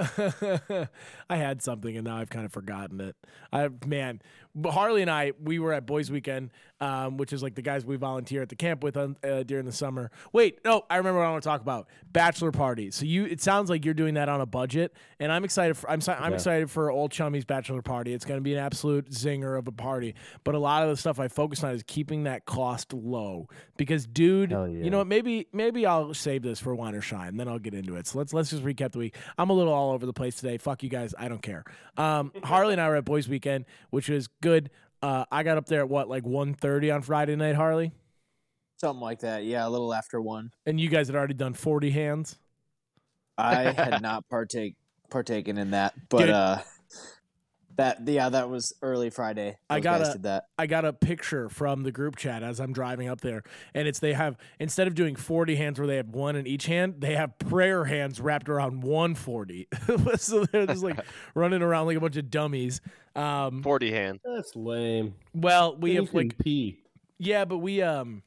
I 1.28 1.36
had 1.38 1.64
something 1.64 1.98
and 1.98 2.06
now 2.06 2.18
I've 2.18 2.30
kind 2.30 2.46
of 2.46 2.54
forgotten 2.54 3.02
it. 3.02 3.16
I 3.52 3.68
man, 3.86 4.22
but 4.22 4.43
Harley 4.66 5.02
and 5.02 5.10
I 5.12 5.34
we 5.42 5.60
were 5.60 5.74
at 5.74 5.86
Boys 5.86 6.12
Weekend, 6.12 6.52
um, 6.80 7.18
which 7.18 7.34
is 7.34 7.42
like 7.42 7.56
the 7.56 7.62
guys 7.62 7.86
we 7.86 7.96
volunteer 7.96 8.42
at 8.42 8.50
the 8.50 8.56
camp 8.56 8.84
with 8.84 8.96
on, 8.98 9.16
uh, 9.24 9.44
during 9.44 9.66
the 9.66 9.72
summer. 9.72 10.12
Wait, 10.32 10.60
no, 10.64 10.84
I 10.90 10.98
remember 10.98 11.20
what 11.20 11.26
I 11.28 11.32
want 11.32 11.44
to 11.44 11.50
talk 11.50 11.62
about: 11.62 11.88
bachelor 12.12 12.52
party. 12.52 12.92
So 12.92 13.06
you, 13.06 13.26
it 13.26 13.42
sounds 13.42 13.70
like 13.70 13.84
you're 13.86 13.94
doing 13.94 14.14
that 14.16 14.30
on 14.30 14.42
a 14.42 14.46
budget, 14.46 14.94
and 15.20 15.32
I'm 15.32 15.44
excited. 15.44 15.76
For, 15.78 15.90
I'm 15.90 16.02
I'm 16.08 16.32
Yeah. 16.32 16.36
excited 16.36 16.70
for 16.70 16.92
old 16.92 17.12
Chummy's 17.12 17.46
bachelor 17.46 17.82
party. 17.82 18.14
It's 18.14 18.26
going 18.26 18.38
to 18.38 18.44
be 18.44 18.54
an 18.54 18.60
absolute 18.60 19.10
zinger 19.10 19.58
of 19.58 19.68
a 19.68 19.72
party. 19.72 20.14
But 20.44 20.56
a 20.56 20.60
lot 20.60 20.84
of 20.84 20.90
the 20.90 20.98
stuff 20.98 21.20
I 21.20 21.28
focus 21.30 21.64
on 21.64 21.72
is 21.74 21.84
keeping 21.88 22.24
that 22.26 22.46
cost 22.46 22.94
low 22.94 23.48
because, 23.78 24.06
dude, 24.06 24.52
Hell 24.52 24.68
you 24.68 24.90
know 24.90 25.00
what? 25.00 25.08
Maybe 25.08 25.48
maybe 25.52 25.86
I'll 25.86 26.14
save 26.14 26.44
this 26.44 26.60
for 26.60 26.76
wine 26.76 26.96
or 26.96 27.02
shine, 27.02 27.38
then 27.38 27.48
I'll 27.48 27.60
get 27.60 27.74
into 27.74 27.96
it. 27.96 28.08
So 28.08 28.20
let's 28.20 28.34
let's 28.34 28.50
just 28.52 28.64
recap 28.64 28.92
the 28.92 29.00
week. 29.00 29.16
I'm 29.38 29.50
a 29.50 29.54
little 29.54 29.74
all 29.74 29.92
over 29.94 30.06
the 30.06 30.14
place 30.14 30.36
today. 30.36 30.58
Fuck 30.58 30.84
you 30.84 30.90
guys. 30.90 31.16
I 31.18 31.28
don't 31.28 31.42
care. 31.42 31.64
Um, 31.98 32.32
Harley 32.44 32.74
and 32.74 32.82
I 32.82 32.88
were 32.90 32.96
at 32.98 33.06
Boys 33.06 33.28
Weekend, 33.28 33.66
which 33.90 34.10
was 34.10 34.28
good. 34.44 34.70
Uh, 35.02 35.26
I 35.32 35.42
got 35.44 35.58
up 35.58 35.66
there 35.66 35.80
at 35.82 35.90
what 35.90 36.08
like 36.08 36.24
1.30 36.24 36.94
on 36.94 37.02
Friday 37.02 37.36
night, 37.36 37.56
Harley, 37.56 37.92
Something 38.80 39.02
like 39.02 39.22
that. 39.22 39.44
Yeah, 39.46 39.66
a 39.66 39.70
little 39.70 39.94
after 39.94 40.22
one. 40.22 40.52
and 40.66 40.80
you 40.80 40.90
guys 40.90 41.08
had 41.08 41.16
already 41.16 41.34
done 41.34 41.54
40 41.54 41.90
hands. 41.90 42.38
I 43.38 43.72
had 43.72 44.02
not 44.04 44.28
partake 44.30 44.76
partaken 45.10 45.58
in 45.58 45.72
that, 45.72 45.94
but 46.10 46.20
Dude. 46.20 46.30
uh, 46.32 46.58
that 47.78 48.08
yeah, 48.08 48.30
that 48.30 48.50
was 48.50 48.74
early 48.82 49.10
Friday. 49.10 49.58
I 49.70 49.76
Those 49.80 49.84
guys 49.84 50.00
gotta- 50.02 50.14
did 50.14 50.24
that. 50.24 50.46
I 50.58 50.68
got 50.68 50.86
a 50.86 50.94
picture 50.94 51.50
from 51.50 51.84
the 51.84 51.92
group 51.92 52.16
chat 52.16 52.44
as 52.44 52.60
I'm 52.60 52.74
driving 52.74 53.08
up 53.10 53.22
there, 53.22 53.44
and 53.74 53.88
it's 53.88 54.00
they 54.00 54.14
have 54.14 54.38
instead 54.60 54.88
of 54.88 54.96
doing 54.96 55.16
40 55.16 55.56
hands 55.56 55.80
where 55.80 55.88
they 55.88 55.96
have 55.98 56.10
one 56.10 56.36
in 56.36 56.46
each 56.48 56.66
hand, 56.68 56.96
they 57.00 57.16
have 57.16 57.38
prayer 57.40 57.86
hands 57.86 58.20
wrapped 58.22 58.50
around 58.50 58.84
140. 58.84 59.68
so 60.18 60.46
they're 60.46 60.68
just 60.68 60.84
like 60.84 61.00
running 61.36 61.62
around 61.62 61.88
like 61.88 61.98
a 61.98 62.02
bunch 62.02 62.18
of 62.18 62.30
dummies. 62.30 62.82
Um, 63.16 63.62
40 63.64 63.92
hand. 63.92 64.20
That's 64.26 64.56
lame. 64.56 65.16
well, 65.34 65.76
we 65.78 65.94
You 65.94 66.02
have 66.06 66.14
like 66.14 66.38
pee. 66.38 66.80
Yeah, 67.18 67.46
but 67.46 67.58
we 67.60 67.82
um 67.82 68.24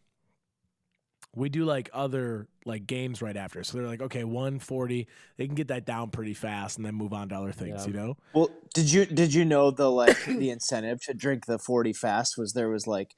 we 1.37 1.51
do 1.51 1.67
like 1.67 1.91
other 1.93 2.49
like 2.65 2.87
games 2.87 3.21
right 3.21 3.37
after. 3.37 3.63
So 3.63 3.77
they're 3.77 3.87
like, 3.87 4.01
okay, 4.01 4.25
140. 4.25 5.07
They 5.37 5.47
can 5.47 5.55
get 5.55 5.69
that 5.69 5.85
down 5.85 6.11
pretty 6.11 6.35
fast 6.35 6.79
and 6.79 6.87
then 6.87 6.95
move 6.95 7.13
on 7.13 7.29
to 7.29 7.37
other 7.37 7.53
things, 7.53 7.83
Yeah. 7.83 7.87
you 7.87 7.93
know? 7.93 8.17
Well, 8.33 8.51
did 8.75 8.91
you 8.91 9.05
did 9.05 9.35
you 9.35 9.45
know 9.45 9.71
the 9.71 9.91
like 9.91 10.25
the 10.25 10.51
incentive 10.51 11.01
to 11.03 11.15
drink 11.15 11.45
the 11.47 11.59
forty 11.59 11.93
fast 11.93 12.37
was 12.39 12.55
there 12.55 12.71
was 12.71 12.87
like 12.87 13.15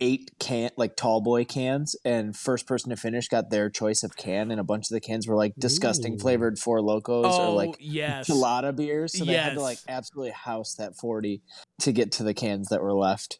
eight 0.00 0.30
can 0.40 0.70
like 0.76 0.96
tall 0.96 1.20
boy 1.20 1.44
cans 1.44 1.94
and 2.04 2.36
first 2.36 2.66
person 2.66 2.90
to 2.90 2.96
finish 2.96 3.28
got 3.28 3.50
their 3.50 3.70
choice 3.70 4.02
of 4.02 4.16
can 4.16 4.50
and 4.50 4.58
a 4.60 4.64
bunch 4.64 4.86
of 4.90 4.94
the 4.94 5.00
cans 5.00 5.28
were 5.28 5.36
like 5.36 5.52
disgusting 5.58 6.14
Ooh. 6.14 6.18
flavored 6.18 6.58
Four 6.58 6.80
Lokos 6.80 7.24
oh, 7.26 7.52
or 7.52 7.54
like 7.54 7.68
oh, 7.68 7.76
yes. 7.78 8.28
gelada 8.28 8.74
beers 8.74 9.16
so 9.16 9.24
they 9.24 9.34
had 9.34 9.54
to 9.54 9.60
like 9.60 9.78
absolutely 9.86 10.32
house 10.32 10.74
that 10.74 10.96
40 10.96 11.40
to 11.82 11.92
get 11.92 12.10
to 12.12 12.24
the 12.24 12.34
cans 12.34 12.68
that 12.70 12.82
were 12.82 12.94
left 12.94 13.38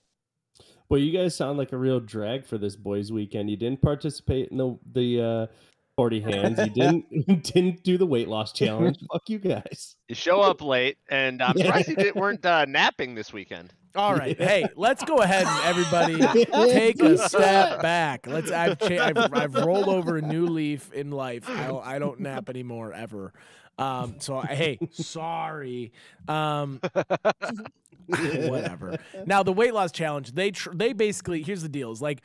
Well, 0.92 1.00
you 1.00 1.10
guys 1.10 1.34
sound 1.34 1.56
like 1.56 1.72
a 1.72 1.78
real 1.78 2.00
drag 2.00 2.44
for 2.44 2.58
this 2.58 2.76
boys' 2.76 3.10
weekend. 3.10 3.48
You 3.48 3.56
didn't 3.56 3.80
participate 3.80 4.50
in 4.50 4.58
the 4.58 4.78
the 4.92 5.22
uh, 5.22 5.46
forty 5.96 6.20
hands. 6.20 6.58
You 6.58 6.68
didn't 6.68 7.06
you 7.10 7.36
didn't 7.42 7.82
do 7.82 7.96
the 7.96 8.04
weight 8.04 8.28
loss 8.28 8.52
challenge. 8.52 8.98
Fuck 9.10 9.22
you 9.30 9.38
guys. 9.38 9.96
You 10.08 10.14
show 10.14 10.42
up 10.42 10.60
late, 10.60 10.98
and 11.08 11.40
I'm 11.40 11.56
surprised 11.56 11.88
you 11.88 11.96
didn't, 11.96 12.16
weren't 12.16 12.44
uh, 12.44 12.66
napping 12.66 13.14
this 13.14 13.32
weekend. 13.32 13.72
All 13.94 14.14
right. 14.14 14.36
Hey, 14.36 14.66
let's 14.76 15.02
go 15.02 15.16
ahead 15.16 15.46
and 15.46 15.64
everybody 15.64 16.18
take 16.72 17.00
a 17.02 17.16
step 17.16 17.80
back. 17.80 18.26
Let's 18.26 18.50
I've, 18.50 18.78
cha- 18.78 19.02
I've 19.02 19.32
I've 19.32 19.54
rolled 19.54 19.88
over 19.88 20.18
a 20.18 20.22
new 20.22 20.46
leaf 20.46 20.92
in 20.92 21.10
life. 21.10 21.48
I 21.48 21.68
don't, 21.68 21.86
I 21.86 21.98
don't 21.98 22.20
nap 22.20 22.50
anymore 22.50 22.92
ever. 22.92 23.32
Um 23.78 24.16
so 24.18 24.40
hey, 24.40 24.78
sorry. 24.90 25.92
Um 26.28 26.80
whatever. 28.06 28.98
Now 29.26 29.42
the 29.42 29.52
weight 29.52 29.74
loss 29.74 29.92
challenge, 29.92 30.32
they 30.32 30.50
tr- 30.50 30.74
they 30.74 30.92
basically 30.92 31.42
here's 31.42 31.62
the 31.62 31.68
deal: 31.68 31.90
is 31.92 32.02
like 32.02 32.22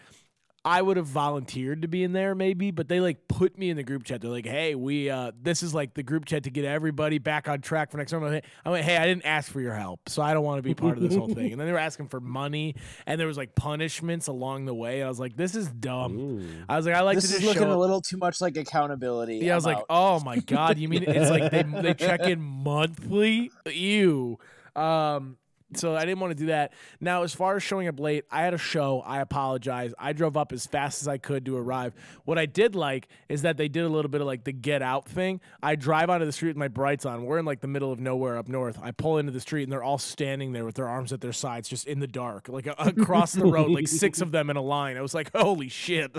I 0.65 0.81
would 0.81 0.97
have 0.97 1.05
volunteered 1.05 1.83
to 1.83 1.87
be 1.87 2.03
in 2.03 2.11
there 2.11 2.35
maybe, 2.35 2.71
but 2.71 2.89
they 2.89 2.99
like 2.99 3.27
put 3.27 3.57
me 3.57 3.69
in 3.69 3.77
the 3.77 3.83
group 3.83 4.03
chat. 4.03 4.21
They're 4.21 4.29
like, 4.29 4.45
"Hey, 4.45 4.75
we 4.75 5.09
uh 5.09 5.31
this 5.41 5.63
is 5.63 5.73
like 5.73 5.93
the 5.93 6.03
group 6.03 6.25
chat 6.25 6.43
to 6.43 6.49
get 6.49 6.65
everybody 6.65 7.19
back 7.19 7.47
on 7.47 7.61
track 7.61 7.91
for 7.91 7.97
next 7.97 8.11
summer." 8.11 8.27
I 8.27 8.29
went, 8.29 8.45
I 8.65 8.81
"Hey, 8.81 8.97
I 8.97 9.05
didn't 9.05 9.25
ask 9.25 9.49
for 9.51 9.61
your 9.61 9.73
help, 9.73 10.09
so 10.09 10.21
I 10.21 10.33
don't 10.33 10.43
want 10.43 10.57
to 10.57 10.63
be 10.63 10.73
part 10.73 10.97
of 10.97 11.03
this 11.03 11.15
whole 11.15 11.29
thing." 11.29 11.51
And 11.51 11.59
then 11.59 11.67
they 11.67 11.71
were 11.71 11.79
asking 11.79 12.09
for 12.09 12.19
money, 12.19 12.75
and 13.05 13.19
there 13.19 13.27
was 13.27 13.37
like 13.37 13.55
punishments 13.55 14.27
along 14.27 14.65
the 14.65 14.73
way. 14.73 15.01
I 15.03 15.07
was 15.07 15.19
like, 15.19 15.37
"This 15.37 15.55
is 15.55 15.69
dumb." 15.69 16.17
Ooh. 16.17 16.49
I 16.67 16.75
was 16.75 16.85
like, 16.85 16.95
"I 16.95 17.01
like 17.01 17.15
this 17.15 17.29
to 17.29 17.37
is 17.37 17.43
looking 17.43 17.63
show 17.63 17.73
a 17.73 17.79
little 17.79 18.01
too 18.01 18.17
much 18.17 18.41
like 18.41 18.57
accountability 18.57 19.37
yeah, 19.37 19.53
I 19.53 19.55
was 19.55 19.65
I'm 19.65 19.73
like, 19.73 19.81
out. 19.83 19.85
oh 19.89 20.19
my 20.19 20.39
god, 20.39 20.77
you 20.77 20.89
mean 20.89 21.03
it's 21.03 21.29
like 21.29 21.51
they 21.51 21.63
they 21.63 21.93
check 21.93 22.21
in 22.21 22.41
monthly? 22.41 23.51
Ew. 23.65 24.37
Um, 24.75 25.37
so 25.75 25.95
I 25.95 26.05
didn't 26.05 26.19
want 26.19 26.31
to 26.31 26.35
do 26.35 26.47
that. 26.47 26.73
Now, 26.99 27.23
as 27.23 27.33
far 27.33 27.57
as 27.57 27.63
showing 27.63 27.87
up 27.87 27.99
late, 27.99 28.25
I 28.31 28.41
had 28.41 28.53
a 28.53 28.57
show. 28.57 29.01
I 29.05 29.19
apologize. 29.19 29.93
I 29.99 30.13
drove 30.13 30.37
up 30.37 30.53
as 30.53 30.65
fast 30.65 31.01
as 31.01 31.07
I 31.07 31.17
could 31.17 31.45
to 31.45 31.57
arrive. 31.57 31.93
What 32.25 32.37
I 32.37 32.45
did 32.45 32.75
like 32.75 33.07
is 33.27 33.41
that 33.41 33.57
they 33.57 33.67
did 33.67 33.83
a 33.83 33.89
little 33.89 34.09
bit 34.09 34.21
of 34.21 34.27
like 34.27 34.43
the 34.43 34.53
get 34.53 34.81
out 34.81 35.07
thing. 35.07 35.41
I 35.61 35.75
drive 35.75 36.09
onto 36.09 36.25
the 36.25 36.31
street 36.31 36.49
with 36.49 36.57
my 36.57 36.67
brights 36.67 37.05
on. 37.05 37.25
We're 37.25 37.39
in 37.39 37.45
like 37.45 37.61
the 37.61 37.67
middle 37.67 37.91
of 37.91 37.99
nowhere 37.99 38.37
up 38.37 38.47
north. 38.47 38.79
I 38.81 38.91
pull 38.91 39.17
into 39.17 39.31
the 39.31 39.39
street 39.41 39.63
and 39.63 39.71
they're 39.71 39.83
all 39.83 39.97
standing 39.97 40.53
there 40.53 40.65
with 40.65 40.75
their 40.75 40.87
arms 40.87 41.11
at 41.11 41.21
their 41.21 41.33
sides, 41.33 41.67
just 41.67 41.87
in 41.87 41.99
the 41.99 42.07
dark, 42.07 42.47
like 42.49 42.67
across 42.67 43.33
the 43.33 43.45
road, 43.45 43.71
like 43.71 43.87
six 43.87 44.21
of 44.21 44.31
them 44.31 44.49
in 44.49 44.55
a 44.55 44.61
line. 44.61 44.97
I 44.97 45.01
was 45.01 45.13
like, 45.13 45.31
holy 45.35 45.69
shit. 45.69 46.15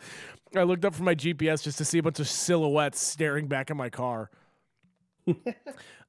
I 0.56 0.64
looked 0.64 0.84
up 0.84 0.94
from 0.94 1.04
my 1.04 1.14
GPS 1.14 1.62
just 1.62 1.78
to 1.78 1.84
see 1.84 1.98
a 1.98 2.02
bunch 2.02 2.18
of 2.18 2.28
silhouettes 2.28 3.00
staring 3.00 3.46
back 3.46 3.70
at 3.70 3.76
my 3.76 3.88
car. 3.88 4.30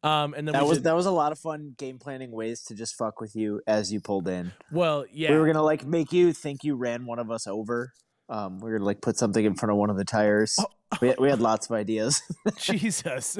Um, 0.03 0.33
and 0.33 0.47
then 0.47 0.53
that 0.53 0.65
was 0.67 0.77
did- 0.79 0.85
that 0.85 0.95
was 0.95 1.05
a 1.05 1.11
lot 1.11 1.31
of 1.31 1.39
fun 1.39 1.73
game 1.77 1.99
planning 1.99 2.31
ways 2.31 2.63
to 2.63 2.75
just 2.75 2.95
fuck 2.95 3.19
with 3.21 3.35
you 3.35 3.61
as 3.67 3.91
you 3.91 3.99
pulled 3.99 4.27
in 4.27 4.51
well, 4.71 5.05
yeah. 5.11 5.31
we 5.31 5.37
were 5.37 5.45
gonna 5.47 5.61
like 5.63 5.85
make 5.85 6.11
you 6.11 6.33
think 6.33 6.63
you 6.63 6.75
ran 6.75 7.05
one 7.05 7.19
of 7.19 7.29
us 7.31 7.47
over 7.47 7.91
um 8.29 8.59
we 8.59 8.69
were 8.69 8.77
gonna 8.77 8.85
like 8.85 9.01
put 9.01 9.17
something 9.17 9.43
in 9.43 9.55
front 9.55 9.71
of 9.71 9.77
one 9.77 9.89
of 9.89 9.97
the 9.97 10.05
tires 10.05 10.57
Oh. 10.59 10.65
we, 11.01 11.07
had, 11.09 11.19
we 11.19 11.29
had 11.29 11.39
lots 11.39 11.69
of 11.69 11.75
ideas 11.75 12.21
Jesus. 12.57 13.37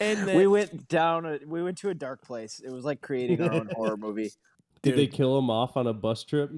and 0.00 0.28
then, 0.28 0.36
we 0.36 0.46
went 0.46 0.88
down 0.88 1.26
a, 1.26 1.38
we 1.46 1.62
went 1.62 1.78
to 1.78 1.90
a 1.90 1.94
dark 1.94 2.22
place 2.22 2.60
it 2.64 2.70
was 2.70 2.84
like 2.84 3.00
creating 3.00 3.40
our 3.42 3.52
own 3.52 3.68
horror 3.74 3.96
movie 3.96 4.30
Did 4.82 4.96
they 4.96 5.06
kill 5.06 5.38
him 5.38 5.48
off 5.50 5.76
on 5.76 5.86
a 5.86 5.92
bus 5.92 6.24
trip? 6.24 6.50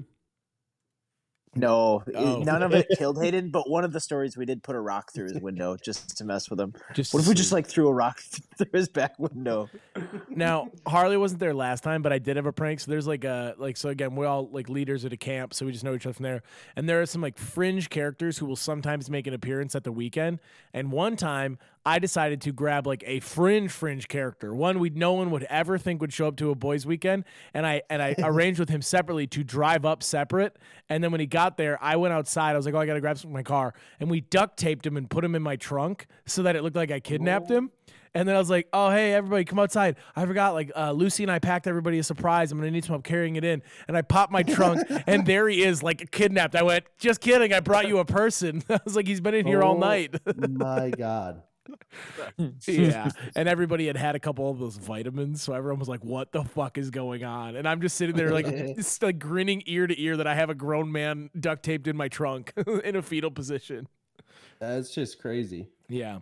No 1.57 2.03
Oh. 2.15 2.39
none 2.39 2.63
of 2.63 2.73
it 2.73 2.87
killed 2.97 3.21
hayden 3.21 3.49
but 3.51 3.69
one 3.69 3.83
of 3.83 3.91
the 3.91 3.99
stories 3.99 4.37
we 4.37 4.45
did 4.45 4.63
put 4.63 4.75
a 4.75 4.79
rock 4.79 5.11
through 5.13 5.25
his 5.25 5.41
window 5.41 5.75
just 5.75 6.17
to 6.17 6.23
mess 6.25 6.49
with 6.49 6.59
him 6.59 6.73
just 6.93 7.13
what 7.13 7.21
if 7.21 7.27
we 7.27 7.33
just 7.33 7.51
like 7.51 7.67
threw 7.67 7.87
a 7.87 7.93
rock 7.93 8.19
through 8.57 8.67
his 8.73 8.89
back 8.89 9.17
window 9.19 9.69
Now 10.29 10.69
Harley 10.87 11.17
wasn't 11.17 11.39
there 11.39 11.53
last 11.53 11.83
time, 11.83 12.01
but 12.01 12.13
I 12.13 12.19
did 12.19 12.35
have 12.35 12.45
a 12.45 12.51
prank. 12.53 12.79
So 12.79 12.91
there's 12.91 13.07
like 13.07 13.23
a 13.23 13.55
like 13.57 13.77
so 13.77 13.89
again 13.89 14.15
we're 14.15 14.27
all 14.27 14.47
like 14.51 14.69
leaders 14.69 15.03
at 15.05 15.13
a 15.13 15.17
camp, 15.17 15.53
so 15.53 15.65
we 15.65 15.71
just 15.71 15.83
know 15.83 15.95
each 15.95 16.05
other 16.05 16.13
from 16.13 16.23
there. 16.23 16.43
And 16.75 16.87
there 16.87 17.01
are 17.01 17.05
some 17.05 17.21
like 17.21 17.37
fringe 17.37 17.89
characters 17.89 18.37
who 18.37 18.45
will 18.45 18.55
sometimes 18.55 19.09
make 19.09 19.25
an 19.27 19.33
appearance 19.33 19.73
at 19.75 19.83
the 19.83 19.91
weekend. 19.91 20.39
And 20.73 20.91
one 20.91 21.15
time 21.15 21.57
I 21.85 21.99
decided 21.99 22.41
to 22.41 22.51
grab 22.51 22.85
like 22.85 23.03
a 23.07 23.19
fringe 23.21 23.71
fringe 23.71 24.07
character, 24.07 24.53
one 24.53 24.79
we 24.79 24.89
no 24.89 25.13
one 25.13 25.31
would 25.31 25.43
ever 25.45 25.77
think 25.77 26.01
would 26.01 26.13
show 26.13 26.27
up 26.27 26.35
to 26.37 26.51
a 26.51 26.55
boys' 26.55 26.85
weekend. 26.85 27.23
And 27.53 27.65
I 27.65 27.81
and 27.89 28.01
I 28.01 28.15
arranged 28.23 28.59
with 28.59 28.69
him 28.69 28.81
separately 28.81 29.25
to 29.27 29.43
drive 29.43 29.85
up 29.85 30.03
separate. 30.03 30.57
And 30.89 31.03
then 31.03 31.11
when 31.11 31.19
he 31.21 31.27
got 31.27 31.46
there, 31.55 31.81
I 31.81 31.95
went 31.95 32.13
outside. 32.13 32.51
I 32.51 32.57
was 32.57 32.65
like, 32.65 32.75
oh, 32.75 32.79
I 32.79 32.85
gotta 32.85 32.99
grab 32.99 33.15
something 33.17 33.29
from 33.29 33.33
my 33.39 33.43
car, 33.43 33.73
and 34.01 34.09
we 34.09 34.19
duct 34.19 34.57
taped 34.57 34.85
him 34.85 34.97
and 34.97 35.09
put 35.09 35.23
him 35.23 35.35
in 35.35 35.41
my 35.41 35.55
trunk 35.55 36.07
so 36.25 36.43
that 36.43 36.57
it 36.57 36.63
looked 36.63 36.75
like 36.75 36.91
I 36.91 36.99
kidnapped 36.99 37.49
him. 37.49 37.71
And 38.13 38.27
then 38.27 38.35
I 38.35 38.39
was 38.39 38.49
like, 38.49 38.67
"Oh, 38.73 38.89
hey, 38.89 39.13
everybody, 39.13 39.43
come 39.45 39.59
outside! 39.59 39.95
I 40.15 40.25
forgot. 40.25 40.53
Like, 40.55 40.71
uh, 40.75 40.91
Lucy 40.91 41.23
and 41.23 41.31
I 41.31 41.37
packed 41.37 41.67
everybody 41.67 41.99
a 41.99 42.03
surprise. 42.03 42.51
I'm 42.51 42.57
gonna 42.57 42.71
need 42.71 42.83
some 42.83 42.93
help 42.93 43.03
carrying 43.03 43.35
it 43.35 43.43
in." 43.43 43.61
And 43.87 43.95
I 43.95 44.01
popped 44.01 44.31
my 44.31 44.41
trunk, 44.43 44.81
and 45.07 45.23
there 45.25 45.47
he 45.47 45.63
is, 45.63 45.83
like 45.83 46.09
kidnapped. 46.09 46.55
I 46.55 46.63
went, 46.63 46.85
"Just 46.97 47.21
kidding! 47.21 47.53
I 47.53 47.59
brought 47.59 47.87
you 47.87 47.99
a 47.99 48.05
person." 48.05 48.63
I 48.69 48.79
was 48.83 48.95
like, 48.95 49.05
"He's 49.07 49.21
been 49.21 49.35
in 49.35 49.45
here 49.45 49.61
all 49.61 49.75
Oh. 49.75 49.79
night." 49.79 50.15
My 50.49 50.89
God. 50.89 51.43
yeah, 52.67 53.11
and 53.35 53.47
everybody 53.47 53.87
had 53.87 53.97
had 53.97 54.15
a 54.15 54.19
couple 54.19 54.49
of 54.49 54.59
those 54.59 54.77
vitamins, 54.77 55.41
so 55.41 55.53
everyone 55.53 55.79
was 55.79 55.89
like, 55.89 56.03
"What 56.03 56.31
the 56.31 56.43
fuck 56.43 56.77
is 56.77 56.89
going 56.89 57.23
on?" 57.23 57.55
And 57.55 57.67
I'm 57.67 57.81
just 57.81 57.95
sitting 57.95 58.15
there, 58.15 58.31
like, 58.31 58.45
just 58.75 59.01
like 59.01 59.19
grinning 59.19 59.63
ear 59.65 59.87
to 59.87 60.01
ear 60.01 60.17
that 60.17 60.27
I 60.27 60.35
have 60.35 60.49
a 60.49 60.55
grown 60.55 60.91
man 60.91 61.29
duct 61.39 61.63
taped 61.63 61.87
in 61.87 61.97
my 61.97 62.07
trunk 62.07 62.53
in 62.83 62.95
a 62.95 63.01
fetal 63.01 63.31
position. 63.31 63.87
That's 64.59 64.93
just 64.93 65.21
crazy. 65.21 65.67
Yeah. 65.89 66.19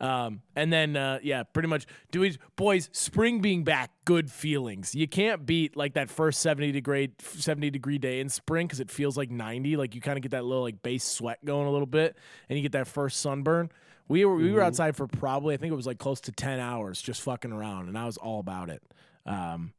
Um, 0.00 0.42
and 0.54 0.72
then 0.72 0.96
uh, 0.96 1.18
yeah, 1.22 1.42
pretty 1.42 1.68
much 1.68 1.86
do 2.12 2.20
we 2.20 2.36
boys, 2.56 2.88
spring 2.92 3.40
being 3.40 3.64
back, 3.64 3.90
good 4.04 4.30
feelings. 4.30 4.94
You 4.94 5.08
can't 5.08 5.44
beat 5.44 5.76
like 5.76 5.94
that 5.94 6.08
first 6.08 6.40
70 6.40 6.72
degree 6.72 7.10
70 7.18 7.70
degree 7.70 7.98
day 7.98 8.20
in 8.20 8.28
spring 8.28 8.66
because 8.66 8.80
it 8.80 8.90
feels 8.90 9.16
like 9.16 9.30
90. 9.30 9.76
Like 9.76 9.94
you 9.94 10.00
kind 10.00 10.16
of 10.16 10.22
get 10.22 10.30
that 10.32 10.44
little 10.44 10.62
like 10.62 10.82
base 10.82 11.04
sweat 11.04 11.44
going 11.44 11.66
a 11.66 11.70
little 11.70 11.86
bit 11.86 12.16
and 12.48 12.56
you 12.56 12.62
get 12.62 12.72
that 12.72 12.86
first 12.86 13.20
sunburn. 13.20 13.70
We 14.08 14.24
were 14.24 14.36
we 14.36 14.50
were 14.52 14.60
Mhm. 14.60 14.66
outside 14.66 14.96
for 14.96 15.06
probably 15.06 15.54
I 15.54 15.58
think 15.58 15.72
it 15.72 15.76
was 15.76 15.86
like 15.86 15.98
close 15.98 16.20
to 16.22 16.32
10 16.32 16.58
hours 16.60 17.00
just 17.02 17.22
fucking 17.22 17.52
around 17.52 17.88
and 17.88 17.96
I 17.98 18.06
was 18.06 18.16
all 18.16 18.40
about 18.40 18.70
it. 18.70 18.82
Um, 19.26 19.72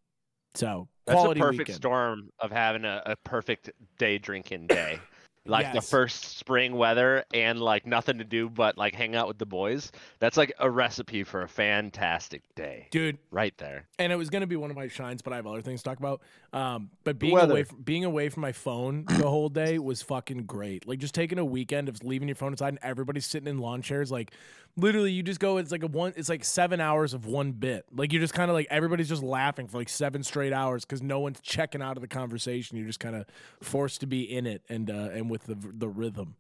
so 0.56 0.88
That's 1.06 1.16
a 1.18 1.22
quality 1.22 1.42
perfect 1.42 1.60
weekend. 1.60 1.76
storm 1.78 2.30
of 2.40 2.52
having 2.52 2.86
a, 2.86 3.02
a 3.06 3.16
perfect 3.18 3.72
day 3.98 4.18
drinking 4.18 4.68
day. 4.68 5.00
Like 5.46 5.74
the 5.74 5.82
first 5.82 6.38
spring 6.38 6.74
weather 6.74 7.24
and 7.34 7.60
like 7.60 7.88
nothing 7.88 8.20
to 8.20 8.24
do 8.24 8.50
but 8.50 8.78
like 8.78 8.94
hang 8.94 9.16
out 9.16 9.28
with 9.28 9.40
the 9.40 9.48
boys. 9.48 9.92
That's 10.20 10.38
like 10.38 10.54
a 10.60 10.70
recipe 10.70 11.24
for 11.24 11.42
a 11.42 11.48
fantastic 11.48 12.44
day. 12.56 12.88
Dude, 12.92 13.18
Right 13.32 13.58
there. 13.58 13.88
and 13.98 14.12
it 14.14 14.16
was 14.16 14.30
going 14.30 14.42
to 14.42 14.48
be 14.48 14.58
one 14.58 14.70
of 14.70 14.76
my 14.76 14.88
shines, 14.90 15.24
but 15.24 15.34
I 15.34 15.38
have 15.38 15.48
other 15.48 15.62
things 15.62 15.82
to 15.82 15.90
talk 15.90 15.98
about. 15.98 16.22
Um, 16.52 16.90
but 17.04 17.20
being 17.20 17.34
weather. 17.36 17.52
away 17.52 17.64
from 17.64 17.82
being 17.84 18.06
away 18.06 18.30
from 18.30 18.42
my 18.42 18.52
phone 18.54 19.06
the 19.06 19.30
whole 19.30 19.50
day 19.50 19.78
was 19.78 20.02
fucking 20.02 20.46
great. 20.46 20.88
Like 20.88 20.98
just 20.98 21.14
taking 21.14 21.38
a 21.38 21.46
weekend 21.46 21.88
of 21.90 22.04
leaving 22.04 22.28
your 22.28 22.34
phone 22.36 22.54
aside 22.54 22.70
and 22.70 22.80
everybody's 22.82 23.28
sitting 23.28 23.48
in 23.48 23.60
lawn 23.60 23.84
chairs. 23.84 24.12
Like 24.12 24.32
literally, 24.76 25.12
you 25.12 25.22
just 25.22 25.40
go. 25.40 25.58
It's 25.58 25.72
like 25.72 25.84
a 25.84 25.88
one. 25.88 26.14
It's 26.16 26.28
like 26.30 26.44
seven 26.44 26.82
hours 26.82 27.14
of 27.14 27.28
one 27.28 27.52
bit. 27.52 27.86
Like 27.96 28.12
you're 28.12 28.22
just 28.22 28.34
kind 28.34 28.50
of 28.50 28.56
like 28.56 28.66
everybody's 28.72 29.10
just 29.10 29.22
laughing 29.22 29.68
for 29.68 29.78
like 29.78 29.90
seven 29.90 30.24
straight 30.24 30.52
hours 30.52 30.86
because 30.86 31.04
no 31.04 31.20
one's 31.20 31.40
checking 31.42 31.84
out 31.84 31.98
of 31.98 32.02
the 32.02 32.08
conversation. 32.08 32.78
You're 32.78 32.88
just 32.88 33.00
kind 33.00 33.16
of 33.16 33.26
forced 33.62 34.00
to 34.00 34.08
be 34.08 34.22
in 34.24 34.48
it 34.48 34.64
and 34.70 34.90
uh, 34.90 35.10
and 35.14 35.30
with 35.30 35.44
the 35.44 35.56
the 35.56 35.88
rhythm, 35.88 36.36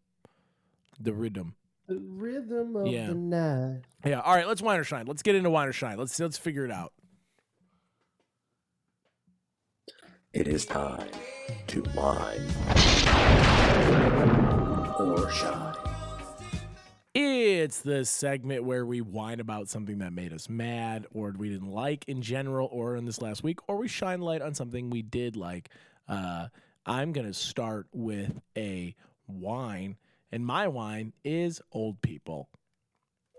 the 0.99 1.13
rhythm. 1.13 1.53
The 1.87 1.97
rhythm 1.97 2.75
of 2.75 2.87
Yeah. 2.87 3.07
the 3.07 3.15
night. 3.15 3.81
Yeah. 4.05 4.21
All 4.21 4.35
right. 4.35 4.47
Let's 4.47 4.61
wine 4.61 4.79
or 4.79 4.83
shine. 4.83 5.07
Let's 5.07 5.23
get 5.23 5.33
into 5.35 5.49
wine 5.49 5.67
or 5.67 5.73
shine. 5.73 5.97
Let's 5.97 6.19
let's 6.19 6.37
figure 6.37 6.63
it 6.65 6.71
out. 6.71 6.93
It 10.31 10.47
is 10.47 10.63
time 10.63 11.09
to 11.65 11.83
wine 11.95 12.45
or 14.99 15.27
shine. 15.31 15.75
It's 17.15 17.81
the 17.81 18.05
segment 18.05 18.63
where 18.63 18.85
we 18.85 19.01
whine 19.01 19.39
about 19.39 19.69
something 19.69 19.97
that 19.97 20.13
made 20.13 20.31
us 20.31 20.47
mad 20.47 21.07
or 21.15 21.33
we 21.35 21.49
didn't 21.49 21.71
like 21.71 22.07
in 22.07 22.21
general 22.21 22.69
or 22.71 22.95
in 22.95 23.05
this 23.05 23.23
last 23.23 23.41
week, 23.41 23.57
or 23.67 23.77
we 23.77 23.87
shine 23.87 24.21
light 24.21 24.43
on 24.43 24.53
something 24.53 24.91
we 24.91 25.01
did 25.01 25.35
like. 25.35 25.69
Uh, 26.07 26.49
I'm 26.85 27.11
going 27.11 27.25
to 27.25 27.33
start 27.33 27.87
with 27.91 28.39
a 28.55 28.95
wine, 29.27 29.97
and 30.31 30.45
my 30.45 30.67
wine 30.67 31.13
is 31.23 31.59
old 31.71 32.03
people. 32.03 32.49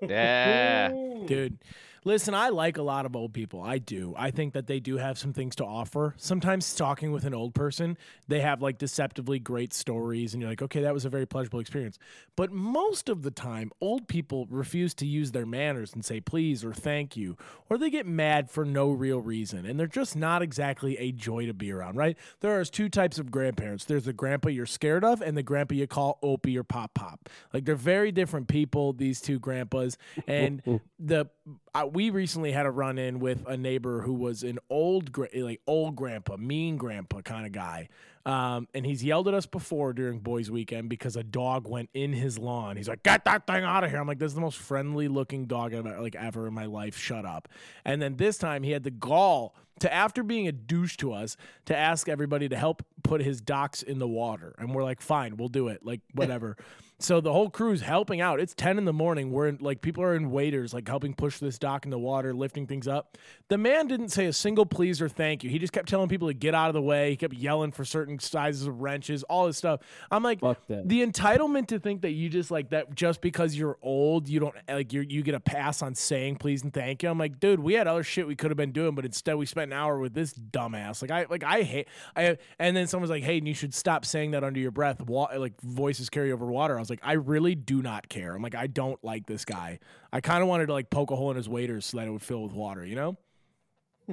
Yeah. 0.02 0.90
Dude, 1.26 1.58
listen, 2.04 2.34
I 2.34 2.48
like 2.48 2.78
a 2.78 2.82
lot 2.82 3.06
of 3.06 3.14
old 3.14 3.32
people. 3.32 3.60
I 3.62 3.78
do. 3.78 4.14
I 4.16 4.30
think 4.30 4.54
that 4.54 4.66
they 4.66 4.80
do 4.80 4.96
have 4.96 5.18
some 5.18 5.32
things 5.32 5.56
to 5.56 5.64
offer. 5.64 6.14
Sometimes 6.16 6.74
talking 6.74 7.12
with 7.12 7.24
an 7.24 7.34
old 7.34 7.54
person, 7.54 7.96
they 8.28 8.40
have 8.40 8.62
like 8.62 8.78
deceptively 8.78 9.38
great 9.38 9.72
stories, 9.72 10.32
and 10.32 10.40
you're 10.40 10.50
like, 10.50 10.62
okay, 10.62 10.82
that 10.82 10.94
was 10.94 11.04
a 11.04 11.10
very 11.10 11.26
pleasurable 11.26 11.60
experience. 11.60 11.98
But 12.36 12.52
most 12.52 13.08
of 13.08 13.22
the 13.22 13.30
time, 13.30 13.70
old 13.80 14.08
people 14.08 14.46
refuse 14.50 14.94
to 14.94 15.06
use 15.06 15.32
their 15.32 15.46
manners 15.46 15.92
and 15.92 16.04
say 16.04 16.20
please 16.20 16.64
or 16.64 16.72
thank 16.72 17.16
you, 17.16 17.36
or 17.68 17.78
they 17.78 17.90
get 17.90 18.06
mad 18.06 18.50
for 18.50 18.64
no 18.64 18.90
real 18.90 19.20
reason, 19.20 19.66
and 19.66 19.78
they're 19.78 19.86
just 19.86 20.16
not 20.16 20.42
exactly 20.42 20.96
a 20.98 21.12
joy 21.12 21.46
to 21.46 21.54
be 21.54 21.72
around, 21.72 21.96
right? 21.96 22.16
There 22.40 22.58
are 22.58 22.64
two 22.64 22.88
types 22.88 23.18
of 23.18 23.30
grandparents 23.30 23.84
there's 23.84 24.04
the 24.04 24.12
grandpa 24.12 24.48
you're 24.48 24.66
scared 24.66 25.04
of, 25.04 25.20
and 25.20 25.36
the 25.36 25.42
grandpa 25.42 25.74
you 25.74 25.86
call 25.86 26.18
Opie 26.22 26.56
or 26.56 26.64
Pop 26.64 26.94
Pop. 26.94 27.28
Like, 27.52 27.64
they're 27.64 27.74
very 27.74 28.12
different 28.12 28.48
people, 28.48 28.92
these 28.92 29.20
two 29.20 29.38
grandpas. 29.38 29.96
And 30.26 30.62
the 31.10 31.28
uh, 31.74 31.86
we 31.92 32.08
recently 32.10 32.52
had 32.52 32.64
a 32.64 32.70
run 32.70 32.96
in 32.96 33.18
with 33.18 33.44
a 33.46 33.56
neighbor 33.56 34.00
who 34.00 34.14
was 34.14 34.42
an 34.42 34.58
old 34.70 35.16
like 35.34 35.60
old 35.66 35.96
grandpa 35.96 36.36
mean 36.36 36.76
grandpa 36.76 37.20
kind 37.20 37.44
of 37.44 37.52
guy 37.52 37.88
um, 38.26 38.68
and 38.74 38.86
he's 38.86 39.02
yelled 39.02 39.28
at 39.28 39.34
us 39.34 39.46
before 39.46 39.92
during 39.92 40.20
boys 40.20 40.50
weekend 40.50 40.88
because 40.88 41.16
a 41.16 41.22
dog 41.22 41.66
went 41.66 41.88
in 41.94 42.12
his 42.12 42.38
lawn. 42.38 42.76
He's 42.76 42.88
like 42.88 43.02
get 43.02 43.24
that 43.24 43.46
thing 43.46 43.64
out 43.64 43.82
of 43.82 43.90
here. 43.90 43.98
I'm 43.98 44.06
like 44.06 44.18
this 44.18 44.28
is 44.28 44.34
the 44.34 44.40
most 44.40 44.58
friendly 44.58 45.08
looking 45.08 45.46
dog 45.46 45.74
i've 45.74 45.84
like 45.84 46.14
ever 46.14 46.46
in 46.46 46.54
my 46.54 46.66
life. 46.66 46.96
Shut 46.96 47.24
up. 47.24 47.48
And 47.84 48.00
then 48.00 48.16
this 48.16 48.38
time 48.38 48.62
he 48.62 48.70
had 48.70 48.84
the 48.84 48.90
gall 48.90 49.54
to 49.80 49.92
after 49.92 50.22
being 50.22 50.48
a 50.48 50.52
douche 50.52 50.96
to 50.96 51.12
us 51.12 51.36
to 51.66 51.76
ask 51.76 52.08
everybody 52.08 52.48
to 52.48 52.56
help 52.56 52.82
put 53.02 53.20
his 53.20 53.40
docks 53.40 53.82
in 53.82 53.98
the 53.98 54.08
water 54.08 54.54
and 54.58 54.74
we're 54.74 54.84
like 54.84 55.00
fine 55.00 55.36
we'll 55.36 55.48
do 55.48 55.68
it 55.68 55.84
like 55.84 56.00
whatever 56.14 56.56
so 57.00 57.20
the 57.20 57.32
whole 57.32 57.48
crew's 57.48 57.80
helping 57.80 58.20
out. 58.20 58.40
It's 58.40 58.54
10 58.54 58.76
in 58.78 58.84
the 58.84 58.92
morning. 58.92 59.32
We're 59.32 59.48
in, 59.48 59.58
like, 59.60 59.80
people 59.80 60.04
are 60.04 60.14
in 60.14 60.30
waders, 60.30 60.74
like, 60.74 60.86
helping 60.86 61.14
push 61.14 61.38
this 61.38 61.58
dock 61.58 61.86
in 61.86 61.90
the 61.90 61.98
water, 61.98 62.34
lifting 62.34 62.66
things 62.66 62.86
up. 62.86 63.16
The 63.48 63.56
man 63.56 63.86
didn't 63.86 64.10
say 64.10 64.26
a 64.26 64.32
single 64.32 64.66
please 64.66 65.00
or 65.00 65.08
thank 65.08 65.42
you. 65.42 65.50
He 65.50 65.58
just 65.58 65.72
kept 65.72 65.88
telling 65.88 66.08
people 66.08 66.28
to 66.28 66.34
get 66.34 66.54
out 66.54 66.68
of 66.68 66.74
the 66.74 66.82
way. 66.82 67.10
He 67.10 67.16
kept 67.16 67.34
yelling 67.34 67.72
for 67.72 67.84
certain 67.84 68.18
sizes 68.18 68.66
of 68.66 68.82
wrenches, 68.82 69.22
all 69.24 69.46
this 69.46 69.56
stuff. 69.56 69.80
I'm 70.10 70.22
like, 70.22 70.40
the 70.86 71.04
entitlement 71.04 71.68
to 71.68 71.78
think 71.78 72.02
that 72.02 72.12
you 72.12 72.28
just 72.28 72.50
like 72.50 72.70
that 72.70 72.94
just 72.94 73.20
because 73.20 73.56
you're 73.56 73.78
old, 73.82 74.28
you 74.28 74.40
don't 74.40 74.54
like 74.68 74.92
you 74.92 75.00
you 75.00 75.22
get 75.22 75.34
a 75.34 75.40
pass 75.40 75.82
on 75.82 75.94
saying 75.94 76.36
please 76.36 76.62
and 76.62 76.72
thank 76.72 77.02
you. 77.02 77.08
I'm 77.08 77.18
like, 77.18 77.40
dude, 77.40 77.60
we 77.60 77.74
had 77.74 77.86
other 77.86 78.02
shit 78.02 78.26
we 78.26 78.36
could 78.36 78.50
have 78.50 78.58
been 78.58 78.72
doing, 78.72 78.94
but 78.94 79.04
instead 79.04 79.34
we 79.34 79.46
spent 79.46 79.69
an 79.70 79.78
hour 79.78 79.98
with 79.98 80.14
this 80.14 80.34
dumbass. 80.34 81.02
Like 81.02 81.10
I 81.10 81.26
like 81.28 81.44
I 81.44 81.62
hate 81.62 81.88
I 82.16 82.36
and 82.58 82.76
then 82.76 82.86
someone's 82.86 83.10
like, 83.10 83.22
hey, 83.22 83.40
you 83.42 83.54
should 83.54 83.74
stop 83.74 84.04
saying 84.04 84.32
that 84.32 84.44
under 84.44 84.60
your 84.60 84.70
breath. 84.70 85.00
Wa- 85.02 85.30
like 85.36 85.60
voices 85.60 86.10
carry 86.10 86.32
over 86.32 86.46
water. 86.46 86.76
I 86.76 86.80
was 86.80 86.90
like, 86.90 87.00
I 87.02 87.12
really 87.12 87.54
do 87.54 87.82
not 87.82 88.08
care. 88.08 88.34
I'm 88.34 88.42
like, 88.42 88.54
I 88.54 88.66
don't 88.66 89.02
like 89.04 89.26
this 89.26 89.44
guy. 89.44 89.78
I 90.12 90.20
kind 90.20 90.42
of 90.42 90.48
wanted 90.48 90.66
to 90.66 90.72
like 90.72 90.90
poke 90.90 91.10
a 91.10 91.16
hole 91.16 91.30
in 91.30 91.36
his 91.36 91.48
waders 91.48 91.86
so 91.86 91.98
that 91.98 92.06
it 92.06 92.10
would 92.10 92.22
fill 92.22 92.42
with 92.42 92.52
water. 92.52 92.84
You 92.84 92.96
know. 92.96 93.16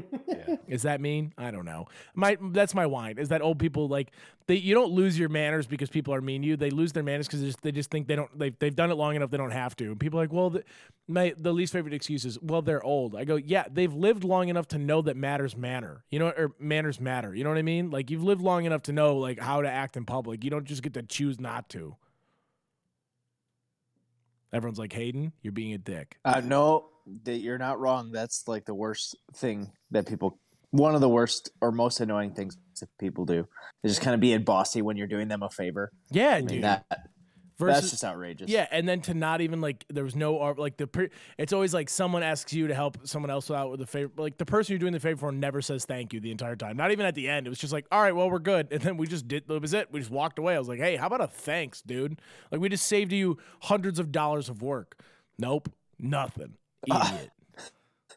Is 0.68 0.84
that 0.84 1.02
mean? 1.02 1.34
I 1.38 1.52
don't 1.52 1.66
know. 1.66 1.88
My 2.16 2.38
that's 2.52 2.74
my 2.74 2.86
wine. 2.86 3.18
Is 3.18 3.30
that 3.30 3.42
old 3.42 3.60
people 3.60 3.88
like 3.88 4.12
they 4.48 4.56
you 4.56 4.74
don't 4.74 4.92
lose 4.92 5.18
your 5.18 5.30
manners 5.30 5.68
because 5.68 5.90
people 5.90 6.14
are 6.14 6.22
mean 6.22 6.42
to 6.42 6.48
you. 6.48 6.58
They 6.58 6.70
lose 6.70 6.94
their 6.94 7.04
manners 7.04 7.28
because 7.28 7.42
they 7.42 7.48
just, 7.48 7.62
they 7.62 7.72
just 7.72 7.92
think 7.92 8.08
they 8.08 8.16
don't 8.16 8.38
they've, 8.38 8.58
they've 8.60 8.76
done 8.76 8.92
it 8.92 8.96
long 8.96 9.16
enough 9.16 9.30
they 9.30 9.38
don't 9.38 9.52
have 9.52 9.76
to. 9.78 9.86
And 9.86 10.00
people 10.00 10.20
are 10.20 10.24
like, 10.24 10.34
well, 10.34 10.50
the, 10.50 10.64
my 11.08 11.34
the 11.38 11.54
least 11.54 11.74
favorite 11.74 11.94
excuse 11.94 12.26
is 12.26 12.40
well 12.42 12.62
they're 12.62 12.84
old. 12.84 13.16
I 13.16 13.26
go, 13.26 13.36
yeah, 13.36 13.66
they've 13.72 13.94
lived 13.94 14.24
long 14.24 14.50
enough 14.50 14.68
to 14.70 14.78
know 14.78 15.02
that 15.04 15.18
matters 15.18 15.56
matter. 15.56 16.04
You 16.10 16.20
know, 16.20 16.30
or 16.30 16.52
manners 16.60 17.00
matter. 17.00 17.34
You 17.36 17.44
know 17.44 17.50
what 17.50 17.60
I 17.60 17.64
mean? 17.64 17.92
Like 17.92 18.10
you've 18.10 18.24
lived 18.24 18.42
long 18.42 18.66
enough 18.66 18.84
to 18.84 18.94
know 18.94 19.18
like 19.18 19.40
how 19.40 19.62
to 19.62 19.70
act 19.70 19.98
in 19.98 20.06
public. 20.06 20.44
You 20.44 20.50
don't 20.50 20.66
just 20.66 20.82
get 20.84 20.94
to 20.96 21.04
choose 21.04 21.40
not 21.40 21.70
to. 21.70 21.96
Everyone's 24.54 24.80
like, 24.80 24.94
Hayden, 24.94 25.34
you're 25.42 25.54
being 25.54 25.74
a 25.74 25.78
dick. 25.78 26.18
Uh, 26.24 26.42
no, 26.44 26.90
that 27.24 27.38
you're 27.38 27.58
not 27.58 27.80
wrong. 27.80 28.12
That's 28.12 28.48
like 28.48 28.66
the 28.66 28.74
worst 28.74 29.18
thing 29.36 29.72
that 29.92 30.08
people. 30.08 30.40
One 30.72 30.96
of 30.96 31.02
the 31.02 31.10
worst 31.10 31.52
or 31.62 31.72
most 31.72 32.02
annoying 32.02 32.34
things 32.34 32.58
that 32.80 32.90
people 33.00 33.26
do 33.26 33.48
is 33.84 33.92
just 33.94 34.02
kind 34.02 34.14
of 34.14 34.20
being 34.20 34.44
bossy 34.44 34.82
when 34.82 34.98
you're 34.98 35.08
doing 35.08 35.28
them 35.28 35.42
a 35.42 35.50
favor. 35.50 35.92
Yeah, 36.12 36.32
I 36.32 36.40
mean, 36.40 36.48
dude. 36.48 36.64
that 36.64 36.86
Versus- 37.60 37.76
that's 37.82 37.92
just 37.92 38.04
outrageous. 38.04 38.50
Yeah, 38.50 38.68
and 38.72 38.88
then 38.88 39.02
to 39.02 39.14
not 39.16 39.42
even 39.42 39.62
like 39.62 39.84
there 39.90 40.04
was 40.04 40.16
no 40.16 40.40
ar- 40.40 40.54
like 40.56 40.78
the 40.78 40.86
per- 40.86 41.10
it's 41.40 41.54
always 41.54 41.74
like 41.74 41.90
someone 41.90 42.22
asks 42.22 42.54
you 42.54 42.68
to 42.68 42.76
help 42.76 43.00
someone 43.08 43.32
else 43.32 43.50
out 43.50 43.72
with 43.72 43.82
a 43.82 43.86
favor. 43.88 44.12
Like 44.16 44.38
the 44.38 44.46
person 44.46 44.74
you're 44.74 44.80
doing 44.80 44.94
the 44.94 45.00
favor 45.00 45.20
for 45.20 45.32
never 45.32 45.62
says 45.62 45.84
thank 45.84 46.14
you 46.14 46.20
the 46.20 46.30
entire 46.32 46.56
time. 46.56 46.78
Not 46.78 46.92
even 46.92 47.06
at 47.06 47.16
the 47.16 47.28
end. 47.28 47.48
It 47.48 47.50
was 47.50 47.58
just 47.60 47.74
like, 47.74 47.86
all 47.92 48.02
right, 48.02 48.16
well 48.16 48.30
we're 48.30 48.40
good, 48.40 48.68
and 48.72 48.82
then 48.82 48.96
we 48.98 49.08
just 49.08 49.28
did. 49.28 49.48
That 49.48 49.62
was 49.62 49.74
it. 49.74 49.88
We 49.92 50.00
just 50.00 50.12
walked 50.12 50.38
away. 50.38 50.56
I 50.56 50.60
was 50.60 50.68
like, 50.68 50.80
hey, 50.80 50.98
how 50.98 51.08
about 51.08 51.22
a 51.22 51.28
thanks, 51.28 51.82
dude? 51.82 52.22
Like 52.52 52.62
we 52.62 52.70
just 52.70 52.86
saved 52.86 53.12
you 53.12 53.38
hundreds 53.62 53.98
of 53.98 54.12
dollars 54.12 54.50
of 54.50 54.62
work. 54.62 55.00
Nope, 55.40 55.70
nothing. 55.98 56.54
Uh, 56.90 57.12
Idiot. 57.16 57.32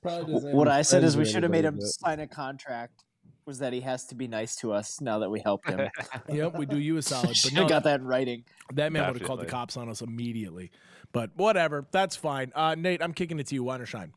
Probably 0.02 0.34
What 0.54 0.68
I 0.68 0.82
said 0.82 1.02
is 1.02 1.16
we 1.16 1.24
should 1.24 1.42
have 1.44 1.52
made 1.52 1.64
him 1.64 1.80
sign 1.80 2.20
a 2.20 2.26
contract. 2.26 3.04
Was 3.50 3.58
that 3.58 3.72
he 3.72 3.80
has 3.80 4.04
to 4.04 4.14
be 4.14 4.28
nice 4.28 4.54
to 4.58 4.72
us 4.72 5.00
now 5.00 5.18
that 5.18 5.28
we 5.28 5.40
helped 5.40 5.68
him? 5.68 5.90
yep, 6.28 6.56
we 6.56 6.66
do 6.66 6.78
you 6.78 6.98
a 6.98 7.02
solid. 7.02 7.26
But 7.26 7.36
should 7.36 7.52
no, 7.54 7.62
have 7.62 7.68
got 7.68 7.82
that 7.82 7.98
in 7.98 8.06
writing. 8.06 8.44
that 8.74 8.92
man 8.92 9.08
would 9.08 9.18
have 9.18 9.26
called 9.26 9.40
the 9.40 9.46
cops 9.46 9.76
on 9.76 9.88
us 9.88 10.02
immediately. 10.02 10.70
But 11.10 11.30
whatever, 11.34 11.84
that's 11.90 12.14
fine. 12.14 12.52
Uh, 12.54 12.76
Nate, 12.76 13.02
I'm 13.02 13.12
kicking 13.12 13.40
it 13.40 13.48
to 13.48 13.56
you. 13.56 13.64
Wine 13.64 13.80
or 13.80 13.86
shine? 13.86 14.12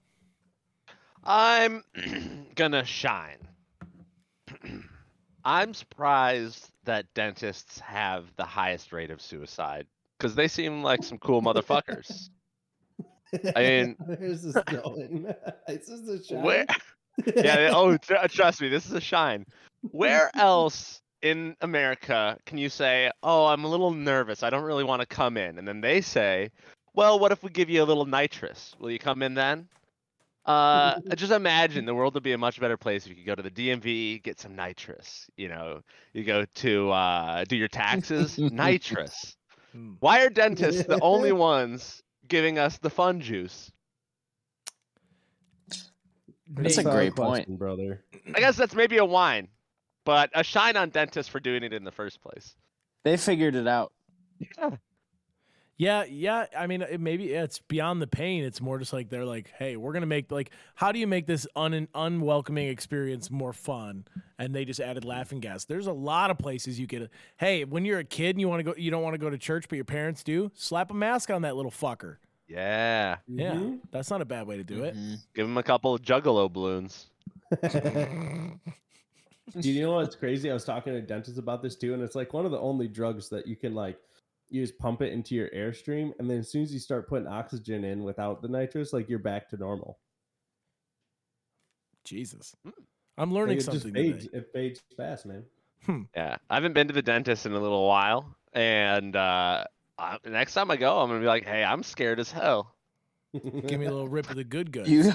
I'm 1.24 1.84
gonna 2.56 2.86
shine. 2.86 3.40
I'm 5.44 5.74
surprised 5.74 6.70
that 6.84 7.12
dentists 7.16 7.80
have 7.80 8.26
the 8.36 8.46
highest 8.46 8.94
rate 8.94 9.10
of 9.10 9.20
suicide 9.20 9.88
because 10.20 10.36
they 10.36 10.48
seem 10.48 10.84
like 10.84 11.02
some 11.04 11.18
cool 11.18 11.42
motherfuckers. 11.42 12.30
I 13.56 13.62
mean- 13.64 13.96
Where's 13.98 14.44
this 14.44 14.64
going? 14.66 15.34
Is 15.68 15.88
this 15.88 16.08
a 16.08 16.24
shot? 16.24 16.44
Where? 16.44 16.68
Yeah. 17.36 17.72
oh, 17.74 17.98
tr- 17.98 18.28
trust 18.30 18.62
me, 18.62 18.70
this 18.70 18.86
is 18.86 18.94
a 18.94 19.02
shine. 19.02 19.46
Where 19.92 20.32
else 20.36 21.02
in 21.22 21.56
America 21.62 22.38
can 22.46 22.58
you 22.58 22.70
say, 22.70 23.12
"Oh, 23.22 23.46
I'm 23.46 23.64
a 23.64 23.68
little 23.68 23.92
nervous. 23.92 24.44
I 24.44 24.50
don't 24.50 24.64
really 24.64 24.84
want 24.84 25.02
to 25.02 25.06
come 25.06 25.38
in," 25.38 25.58
and 25.58 25.68
then 25.68 25.82
they 25.82 26.02
say, 26.02 26.52
"Well, 26.94 27.20
what 27.20 27.32
if 27.32 27.44
we 27.44 27.50
give 27.50 27.70
you 27.70 27.84
a 27.84 27.86
little 27.86 28.06
nitrous? 28.06 28.76
Will 28.80 28.92
you 28.92 29.00
come 29.00 29.22
in 29.22 29.34
then?" 29.34 29.68
Uh, 30.46 31.00
just 31.16 31.32
imagine 31.32 31.86
the 31.86 31.96
world 31.96 32.14
would 32.14 32.24
be 32.24 32.34
a 32.34 32.38
much 32.38 32.60
better 32.60 32.76
place 32.76 33.06
if 33.06 33.10
you 33.10 33.16
could 33.16 33.26
go 33.26 33.36
to 33.36 33.42
the 33.42 33.50
DMV, 33.50 34.22
get 34.24 34.40
some 34.40 34.56
nitrous. 34.56 35.30
You 35.38 35.48
know, 35.48 35.82
you 36.14 36.24
go 36.26 36.46
to 36.56 36.92
uh, 36.92 37.46
do 37.46 37.56
your 37.56 37.70
taxes, 37.70 38.38
nitrous. 38.38 39.38
Hmm. 39.72 39.94
Why 40.00 40.24
are 40.26 40.30
dentists 40.30 40.84
the 40.86 41.00
only 41.02 41.32
ones 41.52 42.04
giving 42.28 42.60
us 42.60 42.78
the 42.78 42.90
fun 42.90 43.22
juice? 43.22 43.72
That's 46.56 46.78
a 46.78 46.84
great 46.84 47.16
question, 47.16 47.46
point. 47.46 47.60
brother. 47.60 48.04
I 48.36 48.40
guess 48.40 48.56
that's 48.56 48.76
maybe 48.76 48.98
a 48.98 49.06
wine, 49.06 49.48
but 50.06 50.30
a 50.34 50.44
shine 50.44 50.78
on 50.78 50.90
dentists 50.90 51.32
for 51.32 51.40
doing 51.40 51.64
it 51.64 51.74
in 51.74 51.84
the 51.84 51.92
first 51.92 52.22
place. 52.22 52.56
They 53.04 53.18
figured 53.18 53.56
it 53.56 53.68
out. 53.68 53.92
Yeah, 55.76 56.04
yeah. 56.04 56.46
I 56.58 56.68
mean, 56.68 56.84
it 56.84 57.00
maybe 57.00 57.26
yeah, 57.26 57.44
it's 57.44 57.60
beyond 57.60 58.02
the 58.02 58.08
pain. 58.08 58.44
It's 58.44 58.62
more 58.62 58.78
just 58.78 58.94
like 58.94 59.10
they're 59.10 59.26
like, 59.26 59.52
hey, 59.58 59.76
we're 59.76 59.92
gonna 59.92 60.06
make 60.06 60.32
like, 60.32 60.52
how 60.76 60.92
do 60.92 61.00
you 61.00 61.08
make 61.08 61.26
this 61.26 61.48
un- 61.56 61.88
unwelcoming 61.96 62.68
experience 62.68 63.32
more 63.32 63.54
fun? 63.54 64.06
And 64.38 64.54
they 64.54 64.66
just 64.66 64.80
added 64.80 65.04
laughing 65.04 65.40
gas. 65.40 65.66
There's 65.66 65.88
a 65.88 65.94
lot 65.94 66.30
of 66.30 66.38
places 66.38 66.80
you 66.80 66.86
could. 66.86 67.10
Hey, 67.38 67.66
when 67.66 67.86
you're 67.86 68.00
a 68.00 68.04
kid 68.04 68.30
and 68.30 68.40
you 68.40 68.48
want 68.48 68.60
to 68.60 68.64
go, 68.64 68.76
you 68.78 68.92
don't 68.92 69.02
want 69.02 69.16
to 69.16 69.18
go 69.18 69.30
to 69.30 69.38
church, 69.38 69.66
but 69.68 69.76
your 69.76 69.86
parents 69.86 70.24
do. 70.24 70.52
Slap 70.54 70.92
a 70.92 70.94
mask 70.94 71.32
on 71.32 71.42
that 71.42 71.56
little 71.56 71.72
fucker. 71.72 72.18
Yeah, 72.54 73.18
Yeah, 73.28 73.56
Mhm. 73.56 73.80
that's 73.90 74.12
not 74.12 74.22
a 74.22 74.26
bad 74.26 74.46
way 74.46 74.58
to 74.58 74.64
do 74.64 74.84
it. 74.84 74.96
Mhm. 74.96 75.18
give 75.34 75.48
him 75.48 75.58
a 75.58 75.64
couple 75.64 75.94
of 75.96 76.02
juggalo 76.04 76.52
balloons. 76.52 77.10
Do 79.60 79.70
you 79.72 79.82
know 79.82 79.94
what's 79.94 80.16
crazy? 80.16 80.50
I 80.52 80.54
was 80.54 80.64
talking 80.64 80.94
to 80.94 81.00
a 81.00 81.02
dentist 81.02 81.38
about 81.40 81.62
this 81.64 81.76
too, 81.76 81.94
and 81.96 82.02
it's 82.04 82.16
like 82.16 82.32
one 82.34 82.46
of 82.46 82.52
the 82.52 82.60
only 82.60 82.88
drugs 82.88 83.28
that 83.30 83.48
you 83.48 83.56
can 83.56 83.74
like 83.74 84.00
you 84.50 84.62
just 84.62 84.78
pump 84.78 85.02
it 85.02 85.12
into 85.12 85.34
your 85.34 85.50
airstream, 85.50 86.14
and 86.20 86.30
then 86.30 86.38
as 86.40 86.50
soon 86.52 86.62
as 86.62 86.72
you 86.72 86.80
start 86.80 87.10
putting 87.10 87.28
oxygen 87.28 87.84
in 87.84 88.04
without 88.04 88.42
the 88.44 88.48
nitrous, 88.48 88.94
like 88.94 89.10
you're 89.10 89.18
back 89.20 89.50
to 89.50 89.58
normal. 89.58 89.98
Jesus, 92.06 92.56
I'm 93.18 93.32
Like, 93.32 93.36
learning 93.36 93.58
it 93.58 93.66
just 93.66 93.72
something 93.84 93.94
fades. 93.94 94.26
today. 94.26 94.38
It 94.38 94.52
fades 94.54 94.82
fast, 94.96 95.26
man. 95.26 95.44
Yeah, 96.16 96.38
I 96.50 96.54
haven't 96.56 96.74
been 96.74 96.88
to 96.88 96.94
the 96.94 97.02
dentist 97.02 97.46
in 97.48 97.54
a 97.54 97.60
little 97.60 97.88
while, 97.88 98.36
and 98.54 99.16
uh, 99.16 99.66
uh, 99.98 100.18
next 100.26 100.54
time 100.54 100.72
I 100.72 100.78
go, 100.78 101.00
I'm 101.00 101.10
gonna 101.10 101.20
be 101.20 101.26
like, 101.26 101.46
"Hey, 101.46 101.64
I'm 101.64 101.84
scared 101.84 102.20
as 102.20 102.32
hell." 102.32 102.76
Give 103.34 103.80
me 103.80 103.88
a 103.88 103.92
little 103.92 104.08
rip 104.08 104.30
of 104.30 104.36
the 104.36 104.44
good 104.44 104.72
goods. 104.72 104.90
You 104.90 105.12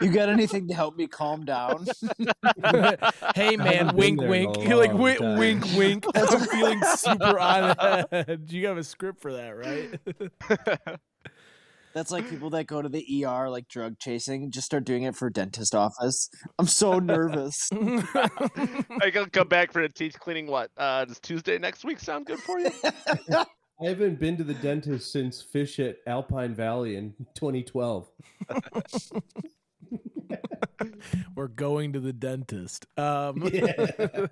you 0.00 0.10
got 0.10 0.28
anything 0.28 0.68
to 0.68 0.74
help 0.74 0.96
me 0.96 1.06
calm 1.06 1.46
down? 1.46 1.86
hey 3.34 3.56
man, 3.56 3.96
wink, 3.96 4.20
wink. 4.20 4.56
You're 4.58 4.76
like, 4.76 4.92
wink, 4.92 5.20
time. 5.20 5.38
wink, 5.38 5.64
wink. 5.74 6.04
I'm 6.14 6.40
feeling 6.40 6.82
super 6.96 7.38
on 7.38 7.74
edge. 8.12 8.52
You 8.52 8.66
have 8.66 8.76
a 8.76 8.84
script 8.84 9.22
for 9.22 9.32
that, 9.32 9.56
right? 9.56 10.98
That's 11.94 12.10
like 12.10 12.28
people 12.28 12.50
that 12.50 12.66
go 12.66 12.82
to 12.82 12.88
the 12.88 13.24
ER 13.24 13.48
like 13.48 13.68
drug 13.68 13.98
chasing 13.98 14.50
just 14.50 14.66
start 14.66 14.84
doing 14.84 15.04
it 15.04 15.16
for 15.16 15.30
dentist 15.30 15.74
office. 15.74 16.28
I'm 16.58 16.66
so 16.66 16.98
nervous. 16.98 17.70
I 17.72 19.10
can 19.12 19.30
come 19.30 19.48
back 19.48 19.72
for 19.72 19.80
a 19.80 19.88
teeth 19.88 20.18
cleaning. 20.18 20.46
What? 20.46 20.70
Uh, 20.76 21.06
does 21.06 21.20
Tuesday 21.20 21.58
next 21.58 21.84
week 21.84 22.00
sound 22.00 22.26
good 22.26 22.40
for 22.40 22.58
you? 22.58 22.70
I 23.82 23.88
haven't 23.88 24.20
been 24.20 24.36
to 24.36 24.44
the 24.44 24.54
dentist 24.54 25.10
since 25.10 25.42
Phish 25.42 25.78
at 25.84 25.96
Alpine 26.06 26.54
Valley 26.54 26.96
in 26.96 27.14
2012. 27.34 28.08
We're 31.34 31.48
going 31.48 31.92
to 31.94 32.00
the 32.00 32.12
dentist. 32.12 32.86
Um, 32.96 33.42
Yeah. 33.52 33.72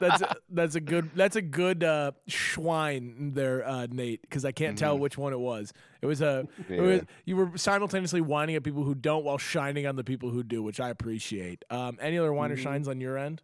that's 0.00 0.22
a, 0.22 0.36
that's 0.50 0.74
a 0.76 0.80
good 0.80 1.10
that's 1.14 1.36
a 1.36 1.42
good 1.42 1.82
uh, 1.82 2.12
schwein 2.28 3.34
there, 3.34 3.66
uh, 3.66 3.86
Nate. 3.90 4.22
Because 4.22 4.44
I 4.44 4.52
can't 4.52 4.78
tell 4.78 4.96
Mhm. 4.96 5.00
which 5.00 5.18
one 5.18 5.32
it 5.32 5.38
was. 5.38 5.72
It 6.02 6.06
was 6.06 6.20
a 6.20 6.46
it 6.68 6.80
was, 6.80 7.00
you 7.24 7.36
were 7.36 7.50
simultaneously 7.56 8.20
whining 8.20 8.54
at 8.56 8.62
people 8.62 8.84
who 8.84 8.94
don't 8.94 9.24
while 9.24 9.38
shining 9.38 9.86
on 9.86 9.96
the 9.96 10.04
people 10.04 10.30
who 10.30 10.42
do, 10.42 10.62
which 10.62 10.78
I 10.80 10.90
appreciate. 10.90 11.64
Um, 11.70 11.98
any 12.00 12.18
other 12.18 12.32
whiner 12.32 12.56
Mhm. 12.56 12.62
shines 12.62 12.88
on 12.88 13.00
your 13.00 13.18
end? 13.18 13.42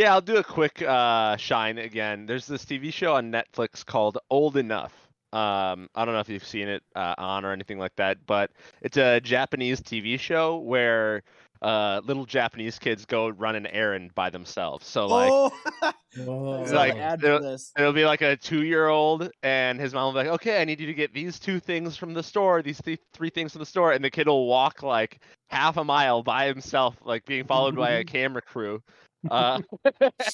Yeah, 0.00 0.14
I'll 0.14 0.22
do 0.22 0.38
a 0.38 0.42
quick 0.42 0.80
uh, 0.80 1.36
shine 1.36 1.76
again. 1.76 2.24
There's 2.24 2.46
this 2.46 2.64
TV 2.64 2.90
show 2.90 3.16
on 3.16 3.30
Netflix 3.30 3.84
called 3.84 4.16
Old 4.30 4.56
Enough. 4.56 4.94
Um, 5.34 5.90
I 5.94 6.06
don't 6.06 6.14
know 6.14 6.20
if 6.20 6.28
you've 6.30 6.42
seen 6.46 6.68
it 6.68 6.82
uh, 6.96 7.16
on 7.18 7.44
or 7.44 7.52
anything 7.52 7.78
like 7.78 7.94
that, 7.96 8.16
but 8.24 8.50
it's 8.80 8.96
a 8.96 9.20
Japanese 9.20 9.78
TV 9.82 10.18
show 10.18 10.56
where 10.56 11.22
uh, 11.60 12.00
little 12.02 12.24
Japanese 12.24 12.78
kids 12.78 13.04
go 13.04 13.28
run 13.28 13.56
an 13.56 13.66
errand 13.66 14.14
by 14.14 14.30
themselves. 14.30 14.86
So 14.86 15.06
like, 15.06 15.30
oh, 15.30 15.92
Oh, 16.26 16.62
like, 16.72 16.94
an 16.94 16.98
ad 16.98 17.20
they'll- 17.20 17.42
It'll 17.78 17.92
be 17.92 18.06
like 18.06 18.22
a 18.22 18.36
two-year-old, 18.38 19.30
and 19.42 19.78
his 19.78 19.92
mom 19.92 20.14
will 20.14 20.22
be 20.22 20.28
like, 20.30 20.34
"Okay, 20.40 20.62
I 20.62 20.64
need 20.64 20.80
you 20.80 20.86
to 20.86 20.94
get 20.94 21.12
these 21.12 21.38
two 21.38 21.60
things 21.60 21.98
from 21.98 22.14
the 22.14 22.22
store, 22.22 22.62
these 22.62 22.80
th- 22.80 22.98
three 23.12 23.28
things 23.28 23.52
from 23.52 23.58
the 23.60 23.66
store," 23.66 23.92
and 23.92 24.02
the 24.02 24.10
kid 24.10 24.28
will 24.28 24.46
walk 24.46 24.82
like 24.82 25.20
half 25.50 25.76
a 25.76 25.84
mile 25.84 26.22
by 26.22 26.46
himself, 26.46 26.96
like 27.04 27.26
being 27.26 27.44
followed 27.44 27.76
by 27.76 27.90
a 27.90 28.04
camera 28.04 28.40
crew. 28.40 28.82
Uh, 29.28 29.60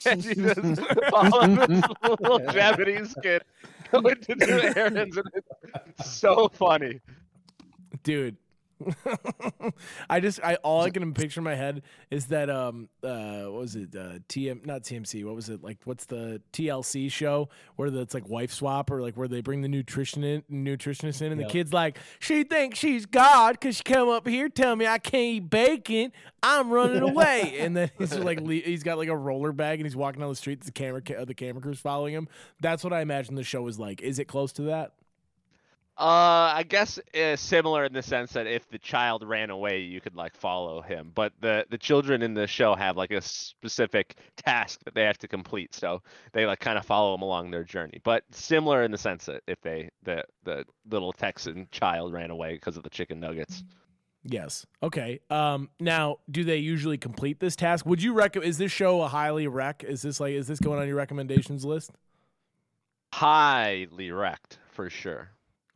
and 0.07 0.25
you 0.25 0.35
just 0.35 0.81
follow 1.11 1.47
this 1.67 1.85
little 2.03 2.39
Japanese 2.53 3.15
kid 3.23 3.43
going 3.91 4.21
to 4.21 4.35
do 4.35 4.61
errands, 4.77 5.17
and 5.17 5.27
it's 5.35 6.11
so 6.11 6.49
funny. 6.49 7.01
dude. 8.03 8.37
I 10.11 10.21
just 10.21 10.41
I 10.43 10.57
all 10.57 10.83
I 10.83 10.91
can 10.91 11.13
picture 11.15 11.41
in 11.41 11.45
my 11.45 11.55
head 11.55 11.83
is 12.11 12.27
that 12.27 12.51
um 12.51 12.89
uh 13.03 13.43
what 13.45 13.61
was 13.61 13.77
it 13.77 13.95
uh 13.97 14.19
TM 14.29 14.65
not 14.67 14.83
TMC 14.83 15.25
what 15.25 15.35
was 15.35 15.49
it 15.49 15.63
like 15.63 15.79
what's 15.85 16.05
the 16.07 16.41
TLC 16.53 17.11
show 17.11 17.49
where 17.77 17.91
the, 17.91 18.01
it's 18.01 18.15
like 18.15 18.29
wife 18.29 18.53
swap 18.53 18.91
or 18.91 19.01
like 19.03 19.17
where 19.17 19.29
they 19.29 19.41
bring 19.41 19.63
the 19.63 19.69
nutrition 19.69 20.23
in 20.25 20.43
nutritionist 20.51 21.23
in 21.23 21.33
and 21.33 21.41
Yep. 21.41 21.49
the 21.49 21.53
kid's 21.53 21.73
like 21.73 21.99
she 22.19 22.45
thinks 22.45 22.79
she's 22.79 23.07
God 23.07 23.53
because 23.53 23.77
she 23.77 23.83
come 23.83 24.09
up 24.09 24.27
here 24.27 24.49
tell 24.49 24.77
me 24.77 24.87
I 24.87 24.99
can't 24.99 25.17
eat 25.37 25.51
bacon. 25.51 26.13
I'm 26.43 26.71
running 26.71 27.03
away. 27.03 27.55
And 27.67 27.77
then 27.77 27.91
he's 27.99 28.15
like 28.15 28.41
le- 28.41 28.53
he's 28.55 28.83
got 28.83 28.99
like 28.99 29.09
a 29.09 29.17
roller 29.17 29.53
bag 29.53 29.81
and 29.81 29.87
he's 29.87 29.97
walking 29.97 30.21
down 30.21 30.29
the 30.29 30.37
street 30.37 30.63
the 30.63 30.71
camera 30.73 31.01
ca- 31.03 31.25
the 31.25 31.35
camera 31.35 31.61
crew's 31.61 31.81
following 31.81 32.15
him. 32.15 32.29
That's 32.61 32.85
what 32.85 32.93
I 32.93 33.01
imagine 33.01 33.35
the 33.35 33.43
show 33.45 33.67
is 33.67 33.79
like. 33.79 34.03
Is 34.03 34.19
it 34.19 34.27
close 34.27 34.53
to 34.55 34.63
that 34.63 34.93
Uh, 35.99 36.53
I 36.55 36.65
guess 36.69 37.01
uh, 37.19 37.37
similar 37.37 37.87
in 37.87 37.95
the 37.95 38.03
sense 38.03 38.33
that 38.33 38.47
if 38.47 38.69
the 38.69 38.79
child 38.79 39.27
ran 39.27 39.49
away, 39.49 39.81
you 39.81 40.03
could 40.03 40.15
like 40.15 40.37
follow 40.37 40.83
him. 40.83 41.11
But 41.15 41.33
the 41.41 41.65
the 41.71 41.79
children 41.79 42.21
in 42.21 42.35
the 42.35 42.47
show 42.47 42.75
have 42.75 42.99
like 42.99 43.13
a 43.13 43.23
specific 43.23 44.19
task 44.37 44.81
that 44.85 44.95
they 44.95 45.05
have 45.05 45.17
to 45.19 45.29
complete, 45.29 45.75
so 45.75 46.03
they 46.35 46.45
like 46.45 46.61
kind 46.61 46.77
of 46.77 46.85
follow 46.85 47.13
them 47.13 47.23
along 47.23 47.51
their 47.51 47.65
journey. 47.65 47.99
But 48.05 48.25
similar 48.31 48.83
in 48.83 48.91
the 48.91 48.99
sense 48.99 49.25
that 49.25 49.43
if 49.47 49.59
they 49.63 49.89
the 50.03 50.25
the 50.45 50.67
little 50.91 51.15
Texan 51.15 51.67
child 51.71 52.13
ran 52.13 52.31
away 52.31 52.53
because 52.53 52.77
of 52.77 52.83
the 52.83 52.91
chicken 52.91 53.19
nuggets. 53.19 53.65
Yes. 54.23 54.67
Okay. 54.83 55.21
Um. 55.31 55.71
Now, 55.81 56.19
do 56.31 56.45
they 56.45 56.59
usually 56.59 56.99
complete 56.99 57.41
this 57.41 57.57
task? 57.57 57.87
Would 57.87 58.03
you 58.03 58.13
recommend? 58.13 58.51
Is 58.51 58.59
this 58.59 58.73
show 58.73 59.01
a 59.01 59.09
highly 59.09 59.47
rec? 59.47 59.83
Is 59.83 60.03
this 60.03 60.21
like? 60.21 60.35
Is 60.35 60.47
this 60.47 60.59
going 60.59 60.79
on 60.79 60.89
your 60.89 60.97
recommendations 60.97 61.65
list? 61.65 61.93
Highly 63.15 64.11
wrecked 64.11 64.59
for 64.73 64.91
sure. 64.91 65.31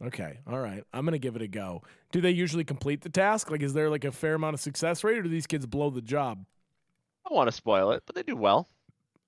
Okay. 0.05 0.39
All 0.47 0.59
right. 0.59 0.83
I'm 0.93 1.05
gonna 1.05 1.19
give 1.19 1.37
it 1.37 1.43
a 1.43 1.49
go. 1.49 1.83
Do 2.13 2.21
they 2.21 2.31
usually 2.31 2.65
complete 2.65 3.03
the 3.03 3.11
task? 3.11 3.51
Like, 3.51 3.63
is 3.63 3.75
there 3.75 3.91
like 3.91 4.05
a 4.05 4.13
fair 4.13 4.35
amount 4.35 4.55
of 4.55 4.61
success 4.61 5.05
rate, 5.05 5.19
or 5.19 5.23
do 5.23 5.29
these 5.29 5.47
kids 5.47 5.67
blow 5.67 5.91
the 5.91 6.01
job? 6.01 6.45
I 7.31 7.35
want 7.35 7.49
to 7.49 7.53
spoil 7.53 7.93
it, 7.93 8.03
but 8.07 8.15
they 8.17 8.23
do 8.23 8.37
well. 8.37 8.69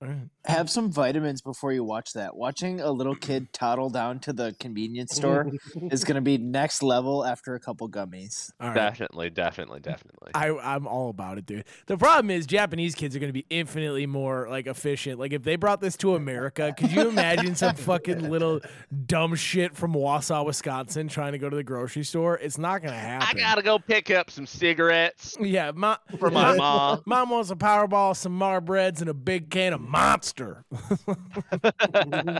All 0.03 0.09
right. 0.09 0.27
Have 0.45 0.69
some 0.69 0.91
vitamins 0.91 1.41
before 1.41 1.71
you 1.71 1.85
watch 1.85 2.13
that. 2.13 2.35
Watching 2.35 2.81
a 2.81 2.91
little 2.91 3.15
kid 3.15 3.53
toddle 3.53 3.89
down 3.89 4.19
to 4.21 4.33
the 4.33 4.53
convenience 4.59 5.15
store 5.15 5.49
is 5.89 6.03
going 6.03 6.15
to 6.15 6.21
be 6.21 6.37
next 6.37 6.83
level 6.83 7.23
after 7.23 7.55
a 7.55 7.61
couple 7.61 7.87
gummies. 7.89 8.51
All 8.59 8.67
right. 8.67 8.75
Definitely, 8.75 9.29
definitely, 9.29 9.79
definitely. 9.79 10.31
I, 10.35 10.49
I'm 10.49 10.85
all 10.85 11.09
about 11.09 11.37
it, 11.37 11.45
dude. 11.45 11.63
The 11.85 11.97
problem 11.97 12.29
is 12.29 12.45
Japanese 12.45 12.93
kids 12.93 13.15
are 13.15 13.19
going 13.19 13.29
to 13.29 13.33
be 13.33 13.45
infinitely 13.49 14.05
more 14.05 14.49
like 14.49 14.67
efficient. 14.67 15.17
Like 15.17 15.31
if 15.31 15.43
they 15.43 15.55
brought 15.55 15.79
this 15.79 15.95
to 15.97 16.15
America, 16.15 16.73
could 16.77 16.91
you 16.91 17.07
imagine 17.07 17.55
some 17.55 17.75
fucking 17.77 18.29
little 18.29 18.59
dumb 19.05 19.35
shit 19.35 19.77
from 19.77 19.93
Wausau, 19.93 20.45
Wisconsin, 20.45 21.07
trying 21.07 21.31
to 21.31 21.37
go 21.37 21.49
to 21.49 21.55
the 21.55 21.63
grocery 21.63 22.03
store? 22.03 22.37
It's 22.37 22.57
not 22.57 22.81
going 22.81 22.93
to 22.93 22.99
happen. 22.99 23.29
I 23.29 23.39
gotta 23.39 23.61
go 23.61 23.79
pick 23.79 24.11
up 24.11 24.29
some 24.29 24.45
cigarettes 24.45 25.37
Yeah, 25.39 25.71
my, 25.73 25.97
for 26.19 26.29
my 26.29 26.53
mom. 26.57 27.01
Mom 27.05 27.29
wants 27.29 27.49
a 27.49 27.55
Powerball, 27.55 28.13
some 28.13 28.37
Marbreads, 28.37 28.99
and 28.99 29.09
a 29.09 29.13
big 29.13 29.49
can 29.49 29.71
of 29.71 29.92
Monster. 29.93 30.65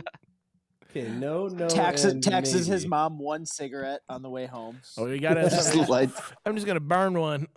Okay, 0.96 1.08
no, 1.08 1.48
no. 1.48 1.66
Taxes 1.68 2.12
and 2.12 2.22
taxes 2.22 2.68
his 2.68 2.86
mom 2.86 3.18
one 3.18 3.44
cigarette 3.46 4.02
on 4.08 4.22
the 4.22 4.30
way 4.30 4.46
home. 4.46 4.78
oh, 4.96 5.06
you 5.06 5.18
gotta 5.18 5.40
have 5.42 5.50
Just 5.50 5.72
something. 5.72 5.88
light- 5.88 6.10
I'm 6.46 6.54
just 6.54 6.68
gonna 6.68 6.78
burn 6.78 7.18
one. 7.18 7.48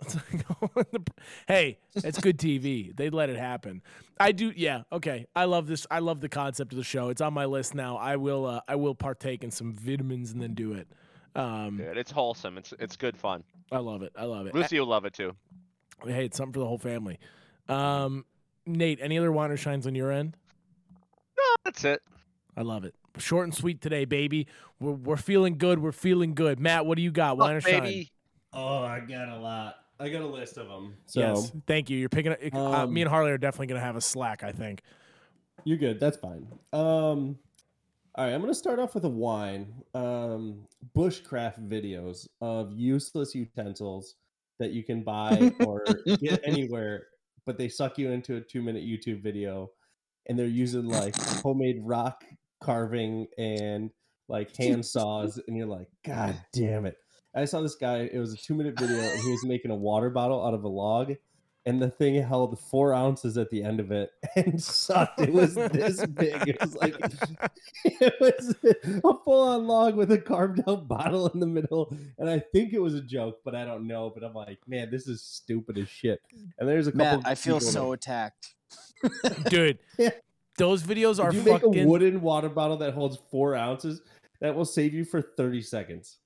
hey, 1.46 1.78
it's 1.94 2.18
good 2.18 2.36
TV. 2.36 2.96
They 2.96 3.10
let 3.10 3.30
it 3.30 3.36
happen. 3.36 3.80
I 4.18 4.32
do. 4.32 4.52
Yeah. 4.56 4.82
Okay. 4.90 5.26
I 5.36 5.44
love 5.44 5.68
this. 5.68 5.86
I 5.88 6.00
love 6.00 6.20
the 6.20 6.28
concept 6.28 6.72
of 6.72 6.78
the 6.78 6.82
show. 6.84 7.10
It's 7.10 7.20
on 7.20 7.32
my 7.32 7.44
list 7.44 7.76
now. 7.76 7.96
I 7.96 8.16
will. 8.16 8.44
Uh, 8.44 8.60
I 8.66 8.74
will 8.74 8.96
partake 8.96 9.44
in 9.44 9.52
some 9.52 9.72
vitamins 9.72 10.32
and 10.32 10.42
then 10.42 10.54
do 10.54 10.72
it. 10.72 10.88
Um, 11.36 11.76
Dude, 11.76 11.96
it's 11.96 12.10
wholesome. 12.10 12.58
It's 12.58 12.74
it's 12.80 12.96
good 12.96 13.16
fun. 13.16 13.44
I 13.70 13.78
love 13.78 14.02
it. 14.02 14.10
I 14.16 14.24
love 14.24 14.48
it. 14.48 14.54
Lucy 14.56 14.80
will 14.80 14.88
love 14.88 15.04
it 15.04 15.12
too. 15.12 15.36
Hey, 16.04 16.24
it's 16.24 16.36
something 16.36 16.54
for 16.54 16.58
the 16.58 16.66
whole 16.66 16.76
family. 16.78 17.20
Um, 17.68 18.24
Nate, 18.68 18.98
any 19.00 19.18
other 19.18 19.32
water 19.32 19.56
shines 19.56 19.86
on 19.86 19.94
your 19.94 20.10
end? 20.12 20.36
No, 21.36 21.44
that's 21.64 21.84
it. 21.84 22.02
I 22.56 22.62
love 22.62 22.84
it. 22.84 22.94
Short 23.18 23.44
and 23.44 23.54
sweet 23.54 23.80
today, 23.80 24.04
baby. 24.04 24.46
We're, 24.80 24.92
we're 24.92 25.16
feeling 25.16 25.58
good. 25.58 25.78
We're 25.80 25.92
feeling 25.92 26.34
good. 26.34 26.60
Matt, 26.60 26.86
what 26.86 26.96
do 26.96 27.02
you 27.02 27.10
got? 27.10 27.36
Wine 27.38 27.56
or 27.56 27.60
shine? 27.60 27.82
baby. 27.82 28.10
Oh, 28.52 28.78
I 28.82 29.00
got 29.00 29.28
a 29.28 29.36
lot. 29.38 29.76
I 30.00 30.08
got 30.08 30.22
a 30.22 30.26
list 30.26 30.56
of 30.58 30.68
them. 30.68 30.94
So 31.06 31.20
yes. 31.20 31.52
Thank 31.66 31.90
you. 31.90 31.98
You're 31.98 32.08
picking 32.08 32.32
up. 32.32 32.38
uh, 32.52 32.58
Um, 32.84 32.92
me 32.92 33.02
and 33.02 33.10
Harley 33.10 33.30
are 33.32 33.38
definitely 33.38 33.66
going 33.68 33.80
to 33.80 33.84
have 33.84 33.96
a 33.96 34.00
slack, 34.00 34.42
I 34.44 34.52
think. 34.52 34.82
you're 35.64 35.76
good. 35.78 35.98
That's 35.98 36.16
fine. 36.16 36.46
Um, 36.72 37.38
All 38.14 38.24
right, 38.24 38.32
I'm 38.32 38.40
gonna 38.40 38.54
start 38.54 38.78
off 38.80 38.94
with 38.94 39.04
a 39.04 39.08
wine. 39.08 39.72
Um, 39.94 40.66
bushcraft 40.96 41.68
videos 41.68 42.26
of 42.40 42.72
useless 42.72 43.34
utensils 43.34 44.14
that 44.58 44.70
you 44.72 44.82
can 44.82 45.02
buy 45.02 45.52
or 45.66 45.84
get 46.20 46.40
anywhere, 46.44 47.06
but 47.48 47.56
they 47.56 47.70
suck 47.70 47.96
you 47.96 48.10
into 48.10 48.36
a 48.36 48.42
two 48.42 48.60
minute 48.60 48.84
YouTube 48.84 49.22
video, 49.22 49.70
and 50.28 50.38
they're 50.38 50.46
using 50.46 50.86
like 50.86 51.16
homemade 51.42 51.80
rock 51.82 52.22
carving 52.62 53.26
and 53.38 53.90
like 54.28 54.54
hand 54.54 54.84
saws, 54.84 55.40
and 55.48 55.56
you're 55.56 55.66
like, 55.66 55.88
God 56.04 56.36
damn 56.52 56.84
it! 56.84 56.96
I 57.34 57.46
saw 57.46 57.62
this 57.62 57.76
guy. 57.76 58.00
It 58.12 58.18
was 58.18 58.34
a 58.34 58.36
two 58.36 58.54
minute 58.54 58.78
video, 58.78 58.98
and 58.98 59.20
he 59.20 59.30
was 59.30 59.46
making 59.46 59.70
a 59.70 59.74
water 59.74 60.10
bottle 60.10 60.46
out 60.46 60.52
of 60.52 60.62
a 60.62 60.68
log, 60.68 61.14
and 61.68 61.80
the 61.82 61.90
thing 61.90 62.14
held 62.22 62.58
four 62.58 62.94
ounces 62.94 63.36
at 63.36 63.50
the 63.50 63.62
end 63.62 63.78
of 63.78 63.90
it 63.92 64.10
and 64.36 64.60
sucked. 64.62 65.20
It 65.20 65.32
was 65.32 65.54
this 65.54 66.04
big. 66.06 66.48
It 66.48 66.60
was 66.60 66.74
like 66.76 66.94
it 67.84 68.14
was 68.20 68.54
a 68.64 69.14
full 69.24 69.48
on 69.48 69.66
log 69.66 69.94
with 69.94 70.10
a 70.10 70.18
carved 70.18 70.60
out 70.66 70.88
bottle 70.88 71.28
in 71.28 71.40
the 71.40 71.46
middle. 71.46 71.94
And 72.18 72.28
I 72.30 72.38
think 72.40 72.72
it 72.72 72.80
was 72.80 72.94
a 72.94 73.02
joke, 73.02 73.40
but 73.44 73.54
I 73.54 73.64
don't 73.64 73.86
know. 73.86 74.10
But 74.12 74.24
I'm 74.24 74.34
like, 74.34 74.58
man, 74.66 74.90
this 74.90 75.06
is 75.06 75.22
stupid 75.22 75.78
as 75.78 75.88
shit. 75.88 76.20
And 76.58 76.68
there's 76.68 76.86
a 76.86 76.92
couple. 76.92 77.18
Matt, 77.18 77.26
I 77.26 77.34
feel 77.34 77.60
so 77.60 77.88
that- 77.90 77.92
attacked. 77.92 78.54
Dude, 79.50 79.78
Yeah. 79.98 80.10
those 80.56 80.82
videos 80.82 81.22
are 81.22 81.28
If 81.28 81.34
you 81.36 81.42
make 81.42 81.62
fucking. 81.62 81.84
a 81.84 81.86
wooden 81.86 82.20
water 82.20 82.48
bottle 82.48 82.76
that 82.78 82.94
holds 82.94 83.18
four 83.30 83.54
ounces, 83.54 84.00
that 84.40 84.54
will 84.54 84.64
save 84.64 84.92
you 84.94 85.04
for 85.04 85.20
30 85.22 85.62
seconds 85.62 86.16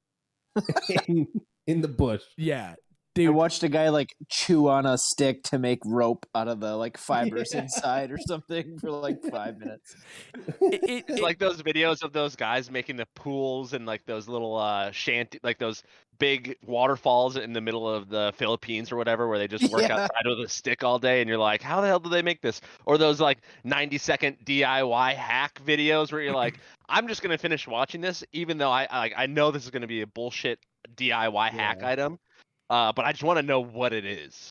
in, 1.09 1.26
in 1.66 1.81
the 1.81 1.88
bush. 1.88 2.22
yeah, 2.37 2.74
I 3.18 3.29
watched 3.29 3.62
a 3.62 3.68
guy 3.68 3.90
like 3.90 4.14
chew 4.31 4.68
on 4.68 4.87
a 4.87 4.96
stick 4.96 5.42
to 5.44 5.59
make 5.59 5.81
rope 5.85 6.25
out 6.35 6.48
of 6.48 6.61
the 6.61 6.75
like 6.77 6.96
fibers 6.98 7.53
Yeah. 7.53 7.62
inside 7.62 8.11
or 8.11 8.18
something 8.18 8.79
for 8.79 8.90
like 8.90 9.22
five 9.31 9.59
minutes. 9.59 9.94
It, 10.35 10.75
it, 10.83 11.05
It's 11.09 11.18
it- 11.18 11.22
like 11.22 11.38
those 11.38 11.62
videos 11.62 12.03
of 12.03 12.12
those 12.12 12.37
guys 12.37 12.70
making 12.70 12.96
the 12.96 13.07
pools 13.14 13.75
and 13.75 13.85
like 13.87 14.07
those 14.07 14.29
little 14.29 14.57
uh 14.57 14.90
shanty 14.92 15.38
like 15.42 15.59
those 15.59 15.83
big 16.18 16.57
waterfalls 16.64 17.37
in 17.37 17.53
the 17.53 17.61
middle 17.61 17.88
of 17.88 18.09
the 18.09 18.33
Philippines 18.37 18.92
or 18.92 18.96
whatever 18.96 19.29
where 19.29 19.38
they 19.38 19.48
just 19.48 19.70
work 19.72 19.83
Yeah. 19.83 19.94
outside 20.05 20.25
with 20.27 20.40
a 20.40 20.48
stick 20.48 20.83
all 20.85 20.98
day 20.98 21.20
and 21.20 21.29
you're 21.29 21.37
like 21.38 21.61
how 21.62 21.81
the 21.81 21.88
hell 21.88 21.98
do 22.01 22.09
they 22.09 22.22
make 22.22 22.40
this 22.40 22.61
or 22.87 22.96
those 22.96 23.20
like 23.20 23.38
90 23.64 23.98
second 23.98 24.37
DIY 24.44 25.14
hack 25.16 25.61
videos 25.66 26.12
where 26.12 26.20
you're 26.22 26.35
like 26.35 26.59
I'm 26.88 27.09
just 27.09 27.22
going 27.22 27.33
to 27.33 27.38
finish 27.38 27.66
watching 27.66 28.01
this 28.01 28.22
even 28.33 28.57
though 28.59 28.70
I 28.70 28.87
I, 28.90 28.98
like 29.01 29.14
I 29.16 29.27
know 29.27 29.51
this 29.51 29.64
is 29.64 29.70
going 29.70 29.83
to 29.83 29.88
be 29.88 30.01
a 30.03 30.07
bullshit 30.07 30.61
DIY 30.96 31.51
hack 31.51 31.83
item 31.83 32.18
uh 32.70 32.92
but 32.92 33.05
I 33.05 33.12
just 33.12 33.25
want 33.25 33.38
to 33.38 33.42
know 33.42 33.61
what 33.61 33.92
it 33.92 34.05
is 34.05 34.51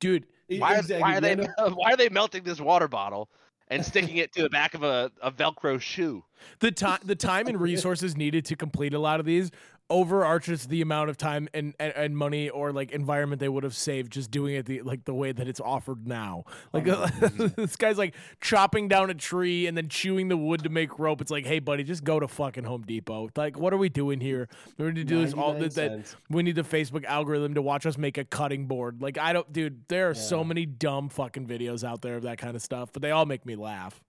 dude. 0.00 0.26
why, 0.48 0.74
are- 0.74 0.78
Exactly. 0.78 1.02
why 1.02 1.16
are 1.16 1.20
they 1.20 1.34
why 1.74 1.92
are 1.92 1.96
they 1.96 2.08
melting 2.08 2.42
this 2.44 2.60
water 2.60 2.88
bottle 2.88 3.28
and 3.68 3.84
sticking 3.84 4.16
it 4.16 4.32
to 4.32 4.42
the 4.42 4.50
back 4.50 4.74
of 4.74 4.82
a, 4.82 5.10
a 5.22 5.30
velcro 5.30 5.80
shoe 5.80 6.24
the 6.60 6.72
time 6.72 6.98
the 7.04 7.14
time 7.16 7.46
and 7.46 7.60
resources 7.60 8.16
needed 8.16 8.44
to 8.46 8.56
complete 8.56 8.94
a 8.94 8.98
lot 8.98 9.20
of 9.20 9.26
these 9.26 9.50
overarches 9.90 10.68
the 10.68 10.80
amount 10.80 11.10
of 11.10 11.16
time 11.16 11.48
and, 11.52 11.74
and, 11.80 11.92
and 11.94 12.16
money 12.16 12.48
or 12.48 12.72
like 12.72 12.92
environment 12.92 13.40
they 13.40 13.48
would 13.48 13.64
have 13.64 13.74
saved 13.74 14.12
just 14.12 14.30
doing 14.30 14.54
it 14.54 14.64
the 14.64 14.80
like 14.82 15.04
the 15.04 15.12
way 15.12 15.32
that 15.32 15.48
it's 15.48 15.60
offered 15.60 16.06
now. 16.06 16.44
Like 16.72 16.84
this 17.56 17.76
guy's 17.76 17.98
like 17.98 18.14
chopping 18.40 18.88
down 18.88 19.10
a 19.10 19.14
tree 19.14 19.66
and 19.66 19.76
then 19.76 19.88
chewing 19.88 20.28
the 20.28 20.36
wood 20.36 20.62
to 20.62 20.68
make 20.68 20.98
rope. 20.98 21.20
It's 21.20 21.30
like 21.30 21.44
hey 21.44 21.58
buddy 21.58 21.82
just 21.82 22.04
go 22.04 22.20
to 22.20 22.28
fucking 22.28 22.64
home 22.64 22.82
depot. 22.82 23.28
Like 23.36 23.58
what 23.58 23.72
are 23.74 23.78
we 23.78 23.88
doing 23.88 24.20
here? 24.20 24.48
We 24.78 24.86
need 24.86 24.94
to 24.96 25.04
do 25.04 25.24
this 25.24 25.34
all 25.34 25.52
99 25.52 25.68
that, 25.70 26.04
that 26.04 26.16
we 26.30 26.42
need 26.42 26.54
the 26.54 26.62
facebook 26.62 27.04
algorithm 27.04 27.54
to 27.54 27.62
watch 27.62 27.84
us 27.84 27.98
make 27.98 28.16
a 28.16 28.24
cutting 28.24 28.66
board. 28.66 29.02
Like 29.02 29.18
i 29.18 29.32
don't 29.32 29.52
dude 29.52 29.88
there 29.88 30.08
are 30.08 30.14
so 30.14 30.44
many 30.44 30.66
dumb 30.66 31.08
fucking 31.08 31.46
videos 31.46 31.84
out 31.84 32.02
there 32.02 32.16
of 32.16 32.22
that 32.22 32.38
kind 32.38 32.54
of 32.54 32.62
stuff 32.62 32.90
but 32.92 33.02
they 33.02 33.10
all 33.10 33.26
make 33.26 33.44
me 33.44 33.56
laugh 33.56 34.00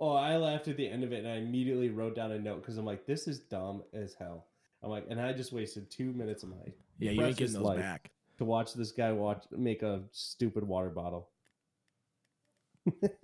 Oh, 0.00 0.14
I 0.14 0.36
laughed 0.36 0.68
at 0.68 0.76
the 0.76 0.88
end 0.88 1.04
of 1.04 1.12
it 1.12 1.24
and 1.24 1.28
I 1.28 1.36
immediately 1.36 1.88
wrote 1.88 2.14
down 2.14 2.32
a 2.32 2.38
note 2.38 2.60
because 2.60 2.76
I'm 2.76 2.84
like, 2.84 3.06
this 3.06 3.26
is 3.26 3.38
dumb 3.40 3.82
as 3.94 4.14
hell. 4.18 4.46
I'm 4.82 4.90
like, 4.90 5.06
and 5.08 5.20
I 5.20 5.32
just 5.32 5.52
wasted 5.52 5.90
two 5.90 6.12
minutes 6.12 6.42
of 6.42 6.50
my 6.50 6.56
yeah 6.98 7.10
you 7.10 7.10
ain't 7.10 7.18
precious 7.20 7.38
getting 7.38 7.54
those 7.54 7.62
life 7.62 7.80
back 7.80 8.10
to 8.38 8.44
watch 8.44 8.74
this 8.74 8.92
guy 8.92 9.12
watch 9.12 9.44
make 9.50 9.82
a 9.82 10.02
stupid 10.12 10.64
water 10.64 10.90
bottle. 10.90 11.28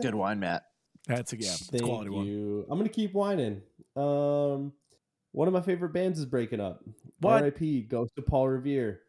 Good 0.00 0.14
wine, 0.14 0.40
Matt. 0.40 0.64
that's 1.06 1.32
a 1.32 1.36
yeah 1.36 1.52
it's 1.52 1.68
a 1.68 1.72
Thank 1.72 1.84
quality 1.84 2.10
one 2.10 2.26
you. 2.26 2.66
I'm 2.70 2.78
gonna 2.78 2.88
keep 2.88 3.12
whining. 3.12 3.62
Um, 3.96 4.72
one 5.32 5.48
of 5.48 5.54
my 5.54 5.60
favorite 5.60 5.92
bands 5.92 6.18
is 6.18 6.26
breaking 6.26 6.60
up. 6.60 6.82
What? 7.20 7.42
R.I.P. 7.42 7.82
Ghost 7.82 8.12
of 8.18 8.26
Paul 8.26 8.48
Revere. 8.48 9.00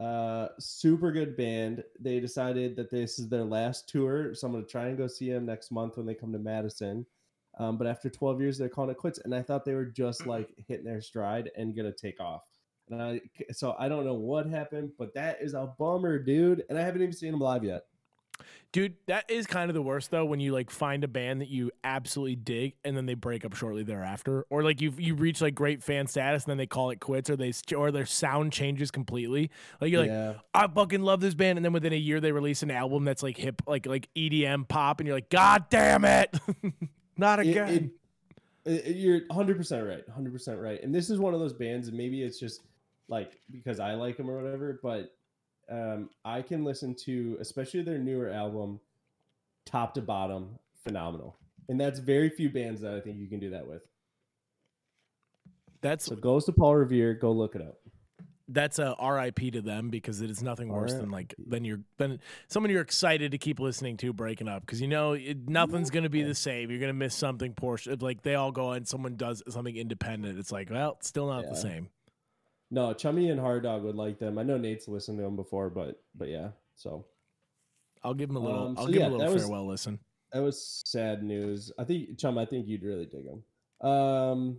Uh, 0.00 0.48
super 0.58 1.12
good 1.12 1.36
band. 1.36 1.84
They 1.98 2.20
decided 2.20 2.74
that 2.76 2.90
this 2.90 3.18
is 3.18 3.28
their 3.28 3.44
last 3.44 3.88
tour, 3.88 4.34
so 4.34 4.46
I'm 4.46 4.54
gonna 4.54 4.64
try 4.64 4.86
and 4.86 4.96
go 4.96 5.06
see 5.06 5.30
them 5.30 5.44
next 5.44 5.70
month 5.70 5.96
when 5.98 6.06
they 6.06 6.14
come 6.14 6.32
to 6.32 6.38
Madison. 6.38 7.04
Um, 7.58 7.76
but 7.76 7.86
after 7.86 8.08
12 8.08 8.40
years, 8.40 8.56
they're 8.56 8.70
calling 8.70 8.90
it 8.90 8.96
quits, 8.96 9.18
and 9.18 9.34
I 9.34 9.42
thought 9.42 9.64
they 9.64 9.74
were 9.74 9.84
just 9.84 10.26
like 10.26 10.48
hitting 10.66 10.86
their 10.86 11.02
stride 11.02 11.50
and 11.56 11.76
gonna 11.76 11.92
take 11.92 12.18
off. 12.18 12.44
And 12.88 13.02
I, 13.02 13.20
so 13.52 13.76
I 13.78 13.88
don't 13.88 14.06
know 14.06 14.14
what 14.14 14.46
happened, 14.46 14.92
but 14.98 15.14
that 15.14 15.42
is 15.42 15.52
a 15.54 15.66
bummer, 15.78 16.18
dude. 16.18 16.64
And 16.70 16.78
I 16.78 16.82
haven't 16.82 17.02
even 17.02 17.12
seen 17.12 17.32
them 17.32 17.40
live 17.40 17.62
yet. 17.62 17.82
Dude, 18.72 18.94
that 19.06 19.28
is 19.30 19.46
kind 19.46 19.68
of 19.70 19.74
the 19.74 19.82
worst 19.82 20.10
though 20.10 20.24
when 20.24 20.38
you 20.40 20.52
like 20.52 20.70
find 20.70 21.02
a 21.02 21.08
band 21.08 21.40
that 21.40 21.48
you 21.48 21.70
absolutely 21.82 22.36
dig 22.36 22.74
and 22.84 22.96
then 22.96 23.06
they 23.06 23.14
break 23.14 23.44
up 23.44 23.54
shortly 23.54 23.82
thereafter, 23.82 24.46
or 24.50 24.62
like 24.62 24.80
you 24.80 24.92
you 24.96 25.14
reach 25.14 25.40
like 25.40 25.54
great 25.54 25.82
fan 25.82 26.06
status 26.06 26.44
and 26.44 26.50
then 26.50 26.58
they 26.58 26.66
call 26.66 26.90
it 26.90 27.00
quits, 27.00 27.28
or 27.30 27.36
they 27.36 27.52
or 27.76 27.90
their 27.90 28.06
sound 28.06 28.52
changes 28.52 28.90
completely. 28.90 29.50
Like 29.80 29.90
you're 29.90 30.02
like. 30.06 30.36
I 30.54 30.66
fucking 30.68 31.02
love 31.02 31.20
this 31.20 31.34
band, 31.34 31.58
and 31.58 31.64
then 31.64 31.72
within 31.72 31.92
a 31.92 31.96
year 31.96 32.20
they 32.20 32.32
release 32.32 32.62
an 32.62 32.70
album 32.70 33.04
that's 33.04 33.22
like 33.22 33.36
hip, 33.36 33.62
like 33.66 33.86
like 33.86 34.08
EDM 34.16 34.68
pop, 34.68 35.00
and 35.00 35.06
you're 35.06 35.16
like, 35.16 35.30
God 35.30 35.66
damn 35.70 36.04
it, 36.04 36.38
not 37.16 37.40
It- 37.40 37.48
again. 37.48 37.68
it- 37.68 37.90
it- 38.86 38.96
you're 38.96 39.20
100% 39.30 39.88
right 39.88 40.04
100% 40.06 40.62
right 40.62 40.82
and 40.82 40.94
this 40.94 41.08
is 41.08 41.18
one 41.18 41.32
of 41.32 41.40
those 41.40 41.54
bands 41.54 41.88
and 41.88 41.96
maybe 41.96 42.22
it's 42.22 42.38
just 42.38 42.60
like 43.08 43.32
because 43.50 43.80
i 43.80 43.94
like 43.94 44.18
them 44.18 44.28
or 44.28 44.36
whatever 44.40 44.78
but 44.82 45.14
um 45.70 46.10
i 46.24 46.42
can 46.42 46.64
listen 46.64 46.94
to 46.94 47.36
especially 47.40 47.82
their 47.82 47.98
newer 47.98 48.30
album 48.30 48.80
top 49.64 49.94
to 49.94 50.02
bottom 50.02 50.58
phenomenal 50.82 51.36
and 51.68 51.80
that's 51.80 51.98
very 51.98 52.28
few 52.28 52.50
bands 52.50 52.80
that 52.80 52.94
i 52.94 53.00
think 53.00 53.18
you 53.18 53.28
can 53.28 53.38
do 53.38 53.50
that 53.50 53.66
with 53.66 53.82
that's 55.82 56.04
so 56.04 56.16
Ghost 56.16 56.46
of 56.48 56.56
Paul 56.56 56.76
Revere 56.76 57.14
go 57.14 57.32
look 57.32 57.54
it 57.54 57.62
up 57.62 57.78
that's 58.52 58.78
a 58.78 58.96
RIP 59.00 59.52
to 59.52 59.62
them 59.62 59.90
because 59.90 60.20
it 60.20 60.30
is 60.30 60.42
nothing 60.42 60.68
worse 60.68 60.92
than 60.92 61.10
like 61.10 61.34
then 61.38 61.64
you're 61.64 61.80
then 61.98 62.18
someone 62.48 62.70
you're 62.70 62.82
excited 62.82 63.30
to 63.30 63.38
keep 63.38 63.60
listening 63.60 63.96
to 63.98 64.12
breaking 64.12 64.48
up 64.48 64.62
because 64.62 64.80
you 64.80 64.88
know 64.88 65.12
it, 65.12 65.48
nothing's 65.48 65.90
gonna 65.90 66.08
be 66.08 66.22
the 66.22 66.34
same. 66.34 66.70
You're 66.70 66.80
gonna 66.80 66.92
miss 66.92 67.14
something. 67.14 67.54
Portion 67.54 67.96
like 68.00 68.22
they 68.22 68.34
all 68.34 68.50
go 68.50 68.72
and 68.72 68.86
someone 68.86 69.16
does 69.16 69.42
something 69.48 69.76
independent. 69.76 70.38
It's 70.38 70.50
like 70.50 70.70
well, 70.70 70.96
it's 70.98 71.08
still 71.08 71.28
not 71.28 71.48
the 71.48 71.56
same. 71.56 71.88
No 72.70 72.92
chummy 72.92 73.30
and 73.30 73.40
hard 73.40 73.62
dog 73.62 73.82
would 73.82 73.96
like 73.96 74.18
them 74.18 74.38
i 74.38 74.42
know 74.42 74.56
nate's 74.56 74.88
listened 74.88 75.18
to 75.18 75.24
them 75.24 75.36
before 75.36 75.68
but 75.70 76.02
but 76.14 76.28
yeah 76.28 76.48
so 76.76 77.04
I'll 78.02 78.14
give 78.14 78.28
them 78.28 78.36
a 78.36 78.40
little. 78.40 78.68
Um, 78.68 78.74
I'll 78.78 78.86
so 78.86 78.92
give 78.92 79.02
yeah, 79.02 79.08
them 79.08 79.14
a 79.14 79.18
little 79.18 79.32
was- 79.34 79.42
farewell 79.42 79.66
listen. 79.66 79.98
that 80.32 80.40
was 80.42 80.82
sad 80.86 81.22
news. 81.22 81.70
I 81.78 81.84
think 81.84 82.18
Chum, 82.18 82.38
I 82.38 82.46
think 82.46 82.66
you'd 82.66 82.82
really 82.82 83.04
dig 83.04 83.26
them. 83.26 83.86
Um, 83.86 84.56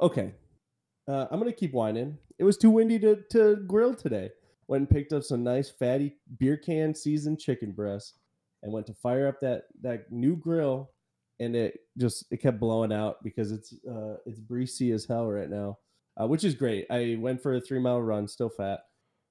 okay, 0.00 0.32
uh, 1.08 1.26
I'm 1.30 1.40
gonna 1.40 1.52
keep 1.52 1.72
whining. 1.72 2.16
It 2.38 2.44
was 2.44 2.56
too 2.56 2.70
windy 2.70 2.98
to 3.00 3.16
to 3.30 3.56
grill 3.66 3.94
today. 3.94 4.30
Went 4.68 4.82
and 4.82 4.90
picked 4.90 5.12
up 5.12 5.24
some 5.24 5.42
nice 5.42 5.68
fatty 5.70 6.14
beer 6.38 6.56
can 6.56 6.94
seasoned 6.94 7.40
chicken 7.40 7.72
breasts, 7.72 8.14
and 8.62 8.72
went 8.72 8.86
to 8.86 8.94
fire 8.94 9.26
up 9.26 9.40
that 9.40 9.64
that 9.80 10.12
new 10.12 10.36
grill, 10.36 10.90
and 11.40 11.56
it 11.56 11.80
just 11.98 12.26
it 12.30 12.36
kept 12.36 12.60
blowing 12.60 12.92
out 12.92 13.24
because 13.24 13.50
it's 13.50 13.74
uh 13.90 14.18
it's 14.24 14.38
breezy 14.38 14.92
as 14.92 15.04
hell 15.04 15.28
right 15.28 15.50
now, 15.50 15.78
uh, 16.20 16.26
which 16.26 16.44
is 16.44 16.54
great. 16.54 16.86
I 16.90 17.16
went 17.18 17.42
for 17.42 17.54
a 17.54 17.60
three 17.60 17.78
mile 17.78 18.00
run, 18.00 18.28
still 18.28 18.48
fat, 18.48 18.80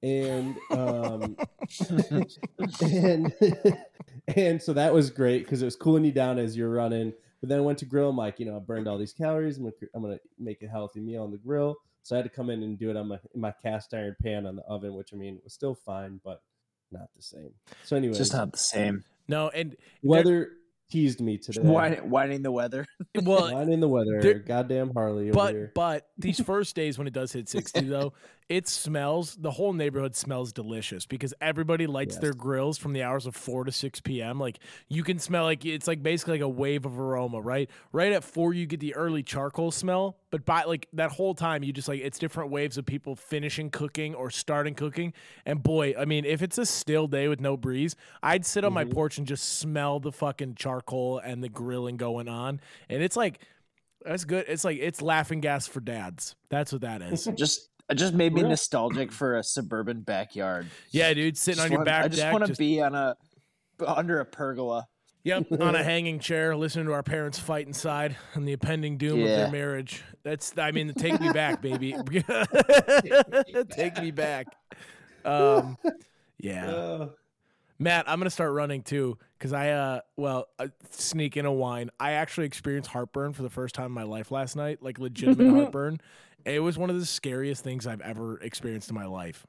and 0.02 0.56
um 0.70 1.36
and 2.80 3.32
and 4.36 4.62
so 4.62 4.72
that 4.72 4.92
was 4.92 5.10
great 5.10 5.44
because 5.44 5.62
it 5.62 5.64
was 5.64 5.76
cooling 5.76 6.04
you 6.04 6.12
down 6.12 6.38
as 6.38 6.56
you're 6.56 6.70
running. 6.70 7.12
But 7.40 7.48
then 7.48 7.58
I 7.58 7.62
went 7.62 7.78
to 7.78 7.86
grill. 7.86 8.10
I'm 8.10 8.16
like, 8.16 8.38
you 8.38 8.46
know, 8.46 8.56
I 8.56 8.58
burned 8.58 8.86
all 8.86 8.98
these 8.98 9.14
calories. 9.14 9.56
I'm 9.56 9.64
gonna, 9.64 9.74
I'm 9.94 10.02
gonna 10.02 10.18
make 10.38 10.62
a 10.62 10.68
healthy 10.68 11.00
meal 11.00 11.22
on 11.22 11.30
the 11.30 11.38
grill. 11.38 11.76
So 12.02 12.16
I 12.16 12.18
had 12.18 12.24
to 12.24 12.30
come 12.30 12.50
in 12.50 12.62
and 12.62 12.78
do 12.78 12.90
it 12.90 12.96
on 12.96 13.08
my 13.08 13.18
in 13.34 13.40
my 13.40 13.52
cast 13.62 13.94
iron 13.94 14.16
pan 14.22 14.46
on 14.46 14.56
the 14.56 14.62
oven, 14.62 14.94
which 14.94 15.10
I 15.12 15.16
mean 15.16 15.40
was 15.42 15.52
still 15.52 15.74
fine, 15.74 16.20
but 16.24 16.42
not 16.90 17.08
the 17.16 17.22
same. 17.22 17.50
So 17.84 17.96
anyway, 17.96 18.10
It's 18.10 18.18
just 18.18 18.32
not 18.32 18.52
the 18.52 18.58
same. 18.58 19.04
No, 19.28 19.48
and 19.50 19.76
weather 20.02 20.52
teased 20.90 21.20
me 21.20 21.38
today. 21.38 21.60
Whining, 21.62 22.10
whining 22.10 22.42
the 22.42 22.52
weather. 22.52 22.86
well, 23.22 23.52
Wine 23.52 23.72
in 23.72 23.80
the 23.80 23.88
weather. 23.88 24.34
Goddamn 24.40 24.92
Harley 24.92 25.30
over 25.30 25.48
here. 25.48 25.72
but 25.74 26.02
but 26.02 26.08
these 26.18 26.40
first 26.40 26.74
days 26.76 26.98
when 26.98 27.06
it 27.06 27.12
does 27.12 27.32
hit 27.32 27.48
60 27.48 27.80
though 27.82 28.12
it 28.50 28.66
smells 28.68 29.36
the 29.36 29.52
whole 29.52 29.72
neighborhood 29.72 30.14
smells 30.16 30.52
delicious 30.52 31.06
because 31.06 31.32
everybody 31.40 31.86
lights 31.86 32.18
their 32.18 32.32
grills 32.34 32.76
from 32.76 32.92
the 32.92 33.02
hours 33.02 33.24
of 33.24 33.34
4 33.36 33.64
to 33.64 33.72
6 33.72 34.00
p.m 34.00 34.38
like 34.40 34.58
you 34.88 35.02
can 35.04 35.18
smell 35.18 35.44
like 35.44 35.64
it's 35.64 35.86
like 35.86 36.02
basically 36.02 36.32
like 36.34 36.40
a 36.42 36.48
wave 36.48 36.84
of 36.84 36.98
aroma 36.98 37.40
right 37.40 37.70
right 37.92 38.12
at 38.12 38.24
4 38.24 38.52
you 38.52 38.66
get 38.66 38.80
the 38.80 38.94
early 38.96 39.22
charcoal 39.22 39.70
smell 39.70 40.18
but 40.30 40.44
by 40.44 40.64
like 40.64 40.88
that 40.92 41.12
whole 41.12 41.32
time 41.34 41.62
you 41.62 41.72
just 41.72 41.86
like 41.88 42.00
it's 42.00 42.18
different 42.18 42.50
waves 42.50 42.76
of 42.76 42.84
people 42.84 43.14
finishing 43.14 43.70
cooking 43.70 44.14
or 44.16 44.30
starting 44.30 44.74
cooking 44.74 45.12
and 45.46 45.62
boy 45.62 45.94
i 45.96 46.04
mean 46.04 46.24
if 46.24 46.42
it's 46.42 46.58
a 46.58 46.66
still 46.66 47.06
day 47.06 47.28
with 47.28 47.40
no 47.40 47.56
breeze 47.56 47.94
i'd 48.24 48.44
sit 48.44 48.64
on 48.64 48.72
my 48.72 48.84
Mhm. 48.84 48.92
porch 48.92 49.16
and 49.18 49.26
just 49.26 49.60
smell 49.60 50.00
the 50.00 50.12
fucking 50.12 50.56
charcoal 50.56 50.80
charcoal 50.80 51.18
and 51.18 51.42
the 51.42 51.48
grilling 51.48 51.96
going 51.96 52.28
on, 52.28 52.60
and 52.88 53.02
it's 53.02 53.16
like 53.16 53.40
that's 54.04 54.24
good. 54.24 54.44
It's 54.48 54.64
like 54.64 54.78
it's 54.78 55.02
laughing 55.02 55.40
gas 55.40 55.66
for 55.66 55.80
dads. 55.80 56.36
That's 56.48 56.72
what 56.72 56.82
that 56.82 57.02
is. 57.02 57.24
Just 57.36 57.69
it 57.90 57.94
just 57.96 58.14
made 58.14 58.32
me 58.32 58.42
nostalgic 58.42 59.12
for 59.12 59.36
a 59.36 59.42
suburban 59.42 60.00
backyard. 60.00 60.66
yeah, 60.90 61.12
dude, 61.12 61.36
sitting 61.36 61.56
Just 61.56 61.64
on 61.66 61.70
your 61.72 61.78
want- 61.80 61.86
back 61.86 62.04
I 62.04 62.08
just 62.08 62.32
want 62.32 62.44
to 62.44 62.48
just- 62.48 62.58
be 62.60 62.80
on 62.80 62.94
a 62.94 63.16
under 63.86 64.20
a 64.20 64.24
pergola. 64.24 64.86
Yep, 65.24 65.52
on 65.60 65.74
a 65.74 65.82
hanging 65.84 66.18
chair, 66.18 66.56
listening 66.56 66.86
to 66.86 66.92
our 66.94 67.02
parents 67.02 67.38
fight 67.38 67.66
inside 67.66 68.16
and 68.32 68.48
the 68.48 68.52
impending 68.52 68.96
doom 68.96 69.20
of 69.20 69.26
their 69.28 69.50
marriage. 69.50 70.02
That's, 70.22 70.54
I 70.56 70.70
mean, 70.70 70.94
take 70.94 71.20
me 71.20 71.30
back, 71.30 71.60
baby. 71.60 71.92
take 73.70 74.00
me 74.00 74.10
back. 74.10 74.46
Um, 75.24 75.76
yeah, 76.38 76.70
Uh, 76.70 77.08
Matt, 77.78 78.08
I'm 78.08 78.18
gonna 78.18 78.30
start 78.30 78.52
running 78.52 78.82
too 78.82 79.18
because 79.38 79.52
I, 79.52 79.70
uh, 79.70 80.00
well, 80.16 80.46
uh, 80.58 80.68
sneak 80.90 81.36
in 81.36 81.46
a 81.46 81.52
wine. 81.52 81.90
I 81.98 82.12
actually 82.12 82.46
experienced 82.46 82.90
heartburn 82.90 83.32
for 83.32 83.42
the 83.42 83.50
first 83.50 83.74
time 83.74 83.86
in 83.86 83.92
my 83.92 84.02
life 84.04 84.30
last 84.30 84.56
night, 84.56 84.82
like 84.82 84.98
legitimate 84.98 85.50
heartburn. 85.54 86.00
It 86.44 86.60
was 86.60 86.78
one 86.78 86.90
of 86.90 86.98
the 86.98 87.06
scariest 87.06 87.62
things 87.64 87.86
I've 87.86 88.00
ever 88.00 88.38
experienced 88.40 88.88
in 88.90 88.94
my 88.94 89.06
life. 89.06 89.46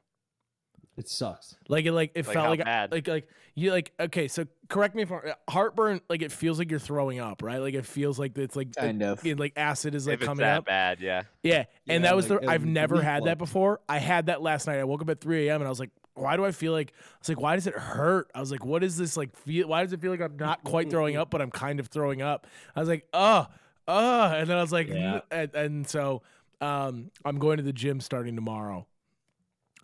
it 0.98 1.08
sucks. 1.10 1.56
Like 1.68 1.86
it, 1.86 1.94
like 1.94 2.12
it 2.16 2.26
Like 2.28 2.34
felt 2.34 2.50
like 2.50 2.64
bad? 2.64 2.92
like 2.92 3.08
like 3.08 3.28
you 3.56 3.72
like 3.72 3.92
okay. 4.00 4.28
So 4.28 4.46
correct 4.70 4.94
me 4.96 5.04
if 5.04 5.12
I'm, 5.12 5.22
heartburn. 5.50 6.02
Like 6.10 6.22
it 6.22 6.32
feels 6.32 6.60
like 6.60 6.70
you're 6.70 6.80
throwing 6.80 7.20
up, 7.20 7.42
right? 7.44 7.60
Like 7.60 7.74
it 7.74 7.86
feels 7.86 8.20
like 8.20 8.38
it's 8.38 8.56
like 8.56 8.76
Kind 8.76 9.02
of. 9.04 9.24
like 9.26 9.54
acid 9.56 9.96
is 9.96 10.06
like 10.08 10.16
if 10.16 10.22
it's 10.22 10.28
coming 10.28 10.42
that 10.44 10.60
up. 10.60 10.66
bad, 10.66 11.00
yeah. 11.02 11.24
Yeah, 11.44 11.66
and 11.88 12.04
Yeah, 12.04 12.10
that 12.10 12.16
was 12.16 12.30
like, 12.30 12.42
the 12.42 12.50
I've 12.50 12.66
never 12.66 13.02
had 13.02 13.24
that 13.26 13.38
before. 13.38 13.80
I 13.90 14.00
had 14.00 14.28
that 14.28 14.42
last 14.42 14.68
night. 14.68 14.80
I 14.80 14.84
woke 14.84 15.02
up 15.02 15.10
at 15.10 15.22
3 15.22 15.48
a.m. 15.48 15.62
and 15.62 15.68
I 15.68 15.70
was 15.70 15.80
like, 15.80 15.90
why 16.14 16.36
do 16.36 16.44
I 16.46 16.52
feel 16.52 16.74
like 16.74 16.92
I 16.94 17.18
was 17.20 17.30
like, 17.30 17.40
why 17.40 17.56
does 17.56 17.68
it 17.68 17.74
hurt? 17.76 18.30
I 18.36 18.42
was 18.42 18.52
like, 18.52 18.66
what 18.66 18.84
is 18.84 18.98
this 18.98 19.16
like 19.16 19.36
feel? 19.38 19.70
Why 19.70 19.84
does 19.84 19.94
it 19.94 20.02
feel 20.02 20.12
like 20.12 20.22
I'm 20.22 20.36
not 20.38 20.64
quite 20.64 20.90
throwing 20.90 21.16
up, 21.16 21.30
but 21.32 21.42
I'm 21.42 21.52
kind 21.52 21.80
of 21.80 21.88
throwing 21.88 22.22
up? 22.22 22.48
I 22.76 22.80
was 22.82 22.90
like, 22.90 23.08
oh, 23.14 23.48
oh, 23.88 24.24
and 24.26 24.48
then 24.50 24.58
I 24.58 24.62
was 24.62 24.72
like, 24.74 24.90
Yeah. 24.90 25.22
and, 25.32 25.56
and 25.56 25.88
so 25.88 26.22
um, 26.62 27.12
I'm 27.26 27.40
going 27.40 27.58
to 27.58 27.64
the 27.64 27.74
gym 27.74 28.00
starting 28.00 28.36
tomorrow. 28.36 28.88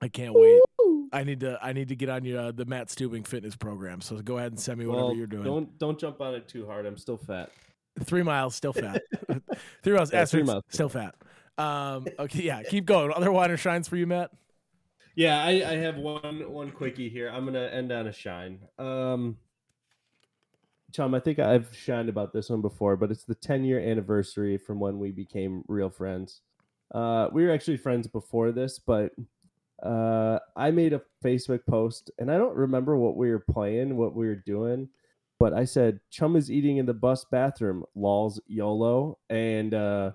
I 0.02 0.08
can't 0.08 0.34
wait. 0.36 0.62
I 1.12 1.24
need 1.24 1.40
to 1.40 1.58
I 1.62 1.74
need 1.74 1.88
to 1.90 1.96
get 1.96 2.10
on 2.10 2.24
your 2.26 2.40
uh, 2.40 2.52
the 2.52 2.66
Matt 2.66 2.88
Stubing 2.90 3.26
fitness 3.26 3.56
program. 3.56 4.02
So 4.02 4.18
go 4.22 4.38
ahead 4.38 4.52
and 4.52 4.60
send 4.60 4.78
me 4.80 4.86
whatever 4.86 5.08
Well, 5.08 5.16
you're 5.16 5.26
doing. 5.28 5.44
don't 5.44 5.80
don't 5.80 5.98
jump 6.00 6.22
on 6.22 6.36
it 6.36 6.48
too 6.48 6.66
hard. 6.66 6.86
I'm 6.86 6.98
still 6.98 7.18
fat. 7.18 7.50
Three 8.04 8.24
miles, 8.24 8.56
still 8.56 8.74
fat. 8.74 9.02
three 9.84 9.94
miles, 9.94 10.14
Yeah, 10.14 10.26
three 10.26 10.44
miles. 10.44 10.64
still 10.70 10.90
fat. 10.90 11.16
Um, 11.58 12.06
okay, 12.20 12.44
yeah, 12.44 12.62
keep 12.62 12.86
going. 12.86 13.12
Other 13.14 13.32
wine 13.32 13.50
or 13.50 13.58
shines 13.58 13.88
for 13.88 13.96
you, 13.96 14.06
Matt? 14.06 14.30
Yeah, 15.16 15.42
I, 15.42 15.50
I 15.68 15.76
have 15.78 15.96
one 15.96 16.52
one 16.52 16.70
quickie 16.72 17.10
here. 17.10 17.30
I'm 17.30 17.46
gonna 17.46 17.66
end 17.66 17.92
on 17.92 18.06
a 18.06 18.12
shine. 18.14 18.60
Um, 18.78 19.38
Chum, 20.94 21.16
I 21.16 21.20
think 21.20 21.40
I've 21.40 21.76
shined 21.76 22.10
about 22.10 22.34
this 22.34 22.50
one 22.50 22.62
before, 22.62 22.96
but 22.98 23.12
it's 23.12 23.24
the 23.24 23.36
10 23.36 23.64
year 23.66 23.80
anniversary 23.80 24.58
from 24.58 24.80
when 24.80 25.00
we 25.00 25.12
became 25.12 25.64
real 25.68 25.90
friends. 25.90 26.42
Uh, 26.94 27.30
we 27.32 27.46
were 27.46 27.52
actually 27.52 27.78
friends 27.78 28.08
before 28.08 28.52
this, 28.52 28.80
but 28.80 29.12
uh, 29.84 30.40
I 30.56 30.72
made 30.72 30.94
a 30.94 31.02
Facebook 31.24 31.66
post, 31.68 32.12
and 32.18 32.32
I 32.32 32.38
don't 32.38 32.56
remember 32.56 32.98
what 32.98 33.18
we 33.18 33.30
were 33.30 33.44
playing, 33.52 33.98
what 33.98 34.16
we 34.16 34.28
were 34.28 34.36
doing, 34.36 34.90
but 35.40 35.54
I 35.54 35.66
said 35.66 36.00
Chum 36.10 36.36
is 36.36 36.52
eating 36.52 36.78
in 36.78 36.86
the 36.86 36.94
bus 36.94 37.26
bathroom. 37.26 37.84
Lols 37.96 38.40
YOLO 38.48 39.20
and 39.30 39.74
uh, 39.74 40.12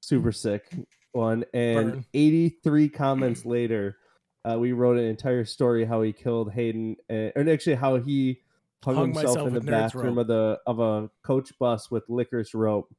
super 0.00 0.32
sick 0.32 0.72
one, 1.12 1.44
and 1.52 1.92
Burn. 1.92 2.06
83 2.14 2.88
comments 2.88 3.44
later 3.44 3.96
uh, 4.44 4.58
we 4.58 4.72
wrote 4.72 4.98
an 4.98 5.04
entire 5.04 5.44
story 5.44 5.84
how 5.84 6.02
he 6.02 6.12
killed 6.12 6.52
Hayden, 6.52 6.96
uh, 7.10 7.30
and 7.36 7.48
actually 7.48 7.76
how 7.76 7.96
he 7.96 8.40
hung, 8.82 8.96
Hung 8.96 9.12
himself 9.14 9.46
in 9.46 9.54
the 9.54 9.60
bathroom 9.60 10.16
rope. 10.16 10.22
of 10.22 10.26
the 10.26 10.58
of 10.66 10.80
a 10.80 11.10
coach 11.22 11.52
bus 11.58 11.90
with 11.90 12.04
licorice 12.08 12.54
rope, 12.54 12.92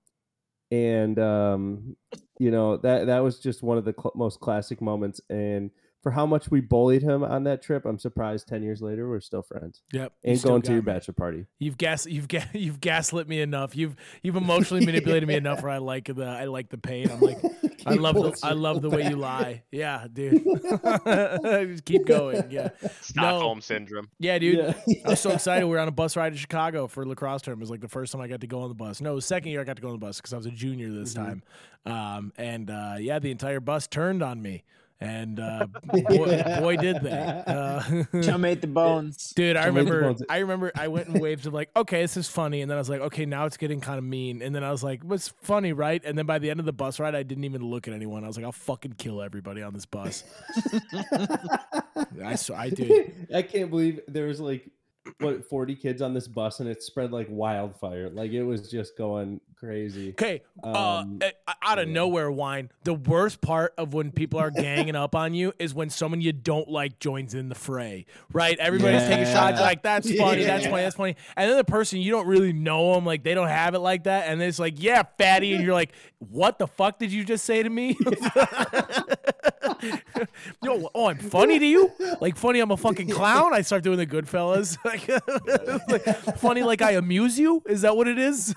and 0.71 1.19
um, 1.19 1.97
you 2.39 2.51
know 2.51 2.77
that 2.77 3.07
that 3.07 3.19
was 3.19 3.39
just 3.39 3.63
one 3.63 3.77
of 3.77 3.85
the 3.85 3.93
cl- 3.93 4.13
most 4.15 4.39
classic 4.39 4.81
moments. 4.81 5.21
And 5.29 5.71
for 6.03 6.11
how 6.11 6.25
much 6.25 6.51
we 6.51 6.59
bullied 6.61 7.01
him 7.01 7.23
on 7.23 7.45
that 7.45 7.61
trip, 7.63 7.85
I'm 7.85 7.97
surprised 7.97 8.47
ten 8.47 8.61
years 8.61 8.81
later 8.81 9.09
we're 9.09 9.21
still 9.21 9.41
friends 9.41 9.81
Yep. 9.93 10.13
you 10.23 10.31
and 10.33 10.43
going 10.43 10.61
to 10.63 10.73
your 10.73 10.81
me. 10.81 10.85
bachelor 10.85 11.13
party. 11.13 11.45
You've 11.59 11.77
gas 11.77 12.05
you've 12.05 12.27
ga- 12.27 12.43
you've 12.53 12.79
gaslit 12.81 13.27
me 13.27 13.41
enough. 13.41 13.75
You've 13.75 13.95
you've 14.21 14.35
emotionally 14.35 14.85
manipulated 14.85 15.27
me 15.27 15.35
enough 15.35 15.63
where 15.63 15.71
I 15.71 15.77
like 15.79 16.13
the 16.13 16.25
I 16.25 16.45
like 16.45 16.69
the 16.69 16.77
pain. 16.77 17.09
I'm 17.09 17.19
like 17.21 17.39
I 17.85 17.93
love 17.95 18.15
the 18.15 18.37
I 18.43 18.51
love 18.51 18.81
the 18.81 18.89
circle 18.89 19.03
way 19.05 19.09
you 19.09 19.15
lie. 19.17 19.63
Yeah, 19.71 20.05
dude. 20.11 20.43
Just 21.05 21.85
keep 21.85 22.05
going. 22.05 22.43
Yeah. 22.49 22.69
Stockholm 23.01 23.61
syndrome. 23.61 24.09
Yeah, 24.19 24.37
dude. 24.39 24.57
Yeah. 24.87 24.97
I 25.05 25.09
was 25.11 25.19
so 25.19 25.31
excited. 25.31 25.65
We 25.65 25.71
were 25.71 25.79
on 25.79 25.87
a 25.87 25.91
bus 25.91 26.15
ride 26.15 26.33
to 26.33 26.37
Chicago 26.39 26.87
for 26.87 27.05
lacrosse 27.05 27.41
term. 27.41 27.59
It 27.59 27.61
was 27.61 27.69
like 27.69 27.81
the 27.81 27.87
first 27.89 28.11
time 28.11 28.21
I 28.21 28.27
got 28.27 28.41
to 28.41 28.47
go 28.47 28.61
on 28.61 28.69
the 28.69 28.75
bus. 28.75 29.01
No, 29.01 29.11
it 29.13 29.15
was 29.15 29.25
second 29.25 29.51
year 29.51 29.61
I 29.61 29.63
got 29.63 29.75
to 29.77 29.81
go 29.81 29.89
on 29.89 29.93
the 29.95 29.99
bus 30.05 30.17
because 30.17 30.33
I 30.33 30.37
was 30.37 30.45
a 30.45 30.51
junior 30.51 30.89
this 30.91 31.13
Mm-hmm. 31.13 31.23
time. 31.25 31.43
Um, 31.85 32.31
and 32.37 32.69
uh, 32.69 32.95
yeah, 32.99 33.19
the 33.19 33.29
entire 33.31 33.59
bus 33.59 33.87
turned 33.87 34.23
on 34.23 34.41
me. 34.41 34.63
And 35.01 35.39
uh, 35.39 35.67
boy, 35.83 36.43
boy, 36.59 36.77
did 36.77 37.01
they. 37.01 37.11
Uh, 37.11 38.03
Chum 38.21 38.45
ate 38.45 38.61
the 38.61 38.67
bones. 38.67 39.33
Dude, 39.35 39.57
I 39.57 39.65
Chum 39.65 39.75
remember. 39.75 40.15
I 40.29 40.37
remember. 40.37 40.71
I 40.75 40.87
went 40.87 41.07
in 41.09 41.19
waves 41.19 41.45
of 41.45 41.53
like, 41.53 41.69
okay, 41.75 42.01
this 42.01 42.15
is 42.15 42.29
funny, 42.29 42.61
and 42.61 42.71
then 42.71 42.77
I 42.77 42.81
was 42.81 42.89
like, 42.89 43.01
okay, 43.01 43.25
now 43.25 43.45
it's 43.45 43.57
getting 43.57 43.81
kind 43.81 43.97
of 43.97 44.03
mean, 44.05 44.41
and 44.41 44.55
then 44.55 44.63
I 44.63 44.71
was 44.71 44.83
like, 44.83 45.03
what's 45.03 45.29
funny, 45.41 45.73
right? 45.73 46.01
And 46.05 46.17
then 46.17 46.25
by 46.25 46.39
the 46.39 46.49
end 46.49 46.59
of 46.59 46.65
the 46.65 46.73
bus 46.73 46.99
ride, 46.99 47.15
I 47.15 47.23
didn't 47.23 47.43
even 47.43 47.63
look 47.63 47.87
at 47.87 47.93
anyone. 47.93 48.23
I 48.23 48.27
was 48.27 48.37
like, 48.37 48.45
I'll 48.45 48.51
fucking 48.51 48.93
kill 48.93 49.21
everybody 49.21 49.61
on 49.61 49.73
this 49.73 49.85
bus. 49.85 50.23
I 52.23 52.35
saw. 52.35 52.55
I 52.55 52.69
did. 52.69 53.27
I 53.33 53.41
can't 53.41 53.69
believe 53.69 53.99
there 54.07 54.27
was 54.27 54.39
like 54.39 54.69
what 55.19 55.47
40 55.49 55.75
kids 55.75 56.01
on 56.01 56.13
this 56.13 56.27
bus 56.27 56.59
and 56.59 56.69
it 56.69 56.81
spread 56.81 57.11
like 57.11 57.27
wildfire. 57.29 58.09
Like 58.09 58.31
it 58.31 58.43
was 58.43 58.69
just 58.69 58.97
going 58.97 59.41
crazy. 59.55 60.09
Okay, 60.09 60.41
Um, 60.63 61.19
uh, 61.21 61.29
uh, 61.47 61.53
out 61.61 61.79
of 61.79 61.87
yeah. 61.87 61.93
nowhere, 61.93 62.31
wine. 62.31 62.69
The 62.83 62.93
worst 62.93 63.41
part 63.41 63.73
of 63.77 63.93
when 63.93 64.11
people 64.11 64.39
are 64.39 64.51
ganging 64.51 64.95
up 64.95 65.15
on 65.15 65.33
you 65.33 65.53
is 65.59 65.73
when 65.73 65.89
someone 65.89 66.21
you 66.21 66.33
don't 66.33 66.69
like 66.69 66.99
joins 66.99 67.33
in 67.33 67.49
the 67.49 67.55
fray. 67.55 68.05
Right? 68.31 68.57
Everybody's 68.59 69.03
taking 69.03 69.25
shots. 69.25 69.59
Like 69.59 69.83
that's 69.83 70.13
funny. 70.17 70.43
That's 70.43 70.65
funny. 70.65 70.83
That's 70.83 70.95
funny. 70.95 71.15
And 71.35 71.49
then 71.49 71.57
the 71.57 71.63
person 71.63 71.99
you 71.99 72.11
don't 72.11 72.27
really 72.27 72.53
know 72.53 72.95
them, 72.95 73.05
like 73.05 73.23
they 73.23 73.33
don't 73.33 73.47
have 73.47 73.75
it 73.75 73.79
like 73.79 74.03
that, 74.03 74.27
and 74.27 74.41
it's 74.41 74.59
like, 74.59 74.81
yeah, 74.81 75.03
fatty, 75.17 75.53
and 75.53 75.63
you're 75.63 75.73
like, 75.73 75.91
what 76.19 76.59
the 76.59 76.67
fuck 76.67 76.99
did 76.99 77.11
you 77.11 77.23
just 77.23 77.45
say 77.45 77.63
to 77.63 77.69
me? 77.69 77.97
Yo, 80.63 80.89
oh, 80.93 81.07
I'm 81.07 81.17
funny 81.17 81.59
to 81.59 81.65
you? 81.65 81.91
Like 82.21 82.35
funny? 82.35 82.59
I'm 82.59 82.71
a 82.71 82.77
fucking 82.77 83.09
clown. 83.09 83.53
I 83.53 83.61
start 83.61 83.83
doing 83.83 83.97
the 83.97 84.07
Goodfellas. 84.07 84.77
like, 84.85 85.07
like, 85.89 86.37
funny, 86.37 86.63
like 86.63 86.81
I 86.81 86.91
amuse 86.91 87.39
you? 87.39 87.63
Is 87.65 87.81
that 87.81 87.95
what 87.95 88.07
it 88.07 88.17
is? 88.17 88.55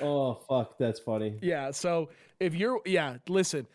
Oh 0.00 0.34
fuck, 0.48 0.78
that's 0.78 1.00
funny. 1.00 1.38
Yeah. 1.40 1.70
So 1.70 2.10
if 2.40 2.54
you're, 2.54 2.80
yeah, 2.84 3.16
listen, 3.28 3.66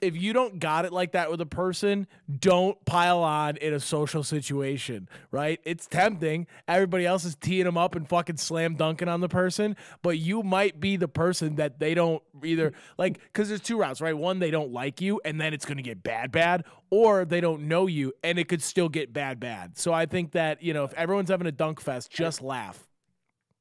if 0.00 0.16
you 0.16 0.32
don't 0.32 0.58
got 0.58 0.84
it 0.84 0.92
like 0.92 1.12
that 1.12 1.30
with 1.30 1.40
a 1.40 1.46
person, 1.46 2.06
don't 2.38 2.82
pile 2.84 3.20
on 3.20 3.56
in 3.56 3.74
a 3.74 3.80
social 3.80 4.22
situation, 4.22 5.08
right? 5.30 5.60
It's 5.64 5.86
tempting. 5.86 6.46
Everybody 6.66 7.06
else 7.06 7.24
is 7.24 7.34
teeing 7.34 7.64
them 7.64 7.76
up 7.76 7.94
and 7.94 8.08
fucking 8.08 8.36
slam 8.36 8.74
dunking 8.74 9.08
on 9.08 9.20
the 9.20 9.28
person, 9.28 9.76
but 10.02 10.18
you 10.18 10.42
might 10.42 10.80
be 10.80 10.96
the 10.96 11.08
person 11.08 11.56
that 11.56 11.78
they 11.78 11.94
don't 11.94 12.22
either 12.44 12.72
like, 12.96 13.20
because 13.20 13.48
there's 13.48 13.60
two 13.60 13.78
routes, 13.78 14.00
right? 14.00 14.16
One, 14.16 14.38
they 14.38 14.50
don't 14.50 14.72
like 14.72 15.00
you 15.00 15.20
and 15.24 15.40
then 15.40 15.52
it's 15.52 15.64
going 15.64 15.78
to 15.78 15.82
get 15.82 16.02
bad, 16.02 16.32
bad, 16.32 16.64
or 16.90 17.24
they 17.24 17.40
don't 17.40 17.62
know 17.62 17.86
you 17.86 18.12
and 18.22 18.38
it 18.38 18.48
could 18.48 18.62
still 18.62 18.88
get 18.88 19.12
bad, 19.12 19.40
bad. 19.40 19.78
So 19.78 19.92
I 19.92 20.06
think 20.06 20.32
that, 20.32 20.62
you 20.62 20.72
know, 20.72 20.84
if 20.84 20.94
everyone's 20.94 21.30
having 21.30 21.46
a 21.46 21.52
dunk 21.52 21.80
fest, 21.80 22.10
just 22.10 22.42
laugh. 22.42 22.86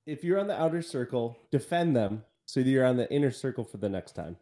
If 0.06 0.24
you're 0.24 0.40
on 0.40 0.48
the 0.48 0.60
outer 0.60 0.82
circle, 0.82 1.38
defend 1.52 1.96
them 1.96 2.24
so 2.46 2.62
that 2.62 2.70
you're 2.70 2.86
on 2.86 2.96
the 2.96 3.12
inner 3.12 3.32
circle 3.32 3.66
for 3.66 3.78
the 3.78 3.90
next 3.90 4.14
time. 4.14 4.38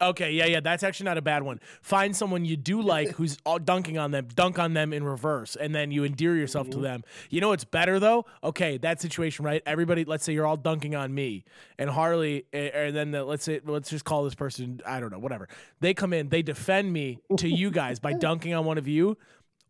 Okay, 0.00 0.32
yeah, 0.32 0.46
yeah, 0.46 0.60
that's 0.60 0.84
actually 0.84 1.06
not 1.06 1.18
a 1.18 1.22
bad 1.22 1.42
one. 1.42 1.58
Find 1.82 2.14
someone 2.14 2.44
you 2.44 2.56
do 2.56 2.80
like 2.80 3.10
who's 3.10 3.36
all 3.44 3.58
dunking 3.58 3.98
on 3.98 4.12
them, 4.12 4.28
dunk 4.32 4.58
on 4.58 4.72
them 4.72 4.92
in 4.92 5.02
reverse, 5.02 5.56
and 5.56 5.74
then 5.74 5.90
you 5.90 6.04
endear 6.04 6.36
yourself 6.36 6.68
to 6.70 6.76
mm-hmm. 6.76 6.84
them. 6.84 7.04
You 7.30 7.40
know 7.40 7.48
what's 7.48 7.64
better 7.64 7.98
though? 7.98 8.24
Okay, 8.44 8.78
that 8.78 9.00
situation, 9.00 9.44
right? 9.44 9.60
Everybody, 9.66 10.04
let's 10.04 10.24
say 10.24 10.32
you're 10.32 10.46
all 10.46 10.56
dunking 10.56 10.94
on 10.94 11.12
me, 11.12 11.44
and 11.78 11.90
Harley, 11.90 12.44
and 12.52 12.94
then 12.94 13.10
the, 13.10 13.24
let's 13.24 13.42
say 13.42 13.60
let's 13.64 13.90
just 13.90 14.04
call 14.04 14.22
this 14.22 14.36
person, 14.36 14.80
I 14.86 15.00
don't 15.00 15.10
know, 15.10 15.18
whatever. 15.18 15.48
They 15.80 15.94
come 15.94 16.12
in, 16.12 16.28
they 16.28 16.42
defend 16.42 16.92
me 16.92 17.18
to 17.36 17.48
you 17.48 17.70
guys 17.72 17.98
by 17.98 18.12
dunking 18.18 18.54
on 18.54 18.64
one 18.64 18.78
of 18.78 18.86
you. 18.86 19.16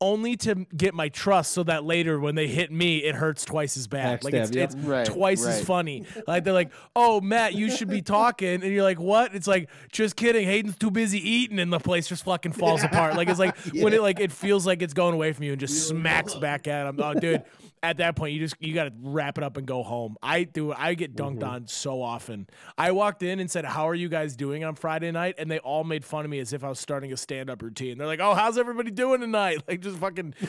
Only 0.01 0.37
to 0.39 0.67
get 0.77 0.95
my 0.95 1.09
trust, 1.09 1.53
so 1.53 1.65
that 1.65 1.85
later 1.85 2.21
when 2.21 2.37
they 2.37 2.47
hit 2.47 2.71
me, 2.71 2.99
it 2.99 3.17
hurts 3.17 3.45
twice 3.45 3.77
as 3.77 3.89
bad. 3.89 4.23
Like 4.23 4.33
it's, 4.33 4.51
Backstab, 4.51 4.55
yep. 4.55 4.71
it's 4.71 4.77
Right, 4.77 5.07
twice 5.07 5.45
as 5.45 5.65
funny. 5.65 6.05
Like 6.27 6.45
they're 6.45 6.53
like, 6.53 6.71
"Oh, 6.95 7.21
Matt, 7.21 7.55
you 7.55 7.69
should 7.71 7.89
be 7.89 8.01
talking," 8.01 8.63
and 8.63 8.73
you're 8.73 8.85
like, 8.85 9.01
"What?" 9.01 9.35
It's 9.35 9.49
like, 9.49 9.69
"Just 9.91 10.15
kidding. 10.15 10.47
Hayden's 10.47 10.77
too 10.77 10.91
busy 10.93 11.19
eating," 11.19 11.59
and 11.59 11.73
the 11.73 11.81
place 11.81 12.07
just 12.07 12.25
fucking 12.25 12.53
falls 12.53 12.85
apart. 12.85 13.17
Like 13.17 13.29
it's 13.29 13.41
like 13.41 13.57
when 13.75 13.93
it 13.93 14.01
like 14.03 14.21
it 14.21 14.31
feels 14.31 14.67
like 14.67 14.83
it's 14.83 14.95
going 14.95 15.15
away 15.15 15.33
from 15.33 15.45
you 15.45 15.53
and 15.53 15.61
just 15.61 15.89
smacks 15.89 16.35
back 16.35 16.69
at 16.69 16.87
him. 16.87 17.01
Oh, 17.01 17.15
dude, 17.15 17.43
at 17.83 17.99
that 17.99 18.17
point 18.17 18.35
you 18.35 18.41
just 18.41 18.57
you 18.61 18.75
got 18.75 18.85
to 18.85 18.93
wrap 19.01 19.39
it 19.39 19.45
up 19.45 19.57
and 19.57 19.67
go 19.67 19.83
home. 19.83 20.17
I 20.23 20.45
do. 20.45 20.73
I 20.73 20.95
get 20.95 21.15
dunked 21.17 21.43
on 21.45 21.67
so 21.67 22.03
often. 22.03 22.49
I 22.77 22.93
walked 22.93 23.23
in 23.23 23.41
and 23.41 23.51
said, 23.51 23.65
"How 23.65 23.89
are 23.89 23.95
you 23.95 24.09
guys 24.09 24.37
doing 24.37 24.65
on 24.65 24.75
Friday 24.75 25.11
night?" 25.11 25.37
And 25.39 25.51
they 25.51 25.59
all 25.59 25.85
made 25.85 26.05
fun 26.05 26.25
of 26.25 26.31
me 26.31 26.39
as 26.39 26.53
if 26.53 26.65
I 26.65 26.69
was 26.69 26.79
starting 26.81 27.13
a 27.13 27.17
stand 27.17 27.51
up 27.51 27.63
routine. 27.63 27.99
They're 27.99 28.07
like, 28.07 28.21
"Oh, 28.21 28.35
how's 28.35 28.59
everybody 28.59 28.91
doing 28.91 29.21
tonight?" 29.21 29.63
Like 29.69 29.81
just 29.81 29.99
fucking 29.99 30.35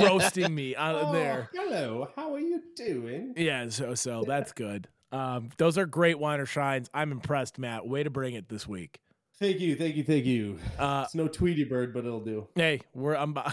roasting 0.00 0.54
me 0.54 0.74
out 0.74 1.12
there. 1.12 1.50
hello, 1.54 2.08
how 2.16 2.34
are 2.34 2.40
you 2.40 2.62
doing? 2.74 3.34
Yeah, 3.36 3.68
so 3.68 3.94
so 3.94 4.24
that's 4.26 4.52
good. 4.52 4.88
Um, 5.12 5.50
those 5.58 5.76
are 5.78 5.86
great 5.86 6.18
wine 6.18 6.40
or 6.40 6.46
shines. 6.46 6.88
I'm 6.94 7.12
impressed, 7.12 7.58
Matt. 7.58 7.86
Way 7.86 8.02
to 8.02 8.10
bring 8.10 8.34
it 8.34 8.48
this 8.48 8.66
week. 8.66 9.00
Thank 9.38 9.60
you, 9.60 9.76
thank 9.76 9.94
you, 9.94 10.02
thank 10.02 10.24
you. 10.24 10.58
Uh, 10.78 11.02
it's 11.04 11.14
no 11.14 11.28
Tweety 11.28 11.62
Bird, 11.64 11.94
but 11.94 12.04
it'll 12.04 12.24
do. 12.24 12.48
Hey, 12.56 12.80
we're 12.92 13.14
I'm 13.14 13.30
about 13.36 13.52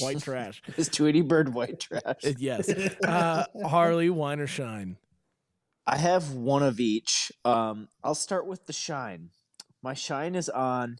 white 0.00 0.20
trash. 0.22 0.62
Is 0.76 0.88
Tweety 0.88 1.20
Bird 1.22 1.54
white 1.54 1.80
trash? 1.80 2.24
Uh, 2.24 2.32
Yes. 2.38 2.70
Uh, 3.06 3.44
Harley, 3.66 4.10
wine 4.10 4.40
or 4.40 4.46
shine? 4.46 4.96
I 5.86 5.98
have 5.98 6.32
one 6.32 6.62
of 6.62 6.80
each. 6.80 7.30
Um, 7.44 7.88
I'll 8.02 8.14
start 8.14 8.46
with 8.46 8.66
the 8.66 8.72
shine. 8.72 9.30
My 9.82 9.92
shine 9.94 10.34
is 10.34 10.48
on 10.48 10.96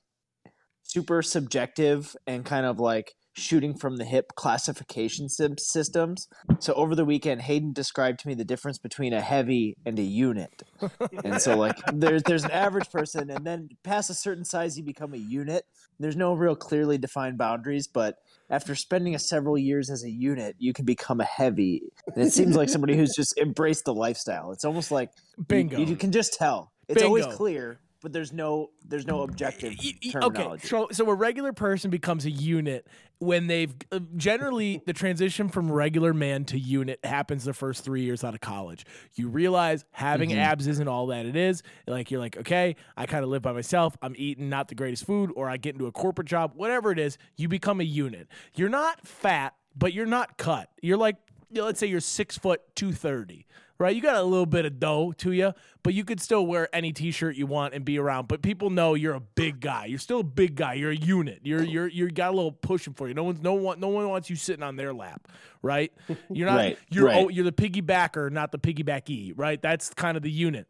super 0.82 1.22
subjective 1.22 2.14
and 2.26 2.44
kind 2.44 2.66
of 2.66 2.78
like 2.78 3.14
shooting 3.36 3.74
from 3.76 3.96
the 3.96 4.04
hip 4.04 4.26
classification 4.36 5.28
systems. 5.28 6.28
So 6.60 6.72
over 6.74 6.94
the 6.94 7.04
weekend, 7.06 7.42
Hayden 7.42 7.72
described 7.72 8.20
to 8.20 8.28
me 8.28 8.34
the 8.34 8.44
difference 8.44 8.78
between 8.78 9.12
a 9.12 9.20
heavy 9.22 9.74
and 9.84 9.98
a 9.98 10.02
unit. 10.02 10.62
And 11.24 11.40
so 11.40 11.56
like 11.56 11.76
there's 11.92 12.22
there's 12.24 12.44
an 12.44 12.50
average 12.50 12.90
person, 12.90 13.30
and 13.30 13.46
then 13.46 13.70
past 13.82 14.10
a 14.10 14.14
certain 14.14 14.44
size, 14.44 14.76
you 14.76 14.84
become 14.84 15.14
a 15.14 15.18
unit. 15.18 15.64
There's 15.98 16.16
no 16.16 16.34
real 16.34 16.54
clearly 16.54 16.98
defined 16.98 17.38
boundaries, 17.38 17.88
but 17.88 18.16
after 18.50 18.74
spending 18.74 19.14
a 19.14 19.18
several 19.18 19.56
years 19.56 19.90
as 19.90 20.04
a 20.04 20.10
unit, 20.10 20.56
you 20.58 20.72
can 20.72 20.84
become 20.84 21.20
a 21.20 21.24
heavy. 21.24 21.82
And 22.14 22.24
it 22.24 22.32
seems 22.32 22.56
like 22.56 22.68
somebody 22.68 22.96
who's 22.96 23.14
just 23.14 23.36
embraced 23.38 23.84
the 23.84 23.94
lifestyle. 23.94 24.52
It's 24.52 24.64
almost 24.64 24.90
like 24.90 25.10
Bingo. 25.48 25.78
You, 25.78 25.96
can 25.96 26.12
just 26.12 26.34
tell. 26.34 26.72
It's 26.88 27.02
always 27.02 27.26
clear, 27.26 27.78
but 28.02 28.12
there's 28.12 28.32
no 28.32 28.70
there's 28.86 29.06
no 29.06 29.22
objective 29.22 29.74
terminology. 30.12 30.42
Okay, 30.42 30.66
so 30.66 30.88
so 30.92 31.08
a 31.08 31.14
regular 31.14 31.52
person 31.52 31.90
becomes 31.90 32.26
a 32.26 32.30
unit 32.30 32.86
when 33.24 33.46
they've 33.46 33.74
uh, 33.90 33.98
generally 34.16 34.82
the 34.86 34.92
transition 34.92 35.48
from 35.48 35.70
regular 35.72 36.12
man 36.14 36.44
to 36.46 36.58
unit 36.58 36.98
happens 37.04 37.44
the 37.44 37.52
first 37.54 37.84
three 37.84 38.02
years 38.02 38.22
out 38.24 38.34
of 38.34 38.40
college. 38.40 38.84
You 39.14 39.28
realize 39.28 39.84
having 39.90 40.30
Mm-hmm. 40.30 40.38
abs 40.38 40.66
isn't 40.66 40.88
all 40.88 41.06
that 41.08 41.26
it 41.26 41.36
is. 41.36 41.62
Like 41.86 42.10
you're 42.10 42.20
like, 42.20 42.36
okay, 42.38 42.76
I 42.96 43.06
kind 43.06 43.24
of 43.24 43.30
live 43.30 43.42
by 43.42 43.52
myself. 43.52 43.96
I'm 44.02 44.14
eating 44.16 44.48
not 44.48 44.68
the 44.68 44.74
greatest 44.74 45.04
food, 45.06 45.30
or 45.34 45.48
I 45.48 45.56
get 45.56 45.74
into 45.74 45.86
a 45.86 45.92
corporate 45.92 46.28
job, 46.28 46.52
whatever 46.54 46.90
it 46.92 46.98
is. 46.98 47.18
You 47.36 47.48
become 47.48 47.80
a 47.80 47.84
unit. 47.84 48.28
You're 48.54 48.68
not 48.68 49.06
fat, 49.06 49.54
but 49.76 49.92
you're 49.92 50.06
not 50.06 50.38
cut. 50.38 50.68
You're 50.82 50.96
like, 50.96 51.16
you 51.50 51.60
know, 51.60 51.66
let's 51.66 51.78
say 51.80 51.86
you're 51.86 52.00
six 52.00 52.36
foot 52.38 52.60
two 52.74 52.92
thirty. 52.92 53.46
Right, 53.76 53.94
you 53.96 54.00
got 54.00 54.14
a 54.14 54.22
little 54.22 54.46
bit 54.46 54.66
of 54.66 54.78
dough 54.78 55.12
to 55.18 55.32
you, 55.32 55.52
but 55.82 55.94
you 55.94 56.04
could 56.04 56.20
still 56.20 56.46
wear 56.46 56.68
any 56.72 56.92
T-shirt 56.92 57.34
you 57.34 57.46
want 57.46 57.74
and 57.74 57.84
be 57.84 57.98
around. 57.98 58.28
But 58.28 58.40
people 58.40 58.70
know 58.70 58.94
you're 58.94 59.14
a 59.14 59.20
big 59.20 59.58
guy. 59.58 59.86
You're 59.86 59.98
still 59.98 60.20
a 60.20 60.24
big 60.24 60.54
guy. 60.54 60.74
You're 60.74 60.92
a 60.92 60.96
unit. 60.96 61.40
You're 61.42 61.64
you're 61.64 61.88
you 61.88 62.08
got 62.08 62.32
a 62.32 62.36
little 62.36 62.52
pushing 62.52 62.94
for 62.94 63.08
you. 63.08 63.14
No 63.14 63.24
one's 63.24 63.42
no 63.42 63.54
one 63.54 63.80
no 63.80 63.88
one 63.88 64.08
wants 64.08 64.30
you 64.30 64.36
sitting 64.36 64.62
on 64.62 64.76
their 64.76 64.94
lap, 64.94 65.26
right? 65.60 65.92
You're 66.30 66.48
not. 66.48 66.56
Right, 66.56 66.78
you're 66.88 67.06
right. 67.06 67.16
oh, 67.16 67.28
you're 67.28 67.44
the 67.44 67.52
piggybacker, 67.52 68.30
not 68.30 68.52
the 68.52 68.58
piggybacky, 68.60 69.32
right? 69.34 69.60
That's 69.60 69.90
kind 69.90 70.16
of 70.16 70.22
the 70.22 70.30
unit. 70.30 70.68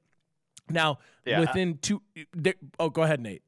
Now 0.70 0.98
Yeah. 1.26 1.40
within 1.40 1.76
two, 1.82 2.00
there, 2.32 2.54
oh, 2.78 2.88
go 2.88 3.02
ahead, 3.02 3.20
Nate. 3.20 3.42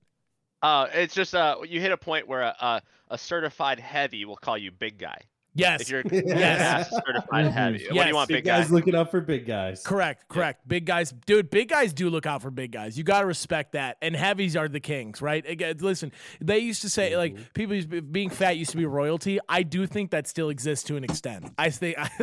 Uh, 0.62 0.88
it's 0.92 1.14
just 1.14 1.34
uh, 1.34 1.56
you 1.66 1.80
hit 1.80 1.92
a 1.92 1.96
point 1.96 2.28
where 2.28 2.42
a, 2.42 2.54
a, 2.60 2.82
a 3.12 3.18
certified 3.18 3.80
heavy 3.80 4.26
will 4.26 4.36
call 4.36 4.58
you 4.58 4.70
big 4.70 4.98
guy. 4.98 5.18
Yes, 5.56 5.82
If 5.82 5.90
you're 5.90 6.02
Yes. 6.12 6.92
a 6.92 7.02
certified 7.06 7.46
heavy, 7.46 7.86
what 7.90 8.02
do 8.02 8.08
you 8.08 8.14
want, 8.14 8.28
Big 8.28 8.38
big 8.38 8.44
guy? 8.44 8.60
guys 8.60 8.70
looking 8.70 8.94
out 8.94 9.10
for 9.10 9.20
big 9.20 9.46
guys. 9.46 9.82
Correct, 9.82 10.28
correct. 10.28 10.66
Big 10.68 10.84
guys, 10.84 11.12
dude. 11.24 11.50
Big 11.50 11.68
guys 11.68 11.92
do 11.92 12.10
look 12.10 12.26
out 12.26 12.42
for 12.42 12.50
big 12.50 12.72
guys. 12.72 12.98
You 12.98 13.04
got 13.04 13.20
to 13.20 13.26
respect 13.26 13.72
that. 13.72 13.96
And 14.02 14.14
heavies 14.14 14.56
are 14.56 14.68
the 14.68 14.80
kings, 14.80 15.22
right? 15.22 15.46
Again, 15.48 15.76
uh, 15.80 15.84
listen, 15.84 16.12
they 16.40 16.58
used 16.58 16.82
to 16.82 16.90
say 16.90 17.16
like 17.16 17.34
mm-hmm. 17.34 17.44
people 17.54 17.80
to 17.80 18.02
being 18.02 18.30
fat 18.30 18.56
used 18.56 18.70
to 18.72 18.76
be 18.76 18.86
royalty. 18.86 19.38
I 19.48 19.62
do 19.62 19.86
think 19.86 20.10
that 20.10 20.26
still 20.26 20.50
exists 20.50 20.84
to 20.86 20.96
an 20.96 21.04
extent. 21.04 21.52
I 21.58 21.70
think 21.70 21.96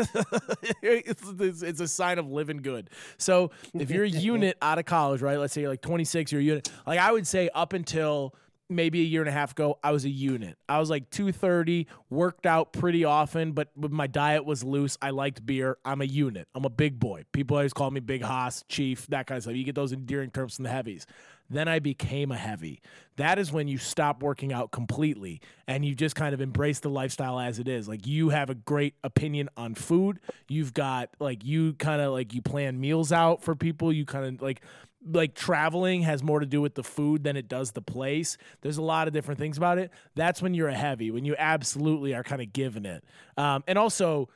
it's, 0.82 1.24
it's, 1.40 1.62
it's 1.64 1.80
a 1.80 1.88
sign 1.88 2.20
of 2.20 2.30
living 2.30 2.58
good. 2.58 2.90
So 3.18 3.52
if 3.74 3.90
you're 3.90 4.06
a 4.06 4.10
unit 4.24 4.58
out 4.62 4.80
of 4.80 4.86
college, 4.86 5.22
right? 5.22 5.40
Let's 5.40 5.54
say 5.54 5.62
you're 5.62 5.70
like 5.70 5.82
26, 5.82 6.32
you're 6.32 6.42
a 6.42 6.44
unit. 6.44 6.72
Like 6.86 7.00
I 7.00 7.12
would 7.12 7.28
say 7.28 7.50
up 7.54 7.74
until 7.74 8.36
maybe 8.76 9.02
a 9.02 9.06
year 9.06 9.22
and 9.22 9.30
a 9.30 9.34
half 9.34 9.52
ago, 9.52 9.80
I 9.84 9.92
was 9.92 10.06
a 10.06 10.10
unit. 10.10 10.58
I 10.68 10.80
was 10.80 10.90
like 10.90 11.10
230, 11.10 11.88
worked 12.10 12.46
out 12.46 12.74
pretty 12.74 13.06
often, 13.06 13.52
but 13.54 13.70
my 13.76 14.08
diet 14.08 14.46
was 14.46 14.64
loose. 14.64 14.98
I 15.02 15.12
liked 15.12 15.46
beer. 15.46 15.78
I'm 15.86 16.02
a 16.02 16.06
unit. 16.06 16.48
I'm 16.54 16.66
a 16.66 16.70
big 16.70 17.00
boy. 17.00 17.26
People 17.32 17.58
always 17.58 17.74
call 17.74 17.92
me 17.92 18.00
Big 18.00 18.22
Hoss, 18.22 18.64
Chief, 18.70 19.08
that 19.08 19.28
kind 19.28 19.38
of 19.38 19.44
stuff. 19.44 19.56
You 19.56 19.64
get 19.64 19.76
those 19.76 19.94
endearing 19.94 20.32
terms 20.32 20.56
from 20.56 20.64
the 20.64 20.70
heavies. 20.70 21.06
Then 21.50 21.68
I 21.68 21.80
became 21.80 22.32
a 22.32 22.38
heavy. 22.38 22.82
That 23.18 23.38
is 23.38 23.52
when 23.52 23.68
you 23.68 23.78
stop 23.78 24.24
working 24.24 24.52
out 24.52 24.72
completely 24.72 25.42
and 25.68 25.86
you 25.86 25.94
just 25.94 26.16
kind 26.16 26.34
of 26.34 26.42
embrace 26.42 26.80
the 26.80 26.90
lifestyle 26.90 27.40
as 27.40 27.60
it 27.60 27.68
is. 27.68 27.88
Like 27.88 28.08
you 28.08 28.30
have 28.30 28.50
a 28.50 28.56
great 28.56 28.96
opinion 29.04 29.50
on 29.56 29.76
food. 29.76 30.20
You've 30.48 30.74
got 30.74 31.10
like 31.20 31.44
you 31.46 31.74
kind 31.74 32.02
of 32.02 32.12
like 32.12 32.34
you 32.34 32.42
plan 32.42 32.80
meals 32.80 33.12
out 33.12 33.44
for 33.44 33.56
people. 33.56 33.94
You 33.94 34.06
kind 34.06 34.26
of 34.26 34.42
like 34.42 34.62
like 35.06 35.36
traveling 35.36 36.02
has 36.04 36.24
more 36.24 36.40
to 36.40 36.46
do 36.46 36.62
with 36.62 36.76
the 36.76 36.84
food 36.84 37.24
than 37.24 37.36
it 37.38 37.48
does 37.48 37.72
the 37.72 37.82
place. 37.82 38.38
There's 38.62 38.78
a 38.78 38.82
lot 38.82 39.08
of 39.08 39.14
different 39.14 39.40
things 39.40 39.58
about 39.58 39.78
it. 39.78 39.92
That's 40.16 40.42
when 40.42 40.54
you're 40.54 40.70
a 40.70 40.76
heavy, 40.76 41.12
when 41.12 41.26
you 41.26 41.36
absolutely 41.38 42.14
are 42.14 42.24
kind 42.24 42.42
of 42.42 42.54
giving 42.54 42.86
it. 42.86 43.04
Um, 43.38 43.64
and 43.68 43.78
also, 43.78 44.30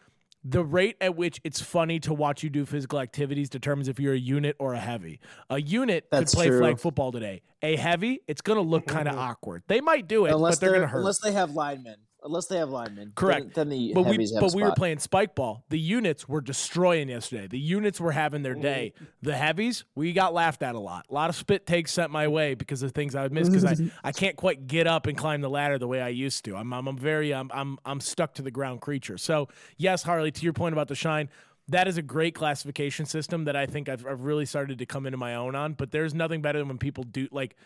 the 0.44 0.64
rate 0.64 0.96
at 1.02 1.16
which 1.16 1.42
it's 1.44 1.62
funny 1.62 2.00
to 2.02 2.14
watch 2.14 2.44
you 2.44 2.50
do 2.50 2.66
physical 2.66 3.00
activities 3.00 3.50
determines 3.50 3.88
if 3.88 4.00
you're 4.00 4.14
a 4.14 4.20
unit 4.20 4.56
or 4.60 4.74
a 4.74 4.80
heavy. 4.80 5.20
A 5.50 5.60
unit 5.60 6.06
That's 6.10 6.32
could 6.32 6.38
play 6.38 6.48
true. 6.48 6.60
flag 6.60 6.80
football 6.80 7.12
today. 7.12 7.42
A 7.62 7.76
heavy, 7.76 8.22
it's 8.28 8.42
going 8.42 8.58
to 8.58 8.62
look 8.62 8.86
kind 8.86 9.08
of 9.08 9.18
awkward. 9.18 9.64
They 9.68 9.82
might 9.82 10.08
do 10.08 10.26
it, 10.26 10.32
unless 10.32 10.56
but 10.56 10.62
they're 10.62 10.70
going 10.70 10.82
to 10.84 10.88
hurt. 10.88 11.00
unless 11.00 11.20
they 11.20 11.34
have 11.34 11.52
linemen. 11.52 11.96
Unless 12.28 12.48
they 12.48 12.58
have 12.58 12.70
linemen. 12.70 13.14
Correct. 13.16 13.56
Then, 13.56 13.70
then 13.70 13.80
the 13.80 13.94
but 13.94 14.06
we 14.06 14.18
but 14.18 14.54
a 14.54 14.56
we 14.56 14.62
were 14.62 14.74
playing 14.74 15.00
spike 15.00 15.34
ball. 15.34 15.64
The 15.70 15.80
units 15.80 16.28
were 16.28 16.42
destroying 16.42 17.10
yesterday. 17.10 17.48
The 17.48 17.60
units 17.60 18.02
were 18.02 18.12
having 18.12 18.44
their 18.44 18.54
day. 18.54 18.94
Mm-hmm. 18.96 19.06
The 19.24 19.36
heavies, 19.36 19.86
we 19.96 20.14
got 20.14 20.34
laughed 20.34 20.62
at 20.62 20.76
a 20.76 20.80
lot. 20.80 21.06
A 21.10 21.14
lot 21.14 21.30
of 21.30 21.36
spit 21.36 21.66
takes 21.66 21.94
sent 21.94 22.12
my 22.12 22.28
way 22.28 22.54
because 22.54 22.84
of 22.84 22.92
things 22.92 23.16
I 23.16 23.24
would 23.24 23.32
miss 23.32 23.50
because 23.50 23.66
I, 23.66 23.76
I 24.04 24.12
can't 24.12 24.36
quite 24.36 24.68
get 24.68 24.88
up 24.88 25.08
and 25.08 25.18
climb 25.18 25.42
the 25.42 25.50
ladder 25.50 25.80
the 25.80 25.88
way 25.88 26.02
I 26.02 26.10
used 26.10 26.44
to. 26.46 26.56
I'm 26.56 26.74
I'm, 26.74 26.88
I'm 26.88 26.98
very 26.98 27.34
I'm, 27.34 27.50
I'm 27.54 27.78
I'm 27.86 28.02
stuck 28.02 28.34
to 28.36 28.42
the 28.42 28.52
ground 28.52 28.82
creature. 28.82 29.18
So 29.18 29.48
yes, 29.78 30.04
Harley, 30.04 30.32
to 30.32 30.44
your 30.44 30.54
point 30.54 30.74
about 30.74 30.90
the 30.90 30.96
shine. 30.96 31.30
That 31.70 31.90
is 31.90 31.98
a 31.98 32.02
great 32.02 32.34
classification 32.34 33.06
system 33.06 33.44
that 33.44 33.58
I 33.58 33.66
think 33.66 33.90
I've, 33.90 34.06
I've 34.06 34.22
really 34.22 34.46
started 34.46 34.80
to 34.80 34.86
come 34.86 35.06
into 35.06 35.18
my 35.18 35.36
own 35.36 35.54
on. 35.54 35.74
But 35.74 35.92
there's 35.92 36.14
nothing 36.14 36.42
better 36.42 36.60
than 36.60 36.70
when 36.70 36.78
people 36.78 37.04
do 37.04 37.28
like 37.30 37.58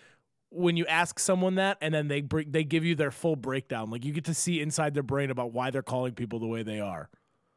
when 0.54 0.76
you 0.78 0.86
ask 0.86 1.18
someone 1.18 1.56
that 1.56 1.78
and 1.82 1.94
then 1.94 2.08
they 2.10 2.22
break 2.22 2.52
they 2.52 2.64
give 2.64 2.84
you 2.86 2.94
their 2.94 3.10
full 3.12 3.36
breakdown 3.36 3.90
like 3.90 4.04
you 4.06 4.12
get 4.14 4.26
to 4.26 4.34
see 4.34 4.60
inside 4.62 4.94
their 4.94 5.02
brain 5.04 5.32
about 5.32 5.54
why 5.54 5.72
they're 5.72 5.82
calling 5.82 6.14
people 6.14 6.40
the 6.40 6.48
way 6.48 6.62
they 6.64 6.80
are 6.80 7.10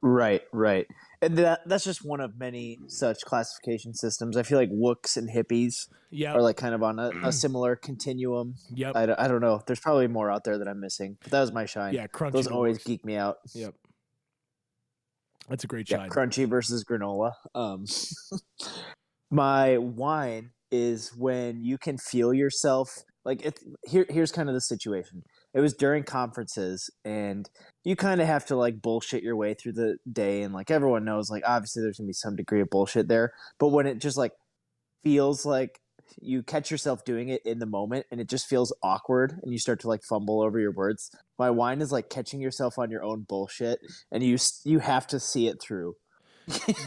Right, 0.06 0.42
right. 0.52 0.86
And 1.22 1.38
that 1.38 1.60
that's 1.66 1.82
just 1.82 2.04
one 2.04 2.20
of 2.20 2.36
many 2.38 2.78
such 2.88 3.22
classification 3.22 3.94
systems. 3.94 4.36
I 4.36 4.42
feel 4.42 4.58
like 4.58 4.68
wooks 4.70 5.16
and 5.16 5.30
hippies 5.30 5.88
yeah 6.10 6.34
are 6.34 6.42
like 6.42 6.58
kind 6.58 6.74
of 6.74 6.82
on 6.82 6.98
a, 6.98 7.10
a 7.22 7.32
similar 7.32 7.74
continuum. 7.74 8.56
yep 8.74 8.94
I, 8.94 9.06
don't- 9.06 9.18
I 9.18 9.28
don't 9.28 9.40
know. 9.40 9.62
There's 9.66 9.80
probably 9.80 10.06
more 10.06 10.30
out 10.30 10.44
there 10.44 10.58
that 10.58 10.68
I'm 10.68 10.78
missing. 10.78 11.16
But 11.22 11.30
that 11.30 11.40
was 11.40 11.52
my 11.52 11.64
shine. 11.64 11.94
yeah 11.94 12.06
crunchy 12.06 12.32
Those 12.32 12.48
always 12.48 12.74
Wars. 12.76 12.84
geek 12.84 13.02
me 13.06 13.16
out. 13.16 13.38
yep 13.54 13.74
that's 15.48 15.64
a 15.64 15.66
great 15.66 15.88
Yeah, 15.90 15.96
shine 15.96 16.10
crunchy 16.10 16.46
versus 16.46 16.84
granola. 16.84 17.32
Um, 17.54 17.86
my 19.30 19.78
wine 19.78 20.50
is 20.74 21.12
when 21.16 21.62
you 21.62 21.78
can 21.78 21.96
feel 21.96 22.34
yourself 22.34 23.04
like 23.24 23.44
it. 23.46 23.60
Here, 23.84 24.06
here's 24.08 24.32
kind 24.32 24.48
of 24.48 24.54
the 24.54 24.60
situation. 24.60 25.22
It 25.54 25.60
was 25.60 25.72
during 25.72 26.02
conferences, 26.02 26.90
and 27.04 27.48
you 27.84 27.94
kind 27.94 28.20
of 28.20 28.26
have 28.26 28.44
to 28.46 28.56
like 28.56 28.82
bullshit 28.82 29.22
your 29.22 29.36
way 29.36 29.54
through 29.54 29.74
the 29.74 29.98
day, 30.10 30.42
and 30.42 30.52
like 30.52 30.70
everyone 30.70 31.04
knows, 31.04 31.30
like 31.30 31.44
obviously 31.46 31.82
there's 31.82 31.98
gonna 31.98 32.08
be 32.08 32.12
some 32.12 32.36
degree 32.36 32.60
of 32.60 32.70
bullshit 32.70 33.08
there. 33.08 33.32
But 33.58 33.68
when 33.68 33.86
it 33.86 34.00
just 34.00 34.18
like 34.18 34.32
feels 35.04 35.46
like 35.46 35.78
you 36.20 36.42
catch 36.42 36.70
yourself 36.70 37.04
doing 37.04 37.28
it 37.28 37.40
in 37.44 37.58
the 37.58 37.66
moment 37.66 38.06
and 38.10 38.20
it 38.20 38.28
just 38.28 38.46
feels 38.46 38.74
awkward 38.82 39.38
and 39.42 39.52
you 39.52 39.58
start 39.58 39.80
to 39.80 39.88
like 39.88 40.02
fumble 40.02 40.42
over 40.42 40.60
your 40.60 40.72
words 40.72 41.10
my 41.38 41.50
wine 41.50 41.80
is 41.80 41.90
like 41.90 42.10
catching 42.10 42.40
yourself 42.40 42.78
on 42.78 42.90
your 42.90 43.02
own 43.02 43.24
bullshit 43.26 43.78
and 44.12 44.22
you 44.22 44.36
you 44.64 44.78
have 44.80 45.06
to 45.06 45.18
see 45.18 45.48
it 45.48 45.60
through 45.60 45.94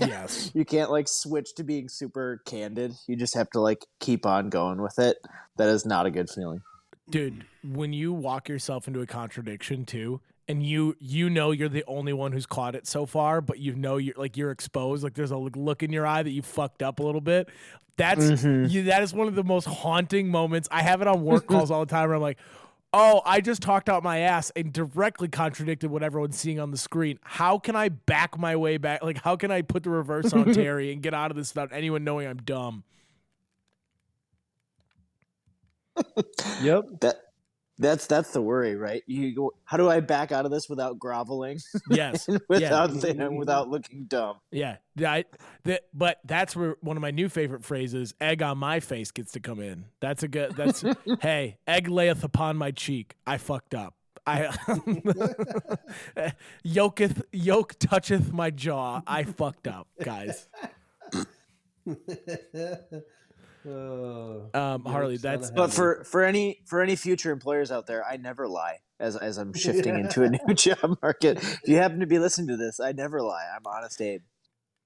yes. 0.02 0.52
You 0.56 0.66
can't 0.66 0.92
like 0.92 1.08
switch 1.08 1.56
to 1.56 1.64
being 1.64 1.90
super 1.90 2.42
candid. 2.46 2.94
You 3.08 3.16
just 3.16 3.36
have 3.36 3.50
to 3.52 3.60
like 3.60 3.86
keep 4.00 4.26
on 4.26 4.50
going 4.50 4.82
with 4.82 5.00
it. 5.00 5.18
That 5.58 5.70
is 5.70 5.86
not 5.86 6.06
a 6.06 6.12
good 6.12 6.30
feeling. 6.30 6.62
Dude 7.10 7.46
when 7.74 7.94
you 7.94 8.14
walk 8.14 8.48
yourself 8.50 8.88
into 8.88 9.02
a 9.02 9.06
contradiction 9.06 9.86
too 9.86 10.22
and 10.48 10.64
you 10.64 10.96
you 11.00 11.30
know 11.30 11.52
you're 11.52 11.70
the 11.70 11.84
only 11.88 12.14
one 12.14 12.32
who's 12.32 12.46
caught 12.46 12.76
it 12.76 12.88
so 12.88 13.06
far 13.06 13.42
but 13.42 13.60
you 13.60 13.76
know 13.76 13.98
you're 13.98 14.14
like 14.18 14.38
you're 14.38 14.52
exposed 14.52 15.04
like 15.04 15.14
there's 15.14 15.32
a 15.32 15.38
look 15.38 15.84
in 15.84 15.92
your 15.92 16.06
eye 16.06 16.24
that 16.24 16.32
you 16.32 16.42
fucked 16.42 16.82
up 16.82 17.00
a 17.00 17.04
little 17.04 17.22
bit 17.22 17.50
that's 17.98 18.22
Mm-hmm. 18.24 18.66
you, 18.72 18.84
that 18.84 19.02
is 19.02 19.12
one 19.12 19.28
of 19.28 19.34
the 19.34 19.44
most 19.44 19.66
haunting 19.66 20.30
moments. 20.30 20.70
I 20.72 20.84
have 20.84 21.02
it 21.02 21.08
on 21.08 21.24
work 21.24 21.48
calls 21.48 21.72
all 21.72 21.80
the 21.80 21.90
time 21.90 22.08
where 22.10 22.16
i'm 22.16 22.22
like 22.22 22.38
Oh, 22.94 23.22
I 23.26 23.42
just 23.42 23.62
talked 23.62 23.90
out 23.90 24.02
my 24.02 24.20
ass 24.20 24.52
and 24.56 24.72
directly 24.72 25.28
contradicted 25.28 25.92
what 25.92 26.04
everyone's 26.04 26.38
seeing 26.38 26.60
on 26.60 26.72
the 26.72 26.78
screen. 26.78 27.20
How 27.22 27.60
can 27.60 27.76
I 27.76 27.90
back 27.90 28.38
my 28.40 28.56
way 28.56 28.78
back? 28.78 29.04
Like, 29.04 29.22
how 29.22 29.36
can 29.36 29.52
I 29.52 29.62
put 29.62 29.84
the 29.84 29.90
reverse 29.90 30.34
on 30.34 30.46
Terry 30.54 30.92
and 30.94 31.02
get 31.02 31.14
out 31.14 31.30
of 31.30 31.38
this 31.38 31.54
without 31.54 31.74
anyone 31.74 32.04
knowing 32.04 32.28
I'm 32.28 32.38
dumb? 32.38 32.84
Yep. 36.62 36.86
That 37.02 37.22
that's 37.80 38.08
that's 38.08 38.32
the 38.32 38.42
worry, 38.42 38.76
right? 38.76 39.04
You 39.08 39.36
go, 39.36 39.54
how 39.66 39.78
do 39.78 39.90
I 39.90 40.00
back 40.00 40.32
out 40.32 40.46
of 40.46 40.52
this 40.52 40.68
without 40.68 40.98
groveling, 40.98 41.60
Yes. 41.90 42.28
without 42.50 42.92
saying, 42.94 43.36
without 43.36 43.70
looking 43.70 44.06
dumb? 44.06 44.38
Yeah. 44.52 44.78
Yeah. 44.96 45.12
I, 45.14 45.26
that, 45.64 45.84
but 45.94 46.18
that's 46.26 46.56
where 46.56 46.76
one 46.82 46.98
of 46.98 47.02
my 47.02 47.12
new 47.12 47.30
favorite 47.30 47.64
phrases, 47.64 48.14
egg 48.20 48.42
on 48.42 48.58
my 48.58 48.80
face, 48.80 49.12
gets 49.12 49.32
to 49.34 49.40
come 49.40 49.60
in. 49.60 49.86
That's 50.00 50.24
a 50.24 50.28
good, 50.28 50.56
that's, 50.56 50.84
hey, 51.22 51.58
egg 51.68 51.88
layeth 51.88 52.24
upon 52.24 52.58
my 52.58 52.72
cheek. 52.72 53.16
I 53.26 53.38
fucked 53.38 53.76
up. 53.76 53.94
I 54.26 54.54
yoketh 56.66 57.22
yoke 57.32 57.76
toucheth 57.80 58.34
my 58.34 58.50
jaw. 58.50 59.02
I 59.08 59.24
fucked 59.24 59.68
up, 59.68 59.88
guys. 60.04 60.50
Oh. 63.66 64.50
Um, 64.54 64.86
Harley, 64.86 65.18
that's 65.18 65.52
But 65.52 65.74
for 65.74 66.04
for 66.04 66.24
any 66.24 66.60
for 66.66 66.82
any 66.82 66.96
future 66.96 67.32
employers 67.32 67.72
out 67.72 67.88
there, 67.88 68.06
I 68.06 68.18
never 68.18 68.48
lie. 68.48 68.80
As 69.00 69.16
as 69.16 69.38
I'm 69.38 69.54
shifting 69.56 69.98
into 69.98 70.24
a 70.24 70.30
new 70.30 70.54
job 70.54 70.98
market, 71.02 71.38
if 71.38 71.62
you 71.66 71.78
happen 71.78 72.00
to 72.00 72.08
be 72.08 72.20
listening 72.20 72.48
to 72.50 72.58
this, 72.58 72.80
I 72.80 72.92
never 72.92 73.22
lie. 73.22 73.46
I'm 73.56 73.66
honest, 73.66 74.02
Abe. 74.02 74.22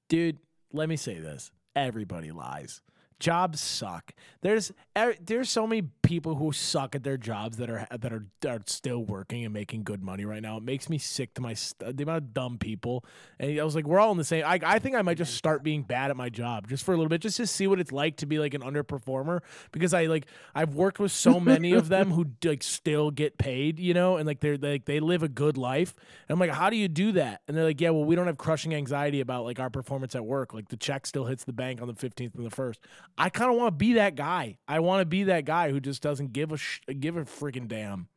dude 0.09 0.37
let 0.73 0.89
me 0.89 0.95
say 0.95 1.19
this 1.19 1.51
everybody 1.75 2.31
lies 2.31 2.81
jobs 3.19 3.61
suck 3.61 4.13
there's 4.41 4.71
er, 4.97 5.15
there's 5.21 5.49
so 5.49 5.67
many 5.67 5.81
people 6.11 6.35
who 6.35 6.51
suck 6.51 6.93
at 6.93 7.03
their 7.03 7.15
jobs 7.15 7.55
that 7.55 7.69
are 7.69 7.87
that 7.89 8.11
are, 8.11 8.25
are 8.45 8.59
still 8.65 8.99
working 8.99 9.45
and 9.45 9.53
making 9.53 9.81
good 9.81 10.03
money 10.03 10.25
right 10.25 10.41
now. 10.41 10.57
It 10.57 10.63
makes 10.63 10.89
me 10.89 10.97
sick 10.97 11.33
to 11.35 11.41
my 11.41 11.53
st- 11.53 11.95
the 11.95 12.03
amount 12.03 12.17
of 12.17 12.33
dumb 12.33 12.57
people. 12.57 13.05
And 13.39 13.57
i 13.57 13.63
was 13.63 13.75
like 13.75 13.87
we're 13.87 13.99
all 13.99 14.11
in 14.11 14.17
the 14.17 14.25
same 14.25 14.43
I, 14.45 14.59
I 14.61 14.79
think 14.79 14.95
i 14.95 15.01
might 15.01 15.17
just 15.17 15.35
start 15.35 15.63
being 15.63 15.83
bad 15.83 16.09
at 16.09 16.17
my 16.17 16.29
job 16.29 16.67
just 16.67 16.83
for 16.83 16.93
a 16.93 16.97
little 16.97 17.09
bit 17.09 17.21
just 17.21 17.37
to 17.37 17.47
see 17.47 17.65
what 17.65 17.79
it's 17.79 17.91
like 17.93 18.17
to 18.17 18.25
be 18.25 18.39
like 18.39 18.53
an 18.53 18.61
underperformer 18.61 19.39
because 19.71 19.93
i 19.93 20.05
like 20.05 20.25
i've 20.53 20.75
worked 20.75 20.99
with 20.99 21.11
so 21.11 21.39
many 21.39 21.71
of 21.71 21.87
them 21.87 22.11
who 22.11 22.25
like 22.43 22.61
still 22.61 23.09
get 23.09 23.37
paid 23.37 23.79
you 23.79 23.93
know 23.93 24.17
and 24.17 24.27
like 24.27 24.41
they're 24.41 24.57
like 24.57 24.85
they 24.85 24.99
live 24.99 25.23
a 25.23 25.29
good 25.29 25.57
life. 25.57 25.95
And 26.27 26.35
i'm 26.35 26.39
like 26.39 26.51
how 26.51 26.69
do 26.69 26.75
you 26.75 26.87
do 26.87 27.13
that? 27.13 27.41
And 27.47 27.55
they're 27.55 27.63
like 27.63 27.79
yeah 27.79 27.91
well 27.91 28.05
we 28.05 28.15
don't 28.15 28.27
have 28.27 28.37
crushing 28.37 28.73
anxiety 28.73 29.21
about 29.21 29.45
like 29.45 29.59
our 29.59 29.69
performance 29.69 30.15
at 30.15 30.25
work. 30.25 30.53
Like 30.53 30.69
the 30.69 30.77
check 30.77 31.05
still 31.05 31.25
hits 31.25 31.43
the 31.43 31.53
bank 31.53 31.81
on 31.81 31.87
the 31.87 31.93
15th 31.93 32.35
and 32.35 32.45
the 32.45 32.49
1st 32.49 32.75
i 33.17 33.29
kind 33.29 33.51
of 33.51 33.57
want 33.57 33.67
to 33.67 33.77
be 33.77 33.93
that 33.93 34.15
guy. 34.15 34.57
I 34.67 34.79
want 34.79 35.01
to 35.01 35.05
be 35.05 35.23
that 35.23 35.45
guy 35.45 35.71
who 35.71 35.79
just 35.79 36.00
doesn't 36.01 36.33
give 36.33 36.51
a 36.51 36.57
sh- 36.57 36.81
give 36.99 37.15
a 37.17 37.21
freaking 37.21 37.67
damn 37.67 38.07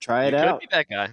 Try 0.00 0.26
it 0.26 0.32
you 0.32 0.38
out. 0.38 0.60
could 0.60 0.68
be 0.70 0.74
that 0.76 0.88
guy. 0.88 1.10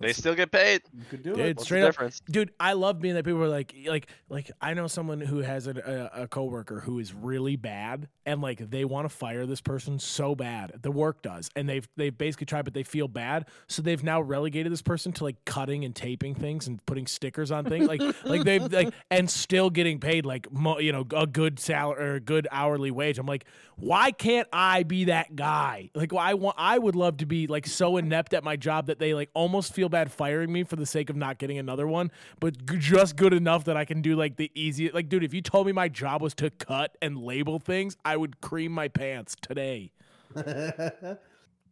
They 0.00 0.14
still 0.14 0.34
get 0.34 0.50
paid. 0.50 0.80
You 0.96 1.04
could 1.10 1.22
do 1.22 1.34
Dude, 1.34 1.40
it. 1.40 1.56
What's 1.58 1.64
straight 1.64 1.82
the 1.82 1.88
up, 1.88 1.92
difference? 1.92 2.20
dude. 2.30 2.50
I 2.58 2.72
love 2.72 3.00
being 3.00 3.14
that 3.16 3.24
people 3.24 3.42
are 3.44 3.48
like, 3.48 3.74
like, 3.86 4.08
like. 4.30 4.50
I 4.60 4.72
know 4.72 4.86
someone 4.86 5.20
who 5.20 5.38
has 5.40 5.66
a, 5.66 6.10
a, 6.14 6.22
a 6.22 6.28
coworker 6.28 6.80
who 6.80 6.98
is 6.98 7.12
really 7.12 7.56
bad, 7.56 8.08
and 8.24 8.40
like 8.40 8.70
they 8.70 8.86
want 8.86 9.04
to 9.04 9.14
fire 9.14 9.44
this 9.44 9.60
person 9.60 9.98
so 9.98 10.34
bad. 10.34 10.72
The 10.80 10.90
work 10.90 11.20
does, 11.20 11.50
and 11.54 11.68
they've 11.68 11.86
they've 11.96 12.16
basically 12.16 12.46
tried, 12.46 12.64
but 12.64 12.72
they 12.72 12.82
feel 12.82 13.08
bad, 13.08 13.46
so 13.68 13.82
they've 13.82 14.02
now 14.02 14.22
relegated 14.22 14.72
this 14.72 14.80
person 14.82 15.12
to 15.12 15.24
like 15.24 15.44
cutting 15.44 15.84
and 15.84 15.94
taping 15.94 16.34
things 16.34 16.66
and 16.66 16.84
putting 16.86 17.06
stickers 17.06 17.50
on 17.50 17.66
things, 17.66 17.86
like 17.86 18.00
like 18.24 18.42
they've 18.44 18.72
like 18.72 18.94
and 19.10 19.28
still 19.28 19.68
getting 19.68 20.00
paid 20.00 20.24
like 20.24 20.50
mo- 20.50 20.78
you 20.78 20.92
know 20.92 21.06
a 21.14 21.26
good 21.26 21.58
salary 21.58 22.02
or 22.02 22.14
a 22.14 22.20
good 22.20 22.48
hourly 22.50 22.90
wage. 22.90 23.18
I'm 23.18 23.26
like, 23.26 23.44
why 23.76 24.12
can't 24.12 24.48
I 24.50 24.82
be 24.82 25.04
that 25.04 25.36
guy? 25.36 25.90
Like, 25.94 26.10
well, 26.12 26.22
I 26.22 26.32
want 26.34 26.56
I 26.58 26.78
would 26.78 26.96
love 26.96 27.18
to 27.18 27.26
be 27.26 27.46
like 27.46 27.66
so 27.66 27.98
inept 27.98 28.32
at 28.32 28.42
my 28.44 28.56
job 28.56 28.86
that 28.86 28.98
they 28.98 29.12
like 29.12 29.28
almost 29.34 29.74
feel 29.74 29.89
bad 29.90 30.12
firing 30.12 30.52
me 30.52 30.64
for 30.64 30.76
the 30.76 30.86
sake 30.86 31.10
of 31.10 31.16
not 31.16 31.38
getting 31.38 31.58
another 31.58 31.86
one, 31.86 32.10
but 32.38 32.66
g- 32.66 32.78
just 32.78 33.16
good 33.16 33.32
enough 33.32 33.64
that 33.64 33.76
I 33.76 33.84
can 33.84 34.02
do 34.02 34.16
like 34.16 34.36
the 34.36 34.50
easy. 34.54 34.90
Like, 34.90 35.08
dude, 35.08 35.24
if 35.24 35.34
you 35.34 35.42
told 35.42 35.66
me 35.66 35.72
my 35.72 35.88
job 35.88 36.22
was 36.22 36.34
to 36.34 36.50
cut 36.50 36.96
and 37.02 37.18
label 37.18 37.58
things, 37.58 37.96
I 38.04 38.16
would 38.16 38.40
cream 38.40 38.72
my 38.72 38.88
pants 38.88 39.36
today. 39.40 39.92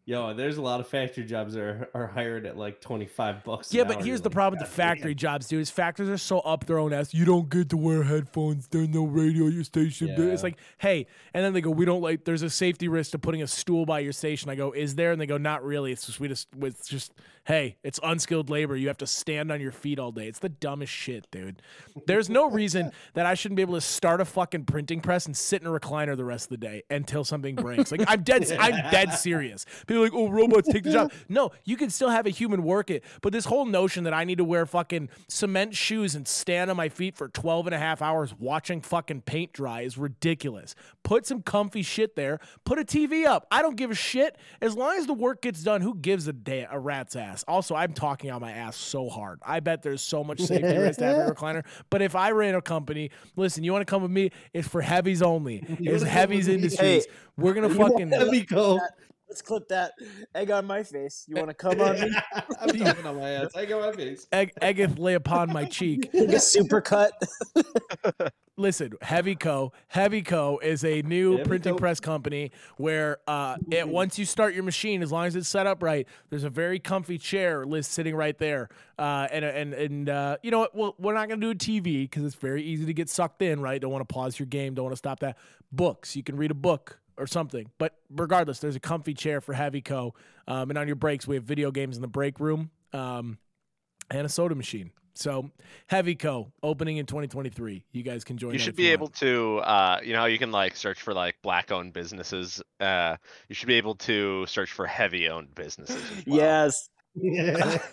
Yo, 0.09 0.33
there's 0.33 0.57
a 0.57 0.63
lot 0.63 0.81
of 0.81 0.89
factory 0.89 1.23
jobs 1.23 1.53
that 1.53 1.61
are, 1.61 1.91
are 1.93 2.07
hired 2.07 2.47
at 2.47 2.57
like 2.57 2.81
25 2.81 3.45
bucks. 3.45 3.75
Yeah, 3.75 3.85
but 3.85 4.03
here's 4.03 4.23
the 4.23 4.31
like, 4.31 4.35
problem 4.35 4.59
with 4.59 4.67
the 4.67 4.75
factory 4.75 5.15
jobs, 5.15 5.49
dude. 5.49 5.61
Is 5.61 5.69
factories 5.69 6.09
are 6.09 6.17
so 6.17 6.39
up 6.39 6.65
their 6.65 6.79
own 6.79 6.95
ass. 6.95 7.13
You 7.13 7.27
don't 7.27 7.51
get 7.51 7.69
to 7.69 7.77
wear 7.77 8.03
headphones. 8.03 8.69
There's 8.69 8.89
no 8.89 9.05
radio 9.05 9.49
at 9.49 9.53
your 9.53 9.65
station. 9.65 10.17
dude. 10.17 10.33
It's 10.33 10.43
like, 10.43 10.57
hey, 10.79 11.07
and 11.35 11.45
then 11.45 11.53
they 11.53 11.61
go, 11.61 11.69
we 11.69 11.85
don't 11.85 12.01
like. 12.01 12.25
There's 12.25 12.41
a 12.41 12.49
safety 12.49 12.89
risk 12.89 13.11
to 13.11 13.19
putting 13.19 13.43
a 13.43 13.47
stool 13.47 13.85
by 13.85 13.99
your 13.99 14.15
station. 14.15 14.49
I 14.49 14.55
go, 14.55 14.73
is 14.73 14.95
there? 14.95 15.13
And 15.13 15.21
they 15.21 15.27
go, 15.27 15.37
not 15.37 15.63
really. 15.63 15.93
It's 15.93 16.07
just 16.07 16.21
we 16.21 16.29
just 16.29 16.49
it's 16.59 16.89
just 16.89 17.13
hey, 17.49 17.79
it's 17.83 17.99
unskilled 18.03 18.51
labor. 18.51 18.77
You 18.77 18.89
have 18.89 18.99
to 18.99 19.07
stand 19.07 19.51
on 19.51 19.59
your 19.59 19.73
feet 19.73 19.99
all 19.99 20.13
day. 20.13 20.29
It's 20.29 20.39
the 20.39 20.51
dumbest 20.51 20.93
shit, 20.93 21.27
dude. 21.31 21.63
There's 22.07 22.29
no 22.29 22.51
reason 22.51 22.93
that 23.15 23.25
I 23.25 23.33
shouldn't 23.33 23.57
be 23.57 23.63
able 23.63 23.75
to 23.75 23.81
start 23.81 24.21
a 24.21 24.27
fucking 24.27 24.67
printing 24.67 25.01
press 25.01 25.25
and 25.25 25.35
sit 25.35 25.63
in 25.63 25.67
a 25.67 25.71
recliner 25.71 26.15
the 26.15 26.27
rest 26.27 26.45
of 26.45 26.51
the 26.51 26.59
day 26.59 26.83
until 26.91 27.25
something 27.25 27.55
breaks. 27.55 27.91
Like 27.91 28.03
I'm 28.07 28.23
dead. 28.23 28.53
I'm 28.61 28.73
dead 28.91 29.15
serious. 29.15 29.65
People 29.87 30.03
are 30.03 30.05
like, 30.05 30.15
oh, 30.15 30.29
robots 30.29 30.69
take 30.69 30.85
the 30.85 30.93
job. 30.93 31.13
No, 31.31 31.51
you 31.65 31.77
can 31.77 31.91
still 31.91 32.11
have 32.11 32.27
a 32.27 32.31
human 32.31 32.63
work 32.63 32.91
it. 32.91 33.03
But 33.23 33.33
this 33.33 33.47
whole 33.47 33.65
notion 33.65 34.05
that 34.05 34.15
I 34.15 34.25
need 34.25 34.39
to 34.39 34.45
wear 34.45 34.67
fucking 34.67 35.09
cement 35.29 35.75
shoes 35.75 36.15
and 36.15 36.29
stand 36.29 36.71
on 36.71 36.77
my 36.77 36.89
feet 36.89 37.17
for 37.17 37.29
12 37.29 37.67
and 37.67 37.75
a 37.75 37.79
half 37.79 38.03
hours 38.03 38.35
watching 38.39 38.81
fucking 38.81 39.23
paint 39.23 39.53
dry 39.53 39.83
is 39.83 39.97
ridiculous. 39.97 40.75
Put 41.03 41.27
some 41.27 41.43
comfy 41.43 41.83
shit 41.83 42.15
there. 42.15 42.41
Put 42.65 42.79
a 42.79 42.85
TV 42.85 43.27
up. 43.27 43.47
I 43.51 43.63
don't 43.63 43.77
give 43.77 43.91
a 43.91 43.95
shit. 43.95 44.37
As 44.61 44.77
long 44.77 44.97
as 44.97 45.07
the 45.07 45.15
work 45.15 45.43
gets 45.43 45.63
done, 45.63 45.81
who 45.81 45.95
gives 45.95 46.29
a, 46.29 46.33
da- 46.33 46.67
a 46.71 46.79
rat's 46.79 47.17
ass? 47.17 47.38
Also, 47.47 47.75
I'm 47.75 47.93
talking 47.93 48.31
out 48.31 48.41
my 48.41 48.51
ass 48.51 48.77
so 48.77 49.09
hard. 49.09 49.41
I 49.45 49.61
bet 49.61 49.83
there's 49.83 50.03
so 50.03 50.25
much 50.25 50.41
safety 50.43 50.77
risk 50.77 50.99
to 51.01 51.27
a 51.29 51.35
recliner. 51.35 51.65
But 51.91 52.03
if 52.03 52.17
I 52.17 52.31
ran 52.31 52.55
a 52.55 52.63
company, 52.63 53.11
listen, 53.37 53.65
you 53.65 53.73
want 53.73 53.87
to 53.87 53.91
come 53.91 54.03
with 54.03 54.11
me? 54.11 54.31
It's 54.53 54.67
for 54.67 54.81
heavies 54.81 55.23
only. 55.23 55.65
It's 55.81 56.03
heavies 56.19 56.49
industries. 56.49 57.07
We're 57.37 57.55
gonna 57.55 57.71
fucking 57.75 58.11
Heavy 58.11 58.43
go. 58.43 58.81
Let's 59.29 59.43
clip 59.43 59.69
that 59.69 59.93
egg 60.35 60.51
on 60.51 60.67
my 60.67 60.83
face. 60.83 61.27
You 61.29 61.37
want 61.37 61.49
to 61.49 61.55
come 61.55 61.81
on 61.83 62.01
me? 62.01 62.11
I'm 62.61 62.71
talking 62.71 63.07
on 63.07 63.17
my 63.19 63.31
ass. 63.31 63.51
I 63.55 63.67
got 63.67 63.83
my 63.83 63.93
face. 63.93 64.27
egg, 64.33 64.53
eggeth 64.63 64.99
lay 64.99 65.15
upon 65.15 65.53
my 65.53 65.67
cheek. 65.67 66.09
A 66.15 66.41
super 66.41 66.81
cut. 66.81 67.13
Listen, 68.57 68.95
Heavy 69.03 69.37
Co. 69.37 69.73
Heavy 69.89 70.23
Co. 70.23 70.59
is 70.59 70.83
a 70.83 71.03
new 71.03 71.33
Heavy 71.33 71.45
printing 71.49 71.75
Co. 71.75 71.79
press 71.79 72.01
company 72.01 72.53
where 72.79 73.19
uh, 73.29 73.57
it 73.71 73.87
once 73.87 74.19
you 74.19 74.25
start 74.25 74.55
your 74.55 74.65
machine, 74.65 75.03
as 75.03 75.13
long 75.13 75.27
as 75.27 75.37
it's 75.37 75.49
set 75.49 75.67
up 75.67 75.83
right, 75.83 76.09
there's 76.31 76.45
a 76.45 76.51
very 76.51 76.79
comfy 76.79 77.19
chair 77.19 77.67
list 77.67 77.93
sitting 77.93 78.17
right 78.17 78.37
there. 78.39 78.71
Uh, 78.99 79.29
and 79.31 79.45
and 79.45 79.75
and 79.75 80.09
uh, 80.09 80.39
you 80.43 80.51
know 80.51 80.61
what? 80.61 80.75
Well, 80.75 80.95
we're 80.99 81.15
not 81.15 81.29
gonna 81.29 81.41
do 81.41 81.51
a 81.51 81.55
TV 81.55 82.03
because 82.03 82.25
it's 82.25 82.35
very 82.35 82.63
easy 82.63 82.87
to 82.87 82.95
get 82.95 83.11
sucked 83.11 83.43
in. 83.43 83.61
Right? 83.61 83.81
Don't 83.81 83.93
want 83.93 84.09
to 84.09 84.13
pause 84.13 84.39
your 84.39 84.47
game. 84.47 84.75
Don't 84.75 84.87
want 84.87 84.95
to 84.95 84.99
stop 84.99 85.21
that. 85.21 85.37
Books. 85.71 86.17
You 86.17 86.23
can 86.23 86.37
read 86.37 86.51
a 86.51 86.55
book 86.55 86.99
or 87.19 87.27
something. 87.27 87.71
But 87.79 87.95
regardless, 88.11 88.59
there's 88.61 88.77
a 88.77 88.81
comfy 88.81 89.15
chair 89.15 89.41
for 89.41 89.53
Heavy 89.53 89.81
Co. 89.83 90.15
Um, 90.47 90.71
and 90.71 90.79
on 90.79 90.87
your 90.87 90.97
breaks, 90.97 91.27
we 91.27 91.35
have 91.37 91.45
video 91.45 91.71
games 91.71 91.97
in 91.97 92.03
the 92.03 92.09
break 92.09 92.41
room 92.41 92.71
um, 92.93 93.39
and 94.11 94.25
a 94.25 94.29
soda 94.29 94.55
machine. 94.55 94.91
So 95.15 95.51
Heavy 95.89 96.15
Co. 96.15 96.53
opening 96.63 96.99
in 96.99 97.07
2023. 97.07 97.85
You 97.91 98.03
guys 98.05 98.23
can 98.23 98.39
join. 98.39 98.53
You 98.53 98.59
should 98.61 98.77
be 98.77 98.85
want. 98.85 98.93
able 98.93 99.09
to, 99.09 99.59
uh, 99.59 100.01
you 100.05 100.13
know, 100.13 100.27
you 100.27 100.39
can 100.39 100.53
like 100.53 100.77
search 100.77 101.03
for 101.03 101.13
like 101.13 101.35
black-owned 101.43 101.93
businesses. 101.93 102.63
Uh, 102.79 103.17
you 103.49 103.55
should 103.57 103.67
be 103.67 103.75
able 103.75 103.97
to 103.97 104.47
search 104.47 104.71
for 104.71 104.87
heavy-owned 104.87 105.55
businesses. 105.57 105.97
as 106.19 106.25
well. 106.27 106.37
Yes. 106.37 106.89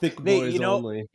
Thick 0.00 0.22
Nate, 0.22 0.40
boys 0.40 0.52
you 0.54 0.60
know- 0.60 0.74
only. 0.74 1.08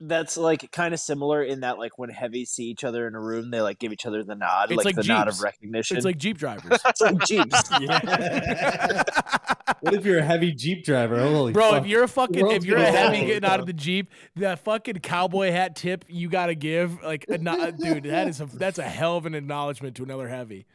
That's 0.00 0.36
like 0.36 0.70
kind 0.72 0.92
of 0.92 1.00
similar 1.00 1.42
in 1.42 1.60
that 1.60 1.78
like 1.78 1.98
when 1.98 2.10
heavies 2.10 2.50
see 2.50 2.64
each 2.64 2.84
other 2.84 3.08
in 3.08 3.14
a 3.14 3.20
room, 3.20 3.50
they 3.50 3.62
like 3.62 3.78
give 3.78 3.92
each 3.92 4.04
other 4.04 4.22
the 4.22 4.34
nod, 4.34 4.70
It's 4.70 4.76
like, 4.76 4.84
like 4.84 4.96
the 4.96 5.04
nod 5.04 5.28
of 5.28 5.40
recognition. 5.40 5.96
It's 5.96 6.04
like 6.04 6.18
Jeep 6.18 6.36
drivers. 6.36 6.78
it's 6.84 7.00
like 7.00 7.18
Jeeps. 7.20 7.70
what 9.80 9.94
if 9.94 10.04
you're 10.04 10.18
a 10.18 10.24
heavy 10.24 10.52
Jeep 10.52 10.84
driver? 10.84 11.18
Holy 11.18 11.52
Bro, 11.52 11.70
fuck. 11.70 11.82
if 11.82 11.88
you're 11.88 12.02
a 12.02 12.08
fucking 12.08 12.50
if 12.50 12.64
you're 12.64 12.76
a 12.76 12.84
heavy 12.84 13.18
fall. 13.18 13.26
getting 13.26 13.48
out 13.48 13.60
of 13.60 13.66
the 13.66 13.72
Jeep, 13.72 14.10
that 14.36 14.58
fucking 14.58 14.98
cowboy 14.98 15.50
hat 15.50 15.76
tip 15.76 16.04
you 16.08 16.28
gotta 16.28 16.54
give, 16.54 17.02
like 17.02 17.24
a 17.28 17.38
no- 17.38 17.70
dude, 17.70 18.04
that 18.04 18.28
is 18.28 18.40
a 18.40 18.46
that's 18.46 18.78
a 18.78 18.82
hell 18.82 19.16
of 19.16 19.26
an 19.26 19.34
acknowledgement 19.34 19.96
to 19.96 20.02
another 20.02 20.28
heavy. 20.28 20.66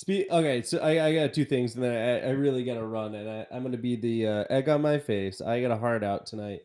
Spe- 0.00 0.30
okay, 0.30 0.62
so 0.62 0.78
I, 0.78 1.08
I 1.08 1.14
got 1.14 1.34
two 1.34 1.44
things, 1.44 1.74
and 1.74 1.84
then 1.84 1.92
I, 1.92 2.28
I 2.28 2.30
really 2.30 2.64
got 2.64 2.74
to 2.74 2.86
run, 2.86 3.14
and 3.14 3.28
I, 3.28 3.46
I'm 3.52 3.60
going 3.60 3.72
to 3.72 3.78
be 3.78 3.96
the 3.96 4.26
uh, 4.26 4.44
egg 4.48 4.66
on 4.70 4.80
my 4.80 4.98
face. 4.98 5.42
I 5.42 5.60
got 5.60 5.72
a 5.72 5.76
heart 5.76 6.02
out 6.02 6.24
tonight. 6.24 6.62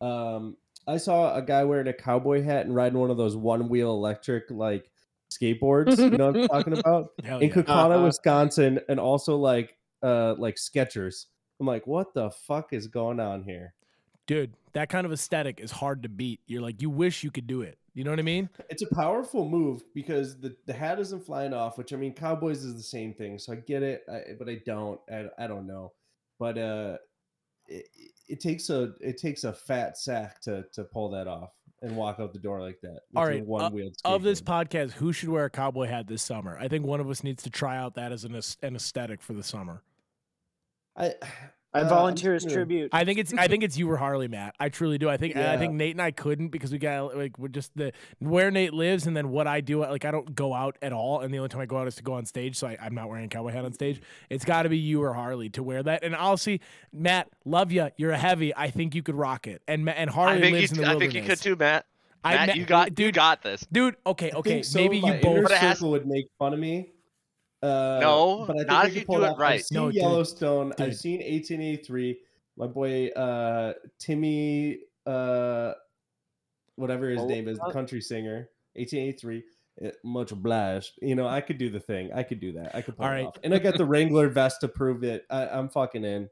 Um, 0.00 0.56
I 0.88 0.96
saw 0.96 1.34
a 1.34 1.42
guy 1.42 1.64
wearing 1.64 1.86
a 1.88 1.92
cowboy 1.92 2.42
hat 2.42 2.66
and 2.66 2.74
riding 2.74 2.98
one 2.98 3.10
of 3.10 3.16
those 3.16 3.36
one 3.36 3.68
wheel 3.68 3.90
electric 3.92 4.50
like 4.50 4.90
skateboards. 5.30 5.98
you 5.98 6.10
know 6.16 6.32
what 6.32 6.36
I'm 6.42 6.48
talking 6.48 6.78
about? 6.78 7.08
Hell 7.22 7.38
In 7.40 7.48
yeah. 7.48 7.54
Kaukauna, 7.54 7.94
Uh-huh. 7.96 8.04
Wisconsin, 8.04 8.80
and 8.88 8.98
also 8.98 9.36
like 9.36 9.76
uh 10.02 10.34
like 10.38 10.56
Skechers. 10.56 11.26
I'm 11.60 11.66
like, 11.66 11.86
what 11.86 12.14
the 12.14 12.30
fuck 12.30 12.72
is 12.72 12.86
going 12.86 13.20
on 13.20 13.42
here? 13.42 13.74
Dude, 14.26 14.52
that 14.74 14.88
kind 14.88 15.04
of 15.06 15.12
aesthetic 15.12 15.58
is 15.60 15.70
hard 15.70 16.02
to 16.04 16.08
beat. 16.08 16.40
You're 16.46 16.62
like, 16.62 16.80
you 16.82 16.90
wish 16.90 17.24
you 17.24 17.30
could 17.30 17.46
do 17.46 17.62
it. 17.62 17.78
You 17.94 18.04
know 18.04 18.10
what 18.10 18.20
I 18.20 18.22
mean? 18.22 18.48
It's 18.70 18.82
a 18.82 18.94
powerful 18.94 19.48
move 19.48 19.82
because 19.94 20.38
the, 20.38 20.54
the 20.66 20.72
hat 20.72 21.00
isn't 21.00 21.24
flying 21.26 21.52
off, 21.52 21.78
which 21.78 21.92
I 21.92 21.96
mean, 21.96 22.14
Cowboys 22.14 22.62
is 22.62 22.76
the 22.76 22.82
same 22.82 23.12
thing, 23.12 23.38
so 23.40 23.52
I 23.54 23.56
get 23.56 23.82
it, 23.82 24.02
I, 24.08 24.20
but 24.38 24.48
I 24.48 24.60
don't. 24.64 25.00
I, 25.10 25.24
I 25.36 25.46
don't 25.48 25.66
know. 25.66 25.92
but 26.38 26.56
uh, 26.58 26.98
it, 27.66 27.86
it 28.28 28.40
takes 28.40 28.70
a 28.70 28.92
it 29.00 29.18
takes 29.18 29.44
a 29.44 29.52
fat 29.52 29.96
sack 29.98 30.40
to 30.42 30.64
to 30.72 30.84
pull 30.84 31.10
that 31.10 31.26
off 31.26 31.50
and 31.82 31.96
walk 31.96 32.18
out 32.18 32.32
the 32.32 32.38
door 32.38 32.60
like 32.60 32.80
that. 32.82 33.00
All 33.14 33.24
with 33.42 33.62
a 33.62 33.66
uh, 33.66 33.70
Of 34.04 34.22
this 34.22 34.40
podcast, 34.40 34.92
who 34.92 35.12
should 35.12 35.28
wear 35.28 35.44
a 35.44 35.50
cowboy 35.50 35.86
hat 35.86 36.06
this 36.06 36.22
summer? 36.22 36.58
I 36.58 36.68
think 36.68 36.84
one 36.84 37.00
of 37.00 37.08
us 37.08 37.22
needs 37.22 37.42
to 37.44 37.50
try 37.50 37.76
out 37.76 37.94
that 37.94 38.12
as 38.12 38.24
an 38.24 38.38
an 38.62 38.76
aesthetic 38.76 39.22
for 39.22 39.32
the 39.32 39.42
summer. 39.42 39.82
I 40.96 41.14
I 41.74 41.80
uh, 41.82 41.88
volunteer 41.88 42.34
as 42.34 42.44
tribute. 42.46 42.88
I 42.92 43.04
think 43.04 43.18
it's 43.18 43.34
I 43.34 43.46
think 43.46 43.62
it's 43.64 43.76
you 43.76 43.90
or 43.90 43.98
Harley, 43.98 44.26
Matt. 44.26 44.54
I 44.58 44.70
truly 44.70 44.96
do. 44.96 45.08
I 45.08 45.16
think 45.18 45.36
I 45.36 45.58
think 45.58 45.74
Nate 45.74 45.92
and 45.94 46.00
I 46.00 46.10
couldn't 46.10 46.48
because 46.48 46.72
we 46.72 46.78
got 46.78 47.14
like 47.16 47.38
we're 47.38 47.48
just 47.48 47.76
the 47.76 47.92
where 48.20 48.50
Nate 48.50 48.72
lives 48.72 49.06
and 49.06 49.14
then 49.16 49.28
what 49.28 49.46
I 49.46 49.60
do. 49.60 49.80
Like 49.80 50.04
I 50.06 50.10
don't 50.10 50.34
go 50.34 50.54
out 50.54 50.76
at 50.80 50.92
all, 50.94 51.20
and 51.20 51.32
the 51.32 51.38
only 51.38 51.50
time 51.50 51.60
I 51.60 51.66
go 51.66 51.76
out 51.76 51.86
is 51.86 51.96
to 51.96 52.02
go 52.02 52.14
on 52.14 52.24
stage. 52.24 52.56
So 52.56 52.66
I, 52.68 52.78
I'm 52.80 52.94
not 52.94 53.08
wearing 53.10 53.26
a 53.26 53.28
cowboy 53.28 53.52
hat 53.52 53.64
on 53.66 53.72
stage. 53.72 54.00
It's 54.30 54.44
got 54.46 54.62
to 54.62 54.68
be 54.70 54.78
you 54.78 55.02
or 55.02 55.12
Harley 55.12 55.50
to 55.50 55.62
wear 55.62 55.82
that. 55.82 56.02
And 56.04 56.16
I'll 56.16 56.38
see 56.38 56.60
Matt. 56.92 57.28
Love 57.44 57.70
you. 57.70 57.90
You're 57.96 58.12
a 58.12 58.18
heavy. 58.18 58.54
I 58.56 58.70
think 58.70 58.94
you 58.94 59.02
could 59.02 59.16
rock 59.16 59.46
it. 59.46 59.60
And 59.68 59.88
and 59.90 60.08
Harley 60.08 60.50
lives 60.50 60.72
you, 60.72 60.76
in 60.76 60.82
the 60.82 60.86
I 60.86 60.90
wilderness. 60.94 61.12
think 61.12 61.24
you 61.24 61.28
could 61.28 61.38
too, 61.40 61.56
Matt. 61.56 61.84
I- 62.24 62.46
Matt, 62.46 62.56
you 62.56 62.64
got, 62.64 62.88
you 62.90 62.94
dude. 62.94 63.14
got 63.14 63.42
this. 63.42 63.66
dude. 63.70 63.94
Okay, 64.06 64.32
okay. 64.32 64.62
so. 64.62 64.78
Maybe 64.80 65.00
My 65.00 65.14
you 65.16 65.22
both. 65.22 65.30
inner 65.32 65.42
But 65.42 65.52
it 65.52 65.58
has- 65.58 65.78
circle 65.78 65.90
would 65.92 66.06
make 66.06 66.26
fun 66.38 66.52
of 66.52 66.58
me. 66.58 66.90
Uh, 67.62 67.98
No, 68.00 68.44
but 68.46 68.56
I 68.56 68.58
think 68.60 68.68
not 68.68 68.84
I 68.84 68.88
if 68.88 68.94
you 68.96 69.04
pull 69.04 69.16
do 69.18 69.22
it 69.24 69.26
it 69.26 69.30
off. 69.32 69.38
right. 69.38 69.54
I've 69.60 69.64
seen 69.64 69.78
No. 69.78 69.88
Yellowstone. 69.88 70.72
Dude. 70.76 70.86
I've 70.88 70.96
seen 70.96 71.18
1883. 71.20 72.18
My 72.56 72.66
boy 72.66 73.08
uh, 73.08 73.72
Timmy, 73.98 74.78
uh, 75.06 75.72
whatever 76.76 77.08
his 77.08 77.20
Oh, 77.20 77.26
name 77.26 77.48
is, 77.48 77.58
the 77.58 77.64
uh, 77.64 77.72
country 77.72 78.00
singer. 78.00 78.48
1883. 78.74 79.42
eh, 79.82 79.90
Much 80.04 80.32
obliged. 80.32 80.92
You 81.02 81.14
know, 81.14 81.26
I 81.26 81.40
could 81.40 81.58
do 81.58 81.70
the 81.70 81.80
thing. 81.80 82.12
I 82.12 82.22
could 82.22 82.40
do 82.40 82.52
that. 82.52 82.74
I 82.74 82.82
could 82.82 82.96
pull 82.96 83.06
All 83.06 83.12
it 83.12 83.14
right. 83.14 83.26
off. 83.26 83.38
And 83.42 83.54
I 83.54 83.58
got 83.58 83.76
the 83.76 83.84
Wrangler 83.86 84.28
vest 84.28 84.60
to 84.60 84.68
prove 84.68 85.02
it. 85.04 85.24
I, 85.30 85.48
I'm 85.48 85.68
fucking 85.68 86.04
in. 86.04 86.28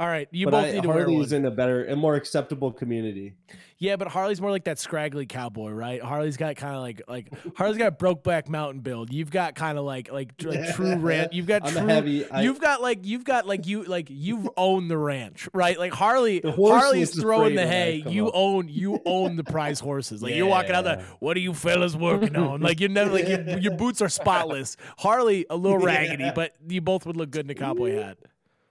All 0.00 0.06
right, 0.08 0.28
you 0.32 0.46
but 0.46 0.52
both 0.52 0.64
I, 0.64 0.72
need 0.72 0.82
to 0.84 0.88
wear 0.88 0.98
Harley 1.00 1.16
one. 1.18 1.32
in 1.34 1.44
a 1.44 1.50
better, 1.50 1.84
a 1.84 1.94
more 1.94 2.14
acceptable 2.16 2.72
community. 2.72 3.34
Yeah, 3.76 3.96
but 3.96 4.08
Harley's 4.08 4.40
more 4.40 4.50
like 4.50 4.64
that 4.64 4.78
scraggly 4.78 5.26
cowboy, 5.26 5.70
right? 5.72 6.02
Harley's 6.02 6.38
got 6.38 6.56
kind 6.56 6.74
of 6.74 6.80
like 6.80 7.02
like 7.06 7.28
Harley's 7.56 7.76
got 7.76 7.88
a 7.88 7.96
Brokeback 7.96 8.48
Mountain 8.48 8.80
build. 8.80 9.12
You've 9.12 9.30
got 9.30 9.54
kind 9.54 9.76
of 9.78 9.84
like 9.84 10.10
like 10.10 10.36
tr- 10.38 10.48
like 10.50 10.74
true 10.74 10.96
ranch. 10.98 11.34
You've 11.34 11.46
got 11.46 11.66
I'm 11.66 11.72
true. 11.74 11.86
heavy. 11.86 12.30
I, 12.30 12.42
You've 12.42 12.60
got 12.60 12.80
like 12.80 13.00
you've 13.06 13.24
got 13.24 13.46
like 13.46 13.66
you 13.66 13.84
like 13.84 14.06
you've 14.08 14.48
owned 14.56 14.90
the 14.90 14.96
ranch, 14.98 15.48
right? 15.52 15.78
Like 15.78 15.92
Harley, 15.92 16.40
Harley's 16.42 17.18
throwing 17.20 17.54
the 17.54 17.66
hay. 17.66 18.02
You 18.06 18.28
up. 18.28 18.32
own 18.34 18.68
you 18.70 19.00
own 19.06 19.36
the 19.36 19.44
prize 19.44 19.80
horses. 19.80 20.22
Like 20.22 20.34
you're 20.34 20.46
walking 20.46 20.72
out 20.72 20.84
there. 20.84 21.04
What 21.18 21.36
are 21.36 21.40
you 21.40 21.52
fellas 21.52 21.94
working 21.94 22.36
on? 22.36 22.62
Like 22.62 22.80
you're 22.80 22.88
never 22.88 23.12
like 23.12 23.28
your, 23.28 23.58
your 23.58 23.76
boots 23.76 24.00
are 24.00 24.08
spotless. 24.08 24.78
Harley 24.96 25.44
a 25.50 25.56
little 25.56 25.78
raggedy, 25.78 26.24
Yeah. 26.24 26.32
but 26.34 26.54
you 26.68 26.80
both 26.80 27.04
would 27.04 27.16
look 27.18 27.30
good 27.30 27.44
in 27.44 27.50
a 27.50 27.54
cowboy 27.54 27.96
hat. 27.96 28.16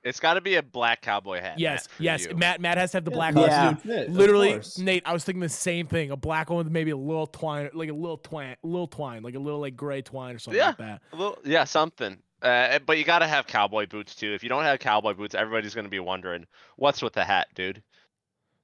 It's 0.10 0.20
got 0.20 0.34
to 0.34 0.41
be 0.41 0.55
a 0.55 0.64
black 0.64 1.01
cowboy 1.01 1.39
hat. 1.39 1.60
Yes, 1.60 1.88
Matt, 1.97 2.01
yes. 2.01 2.26
you. 2.26 2.36
Matt 2.36 2.60
Matt 2.62 2.78
has 2.78 2.91
to 2.91 2.97
have 2.97 3.05
the 3.05 3.12
black 3.12 3.34
Yeah. 3.36 3.39
horse. 3.39 3.51
Yeah. 3.51 3.70
Dude, 3.72 3.82
fit, 3.84 4.07
of 4.10 4.16
Literally. 4.16 4.62
Nate, 4.80 5.03
I 5.05 5.14
was 5.14 5.24
thinking 5.24 5.39
the 5.41 5.49
same 5.49 5.88
thing. 5.88 6.12
A 6.12 6.18
black 6.18 6.49
one 6.49 6.57
with 6.57 6.72
maybe 6.72 6.91
a 6.91 6.97
little 6.97 7.28
twine, 7.28 7.70
like 7.74 7.89
a 7.89 7.93
little 7.93 8.18
twine, 8.18 8.55
little 8.64 8.88
twine, 8.88 9.24
like 9.24 9.36
a 9.36 9.39
little 9.39 9.60
like 9.62 9.76
gray 9.76 10.01
twine 10.01 10.36
or 10.36 10.39
something 10.39 10.57
Yeah. 10.57 10.68
like 10.68 10.78
that. 10.80 11.01
A 11.14 11.16
little, 11.16 11.38
yeah, 11.45 11.64
something. 11.64 12.18
Uh, 12.41 12.80
but 12.86 12.97
you 12.97 13.03
got 13.03 13.20
to 13.20 13.28
have 13.28 13.45
cowboy 13.47 13.86
boots 13.86 14.16
too. 14.16 14.34
If 14.34 14.43
you 14.43 14.49
don't 14.49 14.64
have 14.64 14.80
cowboy 14.80 15.14
boots, 15.14 15.36
everybody's 15.36 15.76
gonna 15.76 15.89
be 15.89 15.99
wondering 15.99 16.45
what's 16.78 17.01
with 17.01 17.14
the 17.14 17.24
hat, 17.26 17.47
dude. 17.53 17.84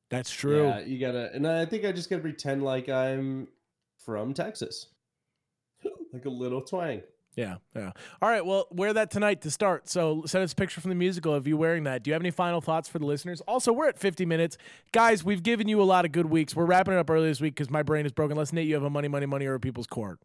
That's 0.09 0.31
true. 0.31 0.67
Yeah, 0.67 0.79
you 0.79 0.99
gotta, 0.99 1.33
and 1.33 1.45
I 1.47 1.65
think 1.65 1.83
I 1.83 1.91
just 1.91 2.09
gotta 2.09 2.21
pretend 2.21 2.63
like 2.63 2.87
I'm 2.89 3.47
from 3.97 4.33
Texas, 4.33 4.87
like 6.13 6.25
a 6.25 6.29
little 6.29 6.61
twang. 6.61 7.01
Yeah, 7.36 7.55
yeah. 7.75 7.91
All 8.21 8.29
right, 8.29 8.45
well, 8.45 8.67
wear 8.71 8.93
that 8.93 9.11
tonight 9.11 9.41
to 9.41 9.51
start. 9.51 9.89
So 9.89 10.23
send 10.25 10.43
us 10.43 10.53
a 10.53 10.55
picture 10.55 10.79
from 10.79 10.89
the 10.89 10.95
musical 10.95 11.33
of 11.33 11.47
you 11.47 11.57
wearing 11.57 11.83
that. 11.83 12.03
Do 12.03 12.09
you 12.09 12.13
have 12.13 12.21
any 12.21 12.31
final 12.31 12.61
thoughts 12.61 12.88
for 12.88 12.97
the 12.99 13.05
listeners? 13.05 13.41
Also, 13.41 13.73
we're 13.73 13.89
at 13.89 13.99
50 13.99 14.25
minutes. 14.25 14.57
Guys, 14.93 15.23
we've 15.23 15.43
given 15.43 15.67
you 15.67 15.81
a 15.81 15.83
lot 15.83 16.05
of 16.05 16.11
good 16.13 16.27
weeks. 16.27 16.55
We're 16.55 16.65
wrapping 16.65 16.93
it 16.93 16.97
up 16.97 17.09
early 17.09 17.27
this 17.27 17.41
week 17.41 17.55
because 17.55 17.69
my 17.69 17.83
brain 17.83 18.05
is 18.05 18.13
broken. 18.13 18.33
Unless, 18.33 18.53
Nate, 18.53 18.67
you 18.67 18.73
have 18.75 18.83
a 18.83 18.89
money, 18.89 19.09
money, 19.09 19.25
money 19.25 19.45
or 19.47 19.55
a 19.55 19.59
people's 19.59 19.88
court. 19.88 20.19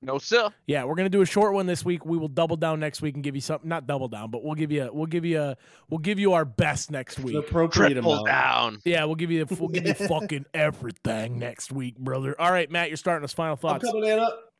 No, 0.00 0.18
sir. 0.18 0.50
Yeah, 0.66 0.84
we're 0.84 0.96
gonna 0.96 1.08
do 1.08 1.22
a 1.22 1.26
short 1.26 1.54
one 1.54 1.64
this 1.64 1.82
week. 1.82 2.04
We 2.04 2.18
will 2.18 2.28
double 2.28 2.56
down 2.56 2.78
next 2.78 3.00
week 3.00 3.14
and 3.14 3.24
give 3.24 3.34
you 3.34 3.40
something. 3.40 3.66
Not 3.66 3.86
double 3.86 4.06
down, 4.06 4.30
but 4.30 4.44
we'll 4.44 4.54
give 4.54 4.70
you. 4.70 4.82
A, 4.84 4.92
we'll 4.92 5.06
give 5.06 5.24
you. 5.24 5.40
A, 5.40 5.56
we'll 5.88 5.96
give 5.98 6.18
you 6.18 6.34
our 6.34 6.44
best 6.44 6.90
next 6.90 7.14
The 7.16 7.22
week. 7.22 7.36
appropriate 7.36 7.94
Triple 7.94 8.12
amount. 8.12 8.26
down. 8.26 8.78
Yeah, 8.84 9.06
we'll 9.06 9.14
give 9.14 9.30
you. 9.30 9.46
We'll 9.58 9.70
give 9.70 9.86
you 9.86 9.94
fucking 10.08 10.44
everything 10.52 11.38
next 11.38 11.72
week, 11.72 11.96
brother. 11.98 12.38
All 12.38 12.52
right, 12.52 12.70
Matt, 12.70 12.88
you're 12.90 12.98
starting 12.98 13.24
us. 13.24 13.32
Final 13.32 13.56
thoughts. 13.56 13.82
I'm 13.86 13.92
coming 13.92 14.10
in 14.10 14.18
up. 14.18 14.52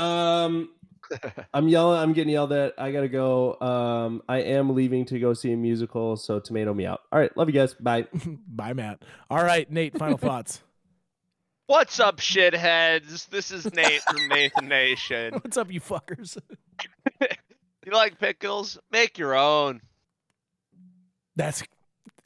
Um, 0.00 0.68
I'm 1.54 1.68
yelling. 1.68 1.98
I'm 2.00 2.12
getting 2.12 2.32
yelled 2.32 2.52
at. 2.52 2.74
I 2.78 2.92
gotta 2.92 3.08
go. 3.08 3.58
Um, 3.60 4.22
I 4.28 4.38
am 4.38 4.74
leaving 4.74 5.04
to 5.06 5.18
go 5.18 5.34
see 5.34 5.52
a 5.52 5.56
musical. 5.56 6.16
So 6.16 6.40
tomato 6.40 6.74
me 6.74 6.86
out. 6.86 7.00
All 7.12 7.18
right, 7.18 7.34
love 7.36 7.48
you 7.48 7.54
guys. 7.54 7.74
Bye. 7.74 8.06
Bye, 8.48 8.72
Matt. 8.72 9.02
All 9.30 9.42
right, 9.42 9.70
Nate. 9.70 9.98
Final 9.98 10.18
thoughts. 10.18 10.62
What's 11.66 11.98
up, 11.98 12.18
shitheads? 12.18 13.28
This 13.30 13.50
is 13.50 13.72
Nate 13.72 14.02
from 14.02 14.28
Nathan 14.28 14.68
Nation. 14.68 15.34
What's 15.34 15.56
up, 15.56 15.72
you 15.72 15.80
fuckers? 15.80 16.36
You 17.86 17.92
like 17.92 18.18
pickles? 18.18 18.78
Make 18.90 19.18
your 19.18 19.34
own. 19.34 19.80
That's. 21.36 21.62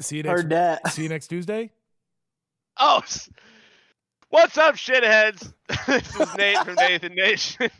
See 0.00 0.18
you 0.18 0.22
next. 0.22 0.42
Heard 0.42 0.50
that. 0.50 0.88
See 0.92 1.02
you 1.02 1.08
next 1.08 1.28
Tuesday. 1.28 1.72
Oh, 2.78 3.02
what's 4.28 4.56
up, 4.56 4.76
shitheads? 4.76 5.52
this 5.86 6.20
is 6.20 6.36
Nate 6.36 6.58
from 6.64 6.74
Nathan 6.76 7.14
Nation. 7.14 7.70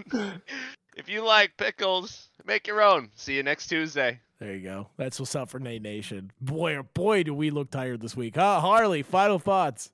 If 1.08 1.14
you 1.14 1.24
like 1.24 1.56
pickles, 1.56 2.28
make 2.44 2.66
your 2.66 2.82
own. 2.82 3.08
See 3.14 3.34
you 3.34 3.42
next 3.42 3.68
Tuesday. 3.68 4.20
There 4.40 4.54
you 4.54 4.62
go. 4.62 4.90
That's 4.98 5.18
what's 5.18 5.34
up 5.34 5.48
for 5.48 5.58
Nate 5.58 5.80
Nation. 5.80 6.30
Boy, 6.38 6.76
oh 6.76 6.82
boy, 6.92 7.22
do 7.22 7.32
we 7.32 7.48
look 7.48 7.70
tired 7.70 8.02
this 8.02 8.14
week. 8.14 8.34
Huh? 8.34 8.60
Harley, 8.60 9.02
final 9.02 9.38
thoughts. 9.38 9.88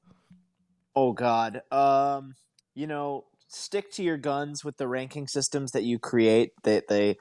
Oh 0.96 1.12
God. 1.12 1.62
Um, 1.70 2.34
you 2.74 2.88
know, 2.88 3.26
stick 3.46 3.92
to 3.92 4.02
your 4.02 4.16
guns 4.16 4.64
with 4.64 4.76
the 4.76 4.88
ranking 4.88 5.28
systems 5.28 5.70
that 5.70 5.84
you 5.84 6.00
create. 6.00 6.50
That 6.64 6.88
they, 6.88 7.16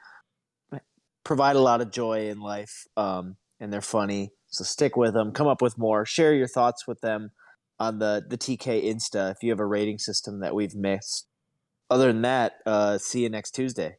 provide 1.23 1.55
a 1.55 1.61
lot 1.61 1.79
of 1.79 1.91
joy 1.91 2.29
in 2.29 2.39
life. 2.39 2.87
Um, 2.97 3.35
and 3.59 3.71
they're 3.71 3.79
funny. 3.79 4.31
So 4.47 4.63
stick 4.63 4.97
with 4.97 5.13
them. 5.13 5.33
Come 5.33 5.47
up 5.47 5.61
with 5.61 5.77
more. 5.77 6.03
Share 6.03 6.33
your 6.33 6.47
thoughts 6.47 6.87
with 6.87 6.99
them 7.01 7.29
on 7.79 7.99
the 7.99 8.23
the 8.27 8.39
TK 8.39 8.85
Insta 8.85 9.31
if 9.31 9.37
you 9.43 9.51
have 9.51 9.59
a 9.59 9.67
rating 9.67 9.99
system 9.99 10.39
that 10.39 10.55
we've 10.55 10.75
missed. 10.75 11.27
Other 11.93 12.07
than 12.07 12.23
that, 12.23 12.55
uh, 12.65 12.97
see 12.97 13.21
you 13.21 13.29
next 13.29 13.51
Tuesday. 13.51 13.97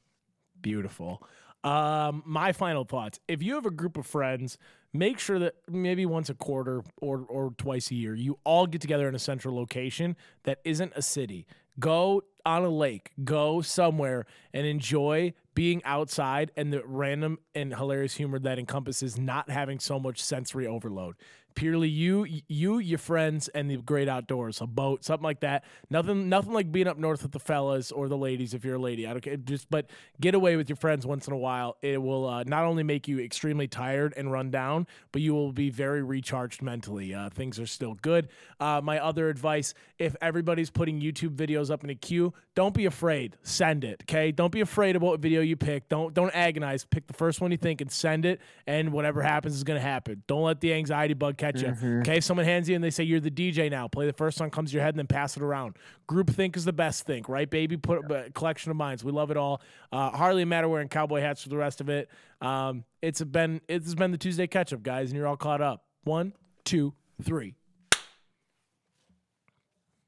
Beautiful. 0.60 1.22
Um, 1.62 2.24
my 2.26 2.50
final 2.50 2.82
thoughts. 2.82 3.20
If 3.28 3.40
you 3.40 3.54
have 3.54 3.66
a 3.66 3.70
group 3.70 3.96
of 3.96 4.04
friends, 4.04 4.58
make 4.92 5.20
sure 5.20 5.38
that 5.38 5.54
maybe 5.68 6.04
once 6.04 6.28
a 6.28 6.34
quarter 6.34 6.82
or 7.00 7.24
or 7.28 7.52
twice 7.56 7.92
a 7.92 7.94
year, 7.94 8.16
you 8.16 8.40
all 8.42 8.66
get 8.66 8.80
together 8.80 9.08
in 9.08 9.14
a 9.14 9.20
central 9.20 9.54
location 9.54 10.16
that 10.42 10.58
isn't 10.64 10.92
a 10.96 11.02
city. 11.02 11.46
Go 11.78 12.24
on 12.44 12.64
a 12.64 12.68
lake, 12.68 13.12
go 13.22 13.60
somewhere 13.60 14.26
and 14.52 14.66
enjoy 14.66 15.32
being 15.54 15.80
outside 15.84 16.50
and 16.56 16.72
the 16.72 16.82
random 16.84 17.38
and 17.54 17.76
hilarious 17.76 18.14
humor 18.14 18.40
that 18.40 18.58
encompasses 18.58 19.16
not 19.16 19.48
having 19.48 19.78
so 19.78 20.00
much 20.00 20.20
sensory 20.20 20.66
overload. 20.66 21.14
Purely 21.54 21.88
you, 21.88 22.26
you, 22.48 22.78
your 22.78 22.98
friends, 22.98 23.48
and 23.48 23.70
the 23.70 23.76
great 23.76 24.08
outdoors, 24.08 24.60
a 24.60 24.66
boat, 24.66 25.04
something 25.04 25.22
like 25.22 25.40
that. 25.40 25.64
Nothing, 25.88 26.28
nothing 26.28 26.52
like 26.52 26.72
being 26.72 26.88
up 26.88 26.98
north 26.98 27.22
with 27.22 27.32
the 27.32 27.38
fellas 27.38 27.92
or 27.92 28.08
the 28.08 28.16
ladies 28.16 28.54
if 28.54 28.64
you're 28.64 28.74
a 28.74 28.78
lady. 28.78 29.06
I 29.06 29.12
don't 29.12 29.20
care. 29.20 29.36
Just, 29.36 29.70
but 29.70 29.90
get 30.20 30.34
away 30.34 30.56
with 30.56 30.68
your 30.68 30.76
friends 30.76 31.06
once 31.06 31.26
in 31.28 31.32
a 31.32 31.38
while. 31.38 31.76
It 31.80 32.02
will 32.02 32.28
uh, 32.28 32.44
not 32.44 32.64
only 32.64 32.82
make 32.82 33.06
you 33.06 33.20
extremely 33.20 33.68
tired 33.68 34.14
and 34.16 34.32
run 34.32 34.50
down, 34.50 34.86
but 35.12 35.22
you 35.22 35.32
will 35.34 35.52
be 35.52 35.70
very 35.70 36.02
recharged 36.02 36.62
mentally. 36.62 37.14
Uh, 37.14 37.30
things 37.30 37.60
are 37.60 37.66
still 37.66 37.94
good. 37.94 38.28
Uh, 38.58 38.80
my 38.82 38.98
other 38.98 39.28
advice: 39.28 39.74
if 39.98 40.16
everybody's 40.20 40.70
putting 40.70 41.00
YouTube 41.00 41.36
videos 41.36 41.70
up 41.70 41.84
in 41.84 41.90
a 41.90 41.94
queue, 41.94 42.32
don't 42.54 42.74
be 42.74 42.86
afraid. 42.86 43.36
Send 43.42 43.84
it. 43.84 44.02
Okay. 44.02 44.32
Don't 44.32 44.52
be 44.52 44.60
afraid 44.60 44.96
of 44.96 45.02
what 45.02 45.20
video 45.20 45.40
you 45.40 45.56
pick. 45.56 45.88
Don't 45.88 46.14
don't 46.14 46.34
agonize. 46.34 46.84
Pick 46.84 47.06
the 47.06 47.12
first 47.14 47.40
one 47.40 47.50
you 47.50 47.56
think 47.56 47.80
and 47.80 47.90
send 47.90 48.24
it. 48.24 48.40
And 48.66 48.92
whatever 48.92 49.22
happens 49.22 49.54
is 49.54 49.64
gonna 49.64 49.80
happen. 49.80 50.22
Don't 50.26 50.42
let 50.42 50.60
the 50.60 50.72
anxiety 50.72 51.14
bug 51.14 51.36
catch 51.52 51.62
you. 51.62 52.00
Okay. 52.00 52.18
If 52.18 52.24
someone 52.24 52.44
hands 52.46 52.68
you 52.68 52.74
and 52.74 52.82
they 52.82 52.90
say 52.90 53.04
you're 53.04 53.20
the 53.20 53.30
DJ 53.30 53.70
now, 53.70 53.88
play 53.88 54.06
the 54.06 54.12
first 54.12 54.38
song 54.38 54.50
comes 54.50 54.70
to 54.70 54.74
your 54.74 54.82
head 54.82 54.94
and 54.94 54.98
then 54.98 55.06
pass 55.06 55.36
it 55.36 55.42
around. 55.42 55.76
Group 56.06 56.30
think 56.30 56.56
is 56.56 56.64
the 56.64 56.72
best 56.72 57.04
think, 57.06 57.28
right, 57.28 57.48
baby? 57.48 57.76
Put 57.76 58.10
a 58.10 58.30
collection 58.30 58.70
of 58.70 58.76
minds. 58.76 59.04
We 59.04 59.12
love 59.12 59.30
it 59.30 59.36
all. 59.36 59.60
Uh, 59.92 60.10
Harley 60.10 60.42
and 60.42 60.50
Matt 60.50 60.64
are 60.64 60.68
wearing 60.68 60.88
cowboy 60.88 61.20
hats 61.20 61.42
for 61.42 61.48
the 61.48 61.56
rest 61.56 61.80
of 61.80 61.88
it. 61.88 62.08
Um, 62.40 62.84
it's 63.02 63.22
been 63.22 63.60
it's 63.68 63.94
been 63.94 64.10
the 64.10 64.18
Tuesday 64.18 64.46
catch 64.46 64.72
up, 64.72 64.82
guys, 64.82 65.10
and 65.10 65.16
you're 65.18 65.26
all 65.26 65.36
caught 65.36 65.60
up. 65.60 65.84
One, 66.04 66.32
two, 66.64 66.94
three. 67.22 67.54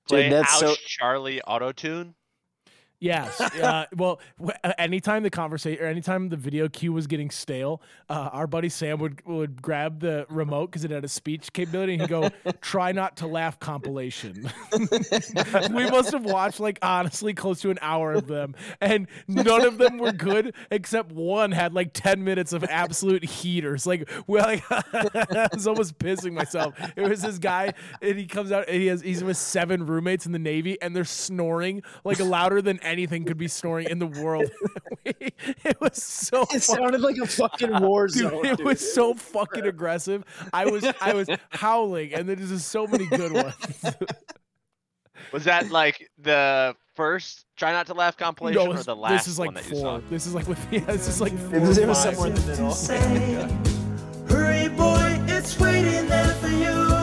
Play 0.08 0.24
Dude, 0.24 0.32
that's 0.32 0.54
Ouch 0.54 0.60
so- 0.60 0.74
Charlie 0.86 1.42
auto 1.42 1.72
tune. 1.72 2.14
Yes. 2.98 3.40
Uh, 3.40 3.86
well, 3.94 4.20
anytime 4.78 5.22
the 5.22 5.30
conversation 5.30 5.84
or 5.84 5.86
anytime 5.86 6.28
the 6.28 6.36
video 6.36 6.68
cue 6.68 6.92
was 6.92 7.06
getting 7.06 7.30
stale, 7.30 7.82
uh, 8.08 8.30
our 8.32 8.46
buddy 8.46 8.68
Sam 8.68 8.98
would 9.00 9.24
would 9.26 9.60
grab 9.60 10.00
the 10.00 10.26
remote 10.30 10.66
because 10.66 10.84
it 10.84 10.90
had 10.90 11.04
a 11.04 11.08
speech 11.08 11.52
capability 11.52 11.94
and 11.94 12.02
he'd 12.02 12.08
go, 12.08 12.30
"Try 12.60 12.92
not 12.92 13.18
to 13.18 13.26
laugh 13.26 13.58
compilation." 13.60 14.50
we 15.70 15.90
must 15.90 16.12
have 16.12 16.24
watched 16.24 16.60
like 16.60 16.78
honestly 16.80 17.34
close 17.34 17.60
to 17.62 17.70
an 17.70 17.78
hour 17.82 18.12
of 18.12 18.26
them, 18.26 18.54
and 18.80 19.08
none 19.28 19.64
of 19.64 19.78
them 19.78 19.98
were 19.98 20.12
good 20.12 20.54
except 20.70 21.12
one 21.12 21.52
had 21.52 21.74
like 21.74 21.92
ten 21.92 22.24
minutes 22.24 22.52
of 22.52 22.64
absolute 22.64 23.24
heaters. 23.24 23.86
Like, 23.86 24.08
well, 24.26 24.46
like, 24.46 24.64
I 24.70 25.48
was 25.52 25.66
almost 25.66 25.98
pissing 25.98 26.32
myself. 26.32 26.74
It 26.96 27.08
was 27.08 27.20
this 27.20 27.38
guy, 27.38 27.74
and 28.00 28.18
he 28.18 28.26
comes 28.26 28.52
out 28.52 28.68
and 28.68 28.80
he 28.80 28.86
has 28.86 29.02
he's 29.02 29.22
with 29.22 29.36
seven 29.36 29.84
roommates 29.84 30.24
in 30.24 30.32
the 30.32 30.38
Navy, 30.38 30.80
and 30.80 30.96
they're 30.96 31.04
snoring 31.04 31.82
like 32.04 32.20
louder 32.20 32.62
than 32.62 32.78
anything 32.86 33.24
could 33.24 33.36
be 33.38 33.48
snoring 33.48 33.88
in 33.90 33.98
the 33.98 34.06
world. 34.06 34.50
it 35.04 35.80
was 35.80 36.02
so. 36.02 36.42
It 36.42 36.48
fucking- 36.48 36.60
sounded 36.60 37.00
like 37.00 37.16
a 37.18 37.26
fucking 37.26 37.80
war 37.80 38.06
Dude, 38.06 38.30
zone. 38.30 38.46
it 38.46 38.56
dude. 38.58 38.66
was 38.66 38.92
so 38.94 39.14
fucking 39.14 39.64
aggressive. 39.66 40.24
I 40.52 40.66
was 40.66 40.84
I 41.00 41.12
was 41.12 41.28
howling, 41.50 42.14
and 42.14 42.28
there's 42.28 42.48
just 42.48 42.68
so 42.68 42.86
many 42.86 43.06
good 43.06 43.32
ones. 43.32 43.84
Was 45.32 45.44
that 45.44 45.70
like 45.70 46.08
the 46.18 46.74
first 46.94 47.46
try 47.56 47.72
not 47.72 47.86
to 47.86 47.94
laugh 47.94 48.16
compilation 48.16 48.64
no, 48.64 48.70
or 48.70 48.76
this, 48.76 48.86
the 48.86 48.94
last 48.96 49.24
this 49.24 49.28
is 49.28 49.38
like 49.38 49.46
one 49.48 49.54
that 49.54 49.64
four. 49.64 50.00
This 50.10 50.26
is 50.26 50.34
like 50.34 50.46
with 50.46 50.66
yeah, 50.72 50.80
this 50.80 51.08
is 51.08 51.20
like 51.20 51.36
four. 51.38 51.56
It 51.56 51.60
was, 51.62 51.78
it 51.78 51.88
was 51.88 52.04
five. 52.04 52.14
somewhere 52.14 52.28
in 52.30 52.34
the 52.42 52.46
middle. 52.46 52.70
Say, 52.70 52.98
hurry, 54.28 54.68
boy, 54.68 55.18
it's 55.26 55.58
waiting 55.58 56.06
there 56.08 56.34
for 56.34 56.48
you. 56.48 56.95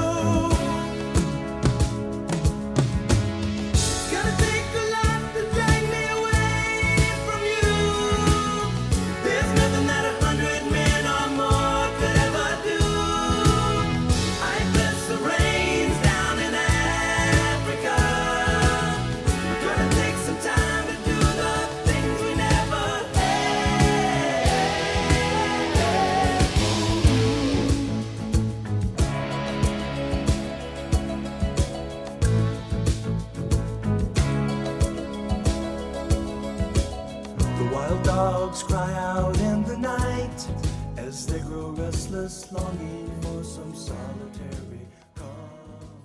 Restless, 42.24 42.51
longing 42.53 43.11
for 43.21 43.43
some 43.43 43.76
solitary 43.76 44.22